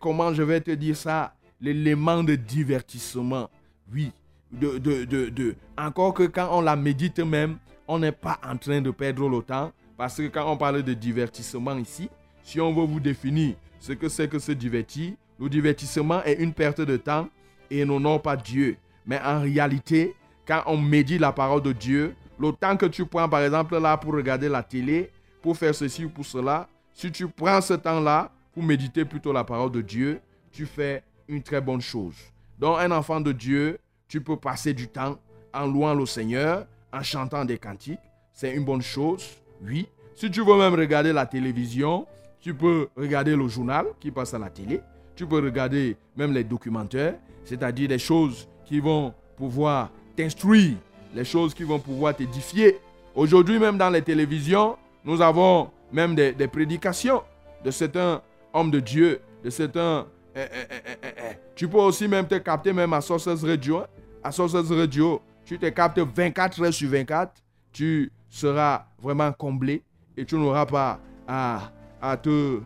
comment 0.00 0.32
je 0.32 0.42
vais 0.42 0.60
te 0.60 0.70
dire 0.70 0.96
ça, 0.96 1.34
l'élément 1.60 2.22
de 2.22 2.34
divertissement. 2.34 3.50
Oui, 3.92 4.12
de, 4.60 4.78
de, 4.78 5.04
de, 5.30 5.54
encore 5.76 6.14
que 6.14 6.24
quand 6.24 6.48
on 6.52 6.60
la 6.60 6.76
médite 6.76 7.20
même, 7.20 7.58
on 7.88 7.98
n'est 7.98 8.12
pas 8.12 8.38
en 8.46 8.56
train 8.56 8.80
de 8.80 8.90
perdre 8.90 9.28
le 9.28 9.42
temps. 9.42 9.72
Parce 9.96 10.16
que 10.16 10.28
quand 10.28 10.50
on 10.50 10.56
parle 10.56 10.82
de 10.82 10.92
divertissement 10.92 11.76
ici, 11.76 12.10
si 12.42 12.60
on 12.60 12.72
veut 12.74 12.84
vous 12.86 13.00
définir 13.00 13.54
ce 13.78 13.92
que 13.92 14.08
c'est 14.08 14.28
que 14.28 14.38
se 14.38 14.52
divertir, 14.52 15.14
le 15.38 15.48
divertissement 15.48 16.22
est 16.24 16.34
une 16.34 16.52
perte 16.52 16.80
de 16.80 16.96
temps 16.96 17.28
et 17.70 17.84
non 17.84 18.18
pas 18.18 18.36
Dieu. 18.36 18.76
Mais 19.06 19.20
en 19.20 19.40
réalité, 19.40 20.14
quand 20.46 20.62
on 20.66 20.76
médite 20.76 21.20
la 21.20 21.32
parole 21.32 21.62
de 21.62 21.72
Dieu, 21.72 22.14
le 22.38 22.52
temps 22.52 22.76
que 22.76 22.86
tu 22.86 23.06
prends 23.06 23.28
par 23.28 23.40
exemple 23.40 23.78
là 23.78 23.96
pour 23.96 24.12
regarder 24.12 24.48
la 24.48 24.62
télé, 24.62 25.10
pour 25.40 25.56
faire 25.56 25.74
ceci 25.74 26.04
ou 26.04 26.10
pour 26.10 26.26
cela, 26.26 26.68
si 26.92 27.10
tu 27.10 27.28
prends 27.28 27.60
ce 27.60 27.74
temps-là 27.74 28.30
pour 28.52 28.62
méditer 28.62 29.04
plutôt 29.04 29.32
la 29.32 29.44
parole 29.44 29.70
de 29.70 29.80
Dieu, 29.80 30.20
tu 30.52 30.66
fais 30.66 31.02
une 31.28 31.42
très 31.42 31.60
bonne 31.60 31.80
chose. 31.80 32.16
Donc 32.58 32.78
un 32.78 32.90
enfant 32.90 33.20
de 33.20 33.32
Dieu, 33.32 33.78
tu 34.08 34.20
peux 34.20 34.36
passer 34.36 34.72
du 34.72 34.88
temps 34.88 35.18
en 35.52 35.66
louant 35.66 35.94
le 35.94 36.06
Seigneur, 36.06 36.66
en 36.92 37.02
chantant 37.02 37.44
des 37.44 37.58
cantiques. 37.58 38.00
C'est 38.32 38.54
une 38.54 38.64
bonne 38.64 38.82
chose, 38.82 39.26
oui. 39.62 39.88
Si 40.14 40.30
tu 40.30 40.44
veux 40.44 40.56
même 40.56 40.74
regarder 40.74 41.12
la 41.12 41.26
télévision, 41.26 42.06
tu 42.40 42.54
peux 42.54 42.88
regarder 42.96 43.34
le 43.34 43.48
journal 43.48 43.86
qui 44.00 44.10
passe 44.10 44.34
à 44.34 44.38
la 44.38 44.50
télé. 44.50 44.80
Tu 45.14 45.26
peux 45.26 45.40
regarder 45.42 45.96
même 46.16 46.32
les 46.32 46.44
documentaires, 46.44 47.14
c'est-à-dire 47.44 47.88
des 47.88 47.98
choses 47.98 48.48
qui 48.64 48.80
vont 48.80 49.12
pouvoir 49.36 49.90
t'instruire, 50.14 50.76
les 51.14 51.24
choses 51.24 51.54
qui 51.54 51.64
vont 51.64 51.78
pouvoir 51.78 52.14
t'édifier. 52.14 52.78
Aujourd'hui, 53.14 53.58
même 53.58 53.78
dans 53.78 53.90
les 53.90 54.02
télévisions, 54.02 54.76
nous 55.04 55.20
avons 55.20 55.70
même 55.92 56.14
des, 56.14 56.32
prédications 56.48 57.22
de 57.64 57.70
certains 57.70 58.20
hommes 58.52 58.70
de 58.70 58.80
Dieu, 58.80 59.20
de 59.42 59.50
certains... 59.50 60.06
eh, 60.34 60.40
eh, 60.52 60.98
eh. 61.02 61.36
Tu 61.54 61.68
peux 61.68 61.78
aussi 61.78 62.06
même 62.06 62.26
te 62.26 62.34
capter 62.34 62.72
même 62.72 62.92
à 62.92 63.00
Sources 63.00 63.42
Radio. 63.42 63.82
À 64.26 64.30
Radio, 64.30 65.22
tu 65.44 65.56
te 65.56 65.66
captes 65.66 66.00
24 66.00 66.60
heures 66.60 66.74
sur 66.74 66.90
24. 66.90 67.32
Tu 67.70 68.10
seras 68.28 68.86
vraiment 69.00 69.30
comblé 69.30 69.84
et 70.16 70.24
tu 70.24 70.34
n'auras 70.34 70.66
pas 70.66 70.98
à, 71.28 71.70
à 72.02 72.16
te... 72.16 72.60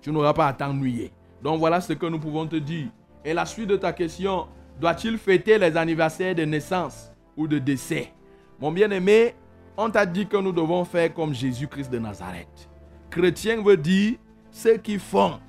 Tu 0.00 0.12
n'auras 0.12 0.32
pas 0.32 0.46
à 0.46 0.52
t'ennuyer. 0.52 1.10
Donc 1.42 1.58
voilà 1.58 1.80
ce 1.80 1.92
que 1.94 2.06
nous 2.06 2.20
pouvons 2.20 2.46
te 2.46 2.54
dire. 2.54 2.86
Et 3.24 3.34
la 3.34 3.46
suite 3.46 3.66
de 3.66 3.76
ta 3.76 3.92
question, 3.92 4.46
doit-il 4.80 5.18
fêter 5.18 5.58
les 5.58 5.76
anniversaires 5.76 6.36
de 6.36 6.44
naissance 6.44 7.10
ou 7.36 7.48
de 7.48 7.58
décès? 7.58 8.12
Mon 8.60 8.70
bien-aimé, 8.70 9.34
on 9.76 9.90
t'a 9.90 10.06
dit 10.06 10.28
que 10.28 10.36
nous 10.36 10.52
devons 10.52 10.84
faire 10.84 11.12
comme 11.12 11.34
Jésus-Christ 11.34 11.90
de 11.90 11.98
Nazareth. 11.98 12.70
Chrétien 13.10 13.60
veut 13.60 13.76
dire 13.76 14.18
ceux 14.52 14.76
qui 14.76 15.00
font 15.00 15.40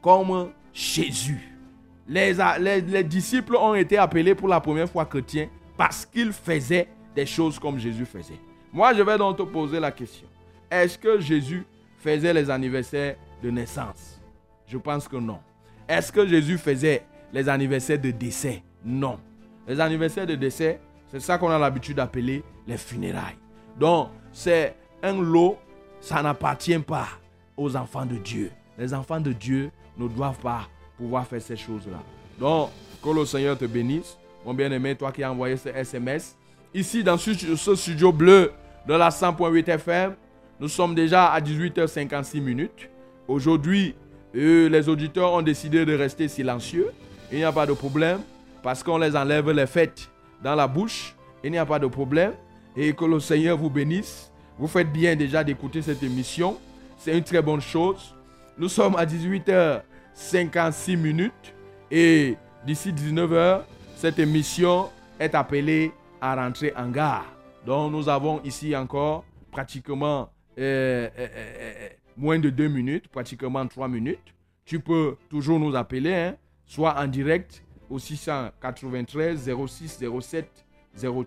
comme 0.00 0.52
Jésus. 0.72 1.59
Les, 2.10 2.34
les- 2.58 2.80
les 2.80 3.04
disciples 3.04 3.54
ont 3.54 3.74
été 3.74 3.96
appelés 3.96 4.34
pour 4.34 4.48
la 4.48 4.60
première 4.60 4.90
fois 4.90 5.06
chrétiens 5.06 5.48
parce 5.76 6.04
qu'ils 6.04 6.32
faisaient 6.32 6.88
des 7.14 7.24
choses 7.24 7.56
comme 7.58 7.78
Jésus 7.78 8.04
faisait. 8.04 8.40
Moi, 8.72 8.92
je 8.94 9.02
vais 9.02 9.16
donc 9.16 9.36
te 9.38 9.42
poser 9.42 9.78
la 9.78 9.92
question. 9.92 10.26
Est-ce 10.68 10.98
que 10.98 11.20
Jésus 11.20 11.64
faisait 11.98 12.34
les 12.34 12.50
anniversaires 12.50 13.14
de 13.40 13.50
naissance? 13.50 14.20
Je 14.66 14.76
pense 14.76 15.06
que 15.06 15.16
non. 15.16 15.38
Est-ce 15.88 16.10
que 16.10 16.26
Jésus 16.26 16.58
faisait 16.58 17.04
les 17.32 17.48
anniversaires 17.48 18.00
de 18.00 18.10
décès? 18.10 18.62
Non. 18.84 19.20
Les 19.68 19.78
anniversaires 19.78 20.26
de 20.26 20.34
décès, 20.34 20.80
c'est 21.12 21.20
ça 21.20 21.38
qu'on 21.38 21.50
a 21.50 21.58
l'habitude 21.60 21.96
d'appeler 21.96 22.42
les 22.66 22.76
funérailles. 22.76 23.38
Donc, 23.78 24.08
c'est 24.32 24.74
un 25.02 25.20
lot, 25.22 25.58
ça 26.00 26.22
n'appartient 26.22 26.78
pas 26.80 27.06
aux 27.56 27.76
enfants 27.76 28.06
de 28.06 28.16
Dieu. 28.16 28.50
Les 28.76 28.92
enfants 28.94 29.20
de 29.20 29.32
Dieu 29.32 29.70
ne 29.96 30.08
doivent 30.08 30.38
pas 30.40 30.68
pouvoir 31.00 31.26
faire 31.26 31.40
ces 31.40 31.56
choses-là. 31.56 31.98
Donc, 32.38 32.68
que 33.02 33.08
le 33.08 33.24
Seigneur 33.24 33.56
te 33.56 33.64
bénisse. 33.64 34.18
Mon 34.44 34.52
bien-aimé, 34.52 34.94
toi 34.94 35.10
qui 35.10 35.22
as 35.22 35.32
envoyé 35.32 35.56
ce 35.56 35.70
SMS. 35.70 36.36
Ici, 36.74 37.02
dans 37.02 37.16
ce, 37.16 37.74
studio 37.74 38.12
bleu 38.12 38.52
de 38.86 38.94
la 38.94 39.08
100.8 39.08 39.68
FM, 39.68 40.14
nous 40.60 40.68
sommes 40.68 40.94
déjà 40.94 41.26
à 41.26 41.40
18h56 41.40 42.40
minutes. 42.40 42.90
Aujourd'hui, 43.26 43.94
euh, 44.36 44.68
les 44.68 44.88
auditeurs 44.88 45.32
ont 45.32 45.42
décidé 45.42 45.86
de 45.86 45.94
rester 45.94 46.28
silencieux. 46.28 46.90
Il 47.32 47.38
n'y 47.38 47.44
a 47.44 47.52
pas 47.52 47.66
de 47.66 47.72
problème 47.72 48.20
parce 48.62 48.82
qu'on 48.82 48.98
les 48.98 49.16
enlève 49.16 49.50
les 49.50 49.66
fêtes 49.66 50.10
dans 50.44 50.54
la 50.54 50.66
bouche. 50.66 51.14
Il 51.42 51.50
n'y 51.50 51.58
a 51.58 51.66
pas 51.66 51.78
de 51.78 51.86
problème. 51.86 52.32
Et 52.76 52.92
que 52.92 53.04
le 53.06 53.20
Seigneur 53.20 53.56
vous 53.56 53.70
bénisse. 53.70 54.30
Vous 54.58 54.68
faites 54.68 54.92
bien 54.92 55.16
déjà 55.16 55.42
d'écouter 55.42 55.80
cette 55.80 56.02
émission. 56.02 56.58
C'est 56.98 57.16
une 57.16 57.24
très 57.24 57.40
bonne 57.40 57.62
chose. 57.62 58.14
Nous 58.58 58.68
sommes 58.68 58.96
à 58.96 59.06
18h56 60.16 60.96
minutes. 60.96 61.54
Et 61.90 62.36
d'ici 62.66 62.92
19h, 62.92 63.62
cette 63.96 64.18
émission 64.18 64.88
est 65.18 65.34
appelée 65.34 65.92
à 66.20 66.34
rentrer 66.36 66.72
en 66.76 66.88
gare. 66.88 67.26
Donc 67.66 67.92
nous 67.92 68.08
avons 68.08 68.40
ici 68.42 68.74
encore 68.76 69.24
pratiquement 69.50 70.30
euh, 70.58 71.08
euh, 71.18 71.28
euh, 71.36 71.88
moins 72.16 72.38
de 72.38 72.50
2 72.50 72.68
minutes, 72.68 73.08
pratiquement 73.08 73.66
3 73.66 73.88
minutes. 73.88 74.34
Tu 74.64 74.80
peux 74.80 75.16
toujours 75.28 75.58
nous 75.58 75.74
appeler, 75.74 76.14
hein, 76.14 76.36
soit 76.66 76.98
en 76.98 77.06
direct 77.06 77.62
au 77.88 77.98
693 77.98 79.50
06 79.66 80.04
07 80.20 80.64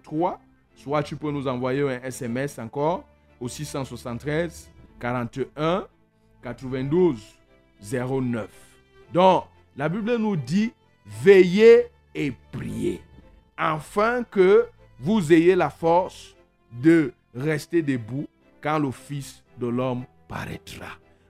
03, 0.04 0.40
soit 0.76 1.04
tu 1.04 1.16
peux 1.16 1.32
nous 1.32 1.48
envoyer 1.48 1.82
un 1.82 2.02
SMS 2.02 2.58
encore 2.60 3.04
au 3.40 3.48
673 3.48 4.72
41 5.00 5.88
92 6.42 7.20
09. 7.82 8.73
Donc, 9.14 9.46
la 9.78 9.88
Bible 9.90 10.18
nous 10.18 10.36
dit 10.36 10.74
veillez 11.06 11.88
et 12.16 12.34
priez, 12.52 13.02
afin 13.56 14.24
que 14.24 14.66
vous 15.00 15.32
ayez 15.32 15.56
la 15.56 15.70
force 15.70 16.36
de 16.72 17.14
rester 17.36 17.82
debout 17.82 18.28
quand 18.62 18.80
le 18.80 18.92
Fils 18.92 19.44
de 19.60 19.68
l'homme 19.68 20.06
paraîtra. 20.28 20.88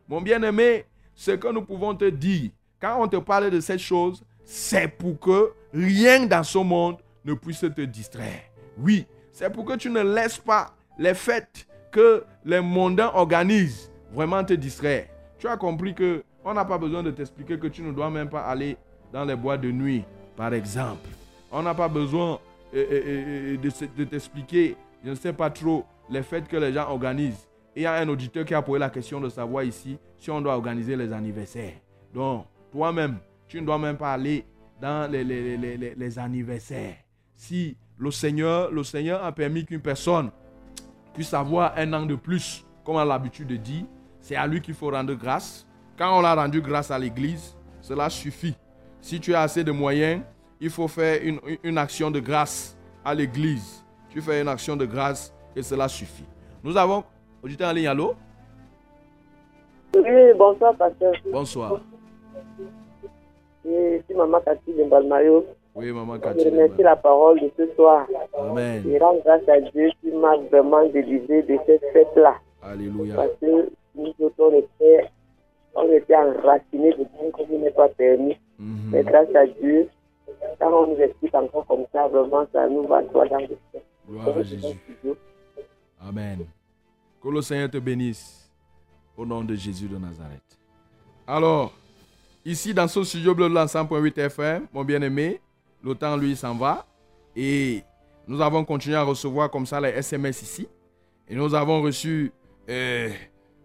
Mon 0.08 0.22
bien-aimé, 0.22 0.86
ce 1.14 1.32
que 1.32 1.48
nous 1.50 1.64
pouvons 1.64 1.94
te 1.96 2.06
dire, 2.06 2.52
quand 2.80 3.02
on 3.02 3.08
te 3.08 3.18
parle 3.18 3.50
de 3.50 3.60
cette 3.60 3.80
chose, 3.80 4.24
c'est 4.46 4.88
pour 4.88 5.20
que 5.20 5.52
rien 5.74 6.26
dans 6.26 6.44
ce 6.44 6.58
monde 6.60 6.98
ne 7.26 7.34
puisse 7.34 7.62
te 7.62 7.82
distraire. 7.82 8.44
Oui, 8.78 9.06
c'est 9.32 9.52
pour 9.52 9.66
que 9.66 9.76
tu 9.76 9.90
ne 9.90 10.02
laisses 10.02 10.38
pas 10.38 10.76
les 10.98 11.14
fêtes 11.14 11.68
que 11.92 12.24
les 12.46 12.62
mondains 12.62 13.12
organisent 13.14 13.92
vraiment 14.12 14.44
te 14.44 14.54
distraire. 14.54 15.08
Tu 15.40 15.48
as 15.48 15.58
compris 15.58 15.94
que 15.94 16.24
on 16.44 16.54
n'a 16.54 16.66
pas 16.66 16.78
besoin 16.78 17.04
de 17.04 17.12
t'expliquer 17.12 17.58
que 17.58 17.68
tu 17.68 17.82
ne 17.82 17.92
dois 17.92 18.10
même 18.10 18.30
pas 18.30 18.42
aller 18.46 18.78
dans 19.12 19.26
les 19.26 19.36
boîtes 19.36 19.62
de 19.62 19.72
nuit, 19.72 20.04
par 20.36 20.54
exemple. 20.54 21.10
On 21.52 21.62
n'a 21.62 21.74
pas 21.74 21.88
besoin 21.88 22.40
euh, 22.74 22.86
euh, 22.92 23.56
euh, 23.56 23.88
de, 23.98 24.04
t'expliquer, 24.04 24.76
je 25.04 25.12
ne 25.12 25.16
sais 25.16 25.34
pas 25.34 25.50
trop, 25.50 25.86
les 26.10 26.24
fêtes 26.24 26.48
que 26.48 26.58
les 26.58 26.74
gens 26.74 26.90
organisent. 26.90 27.48
Il 27.76 27.84
y 27.84 27.86
a 27.86 27.94
un 27.94 28.10
auditeur 28.10 28.46
qui 28.46 28.54
a 28.54 28.62
posé 28.62 28.80
la 28.80 28.90
question 28.90 29.20
de 29.22 29.30
savoir 29.30 29.64
ici 29.64 29.98
si 30.18 30.32
on 30.32 30.42
doit 30.42 30.56
organiser 30.56 30.96
les 30.96 31.14
anniversaires. 31.14 31.74
Donc, 32.14 32.46
toi-même, 32.72 33.18
tu 33.48 33.62
ne 33.62 33.66
dois 33.66 33.78
même 33.78 33.98
pas 33.98 34.14
aller 34.14 34.46
dans 34.82 35.10
les 35.12 36.20
anniversaires. 36.20 36.96
Si 37.36 37.78
le 37.98 38.12
Seigneur, 38.12 38.72
le 38.72 38.84
Seigneur 38.84 39.24
a 39.24 39.32
permis 39.32 39.66
qu'une 39.66 39.80
personne 39.80 40.32
puisse 41.14 41.34
avoir 41.34 41.74
un 41.78 41.94
an 41.94 42.06
de 42.06 42.16
plus, 42.16 42.66
comme 42.84 42.96
on 42.96 43.00
a 43.00 43.06
l'habitude 43.06 43.48
de 43.48 43.56
dire, 43.56 43.86
c'est 44.20 44.36
à 44.36 44.48
lui 44.48 44.62
qu'il 44.62 44.74
faut 44.74 44.90
rendre 44.90 45.14
grâce. 45.14 45.68
Quand 45.98 46.20
on 46.20 46.24
a 46.24 46.34
rendu 46.36 46.62
grâce 46.62 46.90
à 46.92 46.98
l'Église, 46.98 47.56
cela 47.82 48.10
suffit. 48.10 48.56
Si 49.02 49.20
tu 49.20 49.34
as 49.36 49.42
assez 49.42 49.64
de 49.64 49.72
moyens, 49.72 50.22
il 50.60 50.70
faut 50.70 50.88
faire 50.88 51.20
une, 51.24 51.40
une 51.64 51.78
action 51.78 52.10
de 52.10 52.20
grâce 52.20 52.78
à 53.04 53.14
l'Église. 53.14 53.84
Tu 54.10 54.22
fais 54.22 54.42
une 54.42 54.48
action 54.48 54.76
de 54.76 54.86
grâce 54.86 55.34
et 55.56 55.62
cela 55.62 55.88
suffit. 55.88 56.26
Nous 56.64 56.76
avons, 56.78 57.04
en 57.44 57.72
ligne, 57.74 57.88
allô? 57.88 58.16
Oui, 59.96 60.34
bonsoir, 60.38 60.74
pasteur. 60.76 61.14
Bonsoir. 61.32 61.80
Je 63.66 64.02
suis 64.06 64.16
Maman 64.16 64.40
Cathy 64.42 64.74
de 64.74 64.84
Balmayo. 64.86 65.46
Oui, 65.76 65.92
maman 65.92 66.16
Je 66.16 66.20
Cathy. 66.20 66.50
remercie 66.50 66.84
la 66.84 66.96
parole 66.96 67.40
de 67.40 67.52
ce 67.58 67.68
soir. 67.76 68.08
Amen. 68.38 68.84
Je 68.86 69.00
rends 69.00 69.18
grâce 69.26 69.48
à 69.48 69.60
Dieu 69.60 69.90
qui 70.02 70.12
m'a 70.12 70.38
vraiment 70.52 70.86
délivré 70.88 71.44
de 71.44 71.58
cette 71.66 71.84
fête-là. 71.94 72.36
Alléluia. 72.62 73.16
Parce 73.16 73.32
que 73.42 73.70
nous 73.96 74.14
autres, 74.20 74.36
on 74.40 74.54
était, 74.58 75.10
on 75.76 75.92
était 75.92 76.16
enracinés 76.16 76.92
de 76.92 76.98
bien 76.98 77.32
comme 77.34 77.48
il 77.52 77.62
n'est 77.62 77.72
pas 77.72 77.90
permis. 77.90 78.38
Mhm. 78.60 78.90
Mais 78.92 79.04
grâce 79.04 79.34
à 79.36 79.46
Dieu, 79.46 79.90
quand 80.60 80.72
on 80.72 80.88
nous 80.88 81.02
explique 81.02 81.34
encore 81.34 81.66
comme 81.68 81.86
ça, 81.92 82.08
vraiment, 82.08 82.46
ça 82.52 82.68
nous 82.68 82.88
va 82.88 83.02
droit 83.04 83.28
dans 83.28 83.40
le 83.40 83.48
cœur. 83.48 83.82
Gloire 84.08 84.38
à 84.38 84.44
Jésus. 84.44 84.78
Amen. 86.02 86.46
Que 87.22 87.30
le 87.30 87.42
Seigneur 87.42 87.70
te 87.70 87.78
bénisse 87.78 88.52
au 89.18 89.26
nom 89.26 89.44
de 89.44 89.56
Jésus 89.56 89.88
de 89.88 89.98
Nazareth. 89.98 90.42
Alors, 91.26 91.74
ici 92.46 92.74
dans 92.74 92.88
ce 92.88 93.04
studio 93.04 93.34
bleu 93.34 93.48
de 93.50 93.54
la 93.54 93.66
100.8 93.66 94.20
FM, 94.20 94.68
mon 94.74 94.84
bien-aimé, 94.84 95.40
le 95.84 95.96
temps 95.96 96.18
lui 96.18 96.36
s'en 96.36 96.56
va 96.56 96.86
et 97.36 97.82
nous 98.28 98.42
avons 98.42 98.64
continué 98.66 98.96
à 98.96 99.04
recevoir 99.04 99.50
comme 99.50 99.66
ça 99.66 99.80
les 99.80 99.90
SMS 99.90 100.42
ici. 100.42 100.68
Et 101.30 101.36
nous 101.36 101.54
avons 101.56 101.82
reçu 101.82 102.32
euh, 102.70 103.10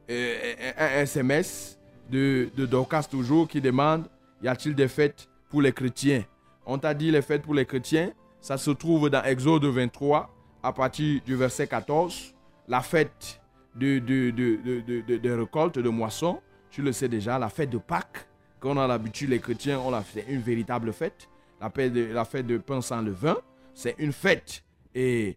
euh, 0.08 0.54
un 0.78 1.00
SMS 1.00 1.77
de, 2.10 2.48
de 2.56 2.66
Dorcas 2.66 3.06
toujours 3.10 3.48
qui 3.48 3.60
demande 3.60 4.08
y 4.42 4.48
a-t-il 4.48 4.74
des 4.74 4.88
fêtes 4.88 5.28
pour 5.50 5.62
les 5.62 5.72
chrétiens? 5.72 6.24
On 6.66 6.78
t'a 6.78 6.94
dit 6.94 7.10
les 7.10 7.22
fêtes 7.22 7.42
pour 7.42 7.54
les 7.54 7.64
chrétiens, 7.66 8.12
ça 8.40 8.56
se 8.56 8.70
trouve 8.70 9.10
dans 9.10 9.22
Exode 9.24 9.64
23 9.64 10.30
à 10.62 10.72
partir 10.72 11.20
du 11.24 11.34
verset 11.34 11.66
14. 11.66 12.34
La 12.68 12.82
fête 12.82 13.40
de, 13.74 13.98
de, 13.98 14.30
de, 14.30 15.16
de, 15.16 15.30
récolte, 15.30 15.78
de 15.78 15.88
moisson, 15.88 16.40
tu 16.70 16.82
le 16.82 16.92
sais 16.92 17.08
déjà, 17.08 17.38
la 17.38 17.48
fête 17.48 17.70
de 17.70 17.78
Pâques, 17.78 18.28
qu'on 18.60 18.76
a 18.76 18.86
l'habitude, 18.86 19.30
les 19.30 19.38
chrétiens, 19.38 19.78
on 19.80 19.90
l'a 19.90 20.02
fait 20.02 20.24
une 20.28 20.40
véritable 20.40 20.92
fête. 20.92 21.28
La 21.60 21.70
fête 21.70 21.92
de, 21.92 22.04
la 22.12 22.24
fête 22.24 22.46
de 22.46 22.58
pain 22.58 22.80
sans 22.82 23.00
levain, 23.00 23.36
c'est 23.74 23.94
une 23.98 24.12
fête 24.12 24.62
et- 24.94 25.36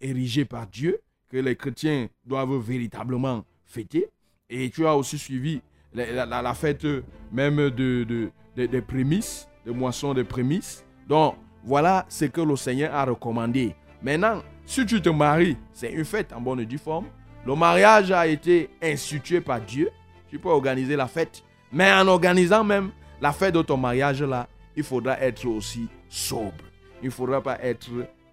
érigée 0.00 0.44
par 0.44 0.66
Dieu 0.66 1.00
que 1.30 1.36
les 1.36 1.54
chrétiens 1.56 2.08
doivent 2.24 2.56
véritablement 2.58 3.44
fêter. 3.64 4.08
Et 4.48 4.70
tu 4.70 4.86
as 4.86 4.96
aussi 4.96 5.18
suivi 5.18 5.60
la, 6.04 6.54
fête 6.54 6.86
même 7.32 7.56
de- 7.70 8.04
de- 8.04 8.66
des 8.66 8.80
prémices, 8.80 9.48
de 9.64 9.72
moisson 9.72 10.14
de 10.14 10.22
prémices. 10.22 10.84
Donc, 11.08 11.34
voilà 11.64 12.06
ce 12.08 12.26
que 12.26 12.40
le 12.40 12.56
Seigneur 12.56 12.94
a 12.94 13.04
recommandé. 13.04 13.74
Maintenant, 14.02 14.42
si 14.64 14.84
tu 14.86 15.00
te 15.00 15.08
maries, 15.08 15.56
c'est 15.72 15.92
une 15.92 16.04
fête 16.04 16.32
en 16.32 16.40
bonne 16.40 16.60
et 16.60 16.66
due 16.66 16.78
forme. 16.78 17.06
Le 17.44 17.54
mariage 17.54 18.10
a 18.10 18.26
été 18.26 18.70
institué 18.82 19.40
par 19.40 19.60
Dieu. 19.60 19.90
Tu 20.28 20.38
peux 20.38 20.48
organiser 20.48 20.96
la 20.96 21.06
fête. 21.06 21.42
Mais 21.72 21.92
en 21.92 22.06
organisant 22.08 22.64
même 22.64 22.90
la 23.20 23.32
fête 23.32 23.54
de 23.54 23.62
ton 23.62 23.76
mariage 23.76 24.22
là, 24.22 24.48
il 24.76 24.82
faudra 24.82 25.18
être 25.20 25.46
aussi 25.46 25.88
sobre. 26.08 26.52
Il 27.02 27.06
ne 27.06 27.10
faudra 27.10 27.40
pas 27.40 27.58
être 27.62 27.88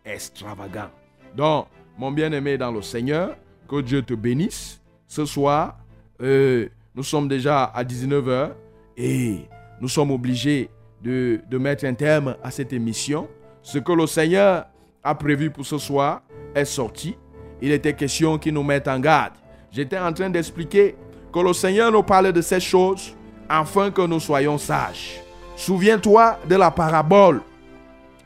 extravagant. 0.06 0.90
Donc, 1.36 1.68
mon 1.98 2.12
bien-aimé 2.12 2.58
dans 2.58 2.72
le 2.72 2.82
Seigneur, 2.82 3.36
que 3.68 3.82
Dieu 3.82 4.02
te 4.02 4.14
bénisse. 4.14 4.82
Ce 5.08 5.26
soir, 5.26 5.78
euh, 6.22 6.68
nous 6.96 7.04
sommes 7.04 7.28
déjà 7.28 7.64
à 7.64 7.84
19h 7.84 8.52
et 8.98 9.48
nous 9.82 9.88
sommes 9.88 10.12
obligés 10.12 10.70
de, 11.02 11.42
de 11.50 11.58
mettre 11.58 11.86
un 11.86 11.94
terme 11.94 12.36
à 12.44 12.52
cette 12.52 12.72
émission. 12.74 13.28
Ce 13.62 13.78
que 13.80 13.92
le 13.92 14.08
Seigneur 14.08 14.66
a 15.04 15.16
prévu 15.16 15.50
pour 15.50 15.66
ce 15.66 15.78
soir 15.78 16.22
est 16.56 16.66
sorti. 16.66 17.16
Il 17.62 17.72
était 17.72 17.94
question 17.94 18.38
qu'il 18.38 18.54
nous 18.54 18.64
mette 18.64 18.88
en 18.88 19.00
garde. 19.00 19.34
J'étais 19.72 19.98
en 19.98 20.14
train 20.14 20.30
d'expliquer 20.30 20.96
que 21.32 21.40
le 21.40 21.54
Seigneur 21.54 21.92
nous 21.92 22.04
parlait 22.04 22.34
de 22.34 22.42
ces 22.42 22.60
choses 22.60 23.16
afin 23.50 23.90
que 23.92 24.02
nous 24.02 24.20
soyons 24.20 24.58
sages. 24.58 25.22
Souviens-toi 25.56 26.40
de 26.48 26.56
la 26.56 26.72
parabole 26.72 27.42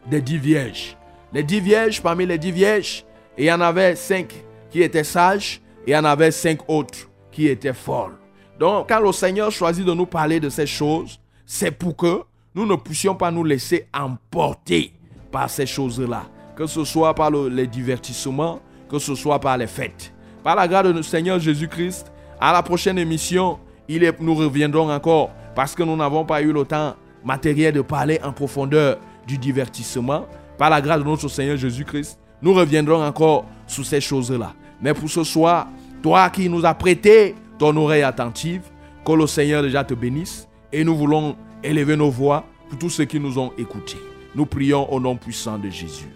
des 0.10 0.22
dix 0.22 0.38
vierges. 0.38 0.98
Les 1.34 1.44
dix 1.44 1.60
vierges, 1.60 2.02
parmi 2.02 2.26
les 2.26 2.38
dix 2.38 2.52
vierges, 2.52 3.06
il 3.38 3.46
y 3.46 3.52
en 3.52 3.62
avait 3.62 3.96
cinq 3.96 4.34
qui 4.70 4.82
étaient 4.82 5.04
sages 5.04 5.62
et 5.86 5.92
il 5.92 5.94
y 5.94 5.98
en 5.98 6.06
avait 6.06 6.32
cinq 6.32 6.60
autres 6.68 7.10
qui 7.32 7.48
étaient 7.48 7.74
folles. 7.74 8.18
Donc, 8.60 8.90
quand 8.90 9.00
le 9.00 9.12
Seigneur 9.12 9.52
choisit 9.52 9.86
de 9.86 9.94
nous 9.94 10.06
parler 10.06 10.40
de 10.40 10.50
ces 10.50 10.66
choses, 10.66 11.20
c'est 11.46 11.72
pour 11.72 11.96
que 11.96 12.22
nous 12.56 12.66
ne 12.66 12.76
puissions 12.76 13.16
pas 13.16 13.30
nous 13.30 13.44
laisser 13.44 13.88
emporter 13.94 14.92
par 15.32 15.50
ces 15.50 15.66
choses-là. 15.66 16.24
Que 16.56 16.66
ce 16.66 16.84
soit 16.84 17.14
par 17.14 17.30
les 17.30 17.68
divertissements, 17.68 18.60
que 18.90 18.98
ce 18.98 19.14
soit 19.14 19.40
par 19.40 19.58
les 19.58 19.68
fêtes. 19.68 20.12
Par 20.44 20.56
la 20.56 20.68
grâce 20.68 20.86
de 20.86 20.92
notre 20.92 21.08
Seigneur 21.08 21.40
Jésus-Christ, 21.40 22.12
à 22.40 22.52
la 22.52 22.64
prochaine 22.64 22.98
émission, 22.98 23.60
il 23.88 24.12
nous 24.20 24.34
reviendrons 24.34 24.92
encore 24.92 25.30
parce 25.56 25.76
que 25.76 25.84
nous 25.84 25.96
n'avons 25.96 26.26
pas 26.26 26.42
eu 26.42 26.52
le 26.52 26.66
temps 26.66 26.96
matériel 27.24 27.74
de 27.74 27.82
parler 27.82 28.20
en 28.24 28.32
profondeur 28.32 28.98
du 29.28 29.38
divertissement. 29.38 30.26
Par 30.58 30.72
la 30.72 30.82
grâce 30.82 31.00
de 31.00 31.04
notre 31.04 31.28
Seigneur 31.28 31.58
Jésus-Christ, 31.58 32.18
nous 32.42 32.54
reviendrons 32.54 33.04
encore 33.04 33.46
sur 33.68 33.86
ces 33.86 34.02
choses-là. 34.02 34.54
Mais 34.82 34.94
pour 34.94 35.10
ce 35.10 35.24
soir, 35.24 35.68
toi 36.02 36.30
qui 36.30 36.50
nous 36.50 36.66
as 36.66 36.74
prêté 36.74 37.36
ton 37.58 37.76
oreille 37.78 38.04
attentive, 38.04 38.62
que 39.06 39.12
le 39.12 39.28
Seigneur 39.28 39.64
déjà 39.64 39.84
te 39.84 39.94
bénisse. 39.94 40.48
Et 40.72 40.84
nous 40.84 40.96
voulons 40.96 41.36
élever 41.64 41.96
nos 41.96 42.10
voix 42.10 42.46
pour 42.70 42.78
tous 42.78 42.90
ceux 42.90 43.06
qui 43.06 43.20
nous 43.20 43.40
ont 43.40 43.52
écoutés. 43.58 43.98
Nous 44.36 44.46
prions 44.46 44.92
au 44.92 45.00
nom 45.00 45.16
puissant 45.16 45.58
de 45.58 45.70
Jésus. 45.70 46.10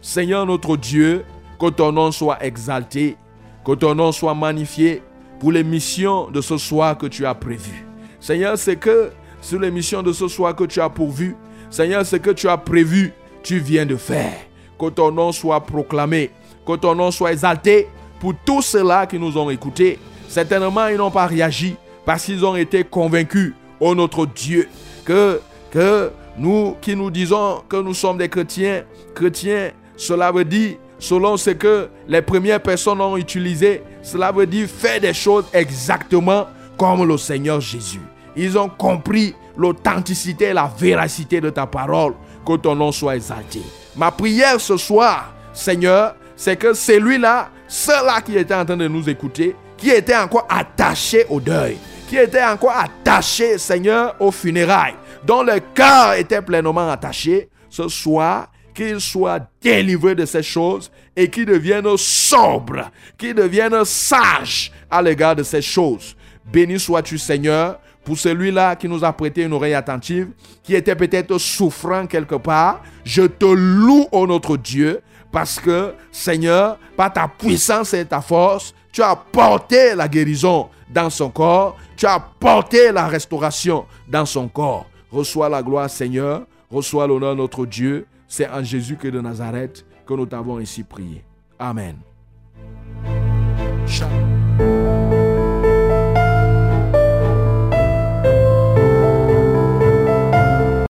Seigneur 0.00 0.46
notre 0.46 0.76
Dieu, 0.76 1.24
que 1.60 1.70
ton 1.70 1.92
nom 1.92 2.10
soit 2.10 2.44
exalté, 2.44 3.16
que 3.64 3.72
ton 3.72 3.94
nom 3.94 4.10
soit 4.10 4.34
magnifié 4.34 5.02
pour 5.38 5.52
les 5.52 5.62
missions 5.62 6.30
de 6.30 6.40
ce 6.40 6.56
soir 6.56 6.96
que 6.98 7.06
tu 7.06 7.26
as 7.26 7.34
prévues. 7.34 7.86
Seigneur, 8.18 8.56
c'est 8.56 8.76
que 8.76 9.10
sur 9.40 9.60
les 9.60 9.70
missions 9.70 10.02
de 10.02 10.12
ce 10.12 10.28
soir 10.28 10.54
que 10.56 10.64
tu 10.64 10.80
as 10.80 10.88
pourvues, 10.88 11.36
Seigneur, 11.70 12.04
ce 12.06 12.16
que 12.16 12.30
tu 12.30 12.48
as 12.48 12.56
prévu, 12.56 13.12
tu 13.42 13.58
viens 13.58 13.86
de 13.86 13.96
faire. 13.96 14.34
Que 14.78 14.88
ton 14.88 15.10
nom 15.12 15.32
soit 15.32 15.60
proclamé, 15.60 16.30
que 16.66 16.76
ton 16.76 16.94
nom 16.94 17.10
soit 17.10 17.32
exalté 17.32 17.88
pour 18.20 18.34
tous 18.44 18.62
ceux-là 18.62 19.06
qui 19.06 19.18
nous 19.18 19.36
ont 19.36 19.50
écoutés. 19.50 19.98
Certainement, 20.32 20.86
ils 20.86 20.96
n'ont 20.96 21.10
pas 21.10 21.26
réagi 21.26 21.76
parce 22.06 22.24
qu'ils 22.24 22.42
ont 22.42 22.56
été 22.56 22.84
convaincus, 22.84 23.52
oh 23.80 23.94
notre 23.94 24.24
Dieu, 24.24 24.66
que, 25.04 25.38
que 25.70 26.10
nous 26.38 26.74
qui 26.80 26.96
nous 26.96 27.10
disons 27.10 27.62
que 27.68 27.76
nous 27.76 27.92
sommes 27.92 28.16
des 28.16 28.30
chrétiens, 28.30 28.84
chrétiens, 29.14 29.72
cela 29.94 30.32
veut 30.32 30.46
dire, 30.46 30.76
selon 30.98 31.36
ce 31.36 31.50
que 31.50 31.90
les 32.08 32.22
premières 32.22 32.62
personnes 32.62 33.02
ont 33.02 33.18
utilisé, 33.18 33.82
cela 34.00 34.32
veut 34.32 34.46
dire 34.46 34.66
faire 34.68 35.02
des 35.02 35.12
choses 35.12 35.44
exactement 35.52 36.46
comme 36.78 37.06
le 37.06 37.18
Seigneur 37.18 37.60
Jésus. 37.60 38.00
Ils 38.34 38.56
ont 38.56 38.70
compris 38.70 39.34
l'authenticité 39.54 40.46
et 40.46 40.54
la 40.54 40.72
véracité 40.78 41.42
de 41.42 41.50
ta 41.50 41.66
parole. 41.66 42.14
Que 42.46 42.56
ton 42.56 42.74
nom 42.74 42.90
soit 42.90 43.16
exalté. 43.16 43.60
Ma 43.94 44.10
prière 44.10 44.58
ce 44.58 44.78
soir, 44.78 45.34
Seigneur, 45.52 46.16
c'est 46.36 46.56
que 46.56 46.72
celui-là, 46.72 47.50
ceux-là 47.68 48.22
qui 48.22 48.36
étaient 48.38 48.54
en 48.54 48.64
train 48.64 48.78
de 48.78 48.88
nous 48.88 49.08
écouter, 49.10 49.54
qui 49.82 49.90
étaient 49.90 50.16
encore 50.16 50.46
attachés 50.48 51.26
au 51.28 51.40
deuil, 51.40 51.76
qui 52.08 52.16
étaient 52.16 52.44
encore 52.44 52.76
attachés, 52.76 53.58
Seigneur, 53.58 54.14
aux 54.20 54.30
funérailles, 54.30 54.94
dont 55.24 55.42
le 55.42 55.58
cœur 55.74 56.12
était 56.12 56.40
pleinement 56.40 56.88
attaché, 56.88 57.48
ce 57.68 57.88
soir, 57.88 58.48
qu'ils 58.72 59.00
soient 59.00 59.40
délivrés 59.60 60.14
de 60.14 60.24
ces 60.24 60.42
choses 60.42 60.88
et 61.16 61.28
qu'ils 61.28 61.46
deviennent 61.46 61.96
sobres, 61.96 62.92
qu'ils 63.18 63.34
deviennent 63.34 63.84
sages 63.84 64.70
à 64.88 65.02
l'égard 65.02 65.34
de 65.34 65.42
ces 65.42 65.60
choses. 65.60 66.14
Béni 66.50 66.78
sois-tu, 66.78 67.18
Seigneur, 67.18 67.80
pour 68.04 68.16
celui-là 68.16 68.76
qui 68.76 68.88
nous 68.88 69.04
a 69.04 69.12
prêté 69.12 69.42
une 69.42 69.52
oreille 69.52 69.74
attentive, 69.74 70.28
qui 70.62 70.76
était 70.76 70.94
peut-être 70.94 71.38
souffrant 71.38 72.06
quelque 72.06 72.36
part. 72.36 72.82
Je 73.04 73.22
te 73.22 73.46
loue, 73.46 74.06
ô 74.12 74.28
notre 74.28 74.56
Dieu, 74.56 75.00
parce 75.32 75.58
que, 75.58 75.94
Seigneur, 76.12 76.78
par 76.96 77.12
ta 77.12 77.26
puissance 77.26 77.94
et 77.94 78.04
ta 78.04 78.20
force, 78.20 78.74
tu 78.92 79.02
as 79.02 79.16
porté 79.16 79.94
la 79.94 80.06
guérison 80.06 80.68
dans 80.90 81.10
son 81.10 81.30
corps, 81.30 81.76
tu 81.96 82.06
as 82.06 82.20
porté 82.20 82.92
la 82.92 83.08
restauration 83.08 83.86
dans 84.06 84.26
son 84.26 84.48
corps. 84.48 84.86
Reçois 85.10 85.48
la 85.48 85.62
gloire, 85.62 85.90
Seigneur, 85.90 86.42
reçois 86.70 87.06
l'honneur, 87.06 87.34
notre 87.34 87.66
Dieu. 87.66 88.06
C'est 88.28 88.48
en 88.48 88.62
Jésus 88.62 88.96
que 88.96 89.08
de 89.08 89.20
Nazareth 89.20 89.84
que 90.06 90.14
nous 90.14 90.26
t'avons 90.26 90.58
ici 90.58 90.82
prié. 90.82 91.24
Amen. 91.58 91.96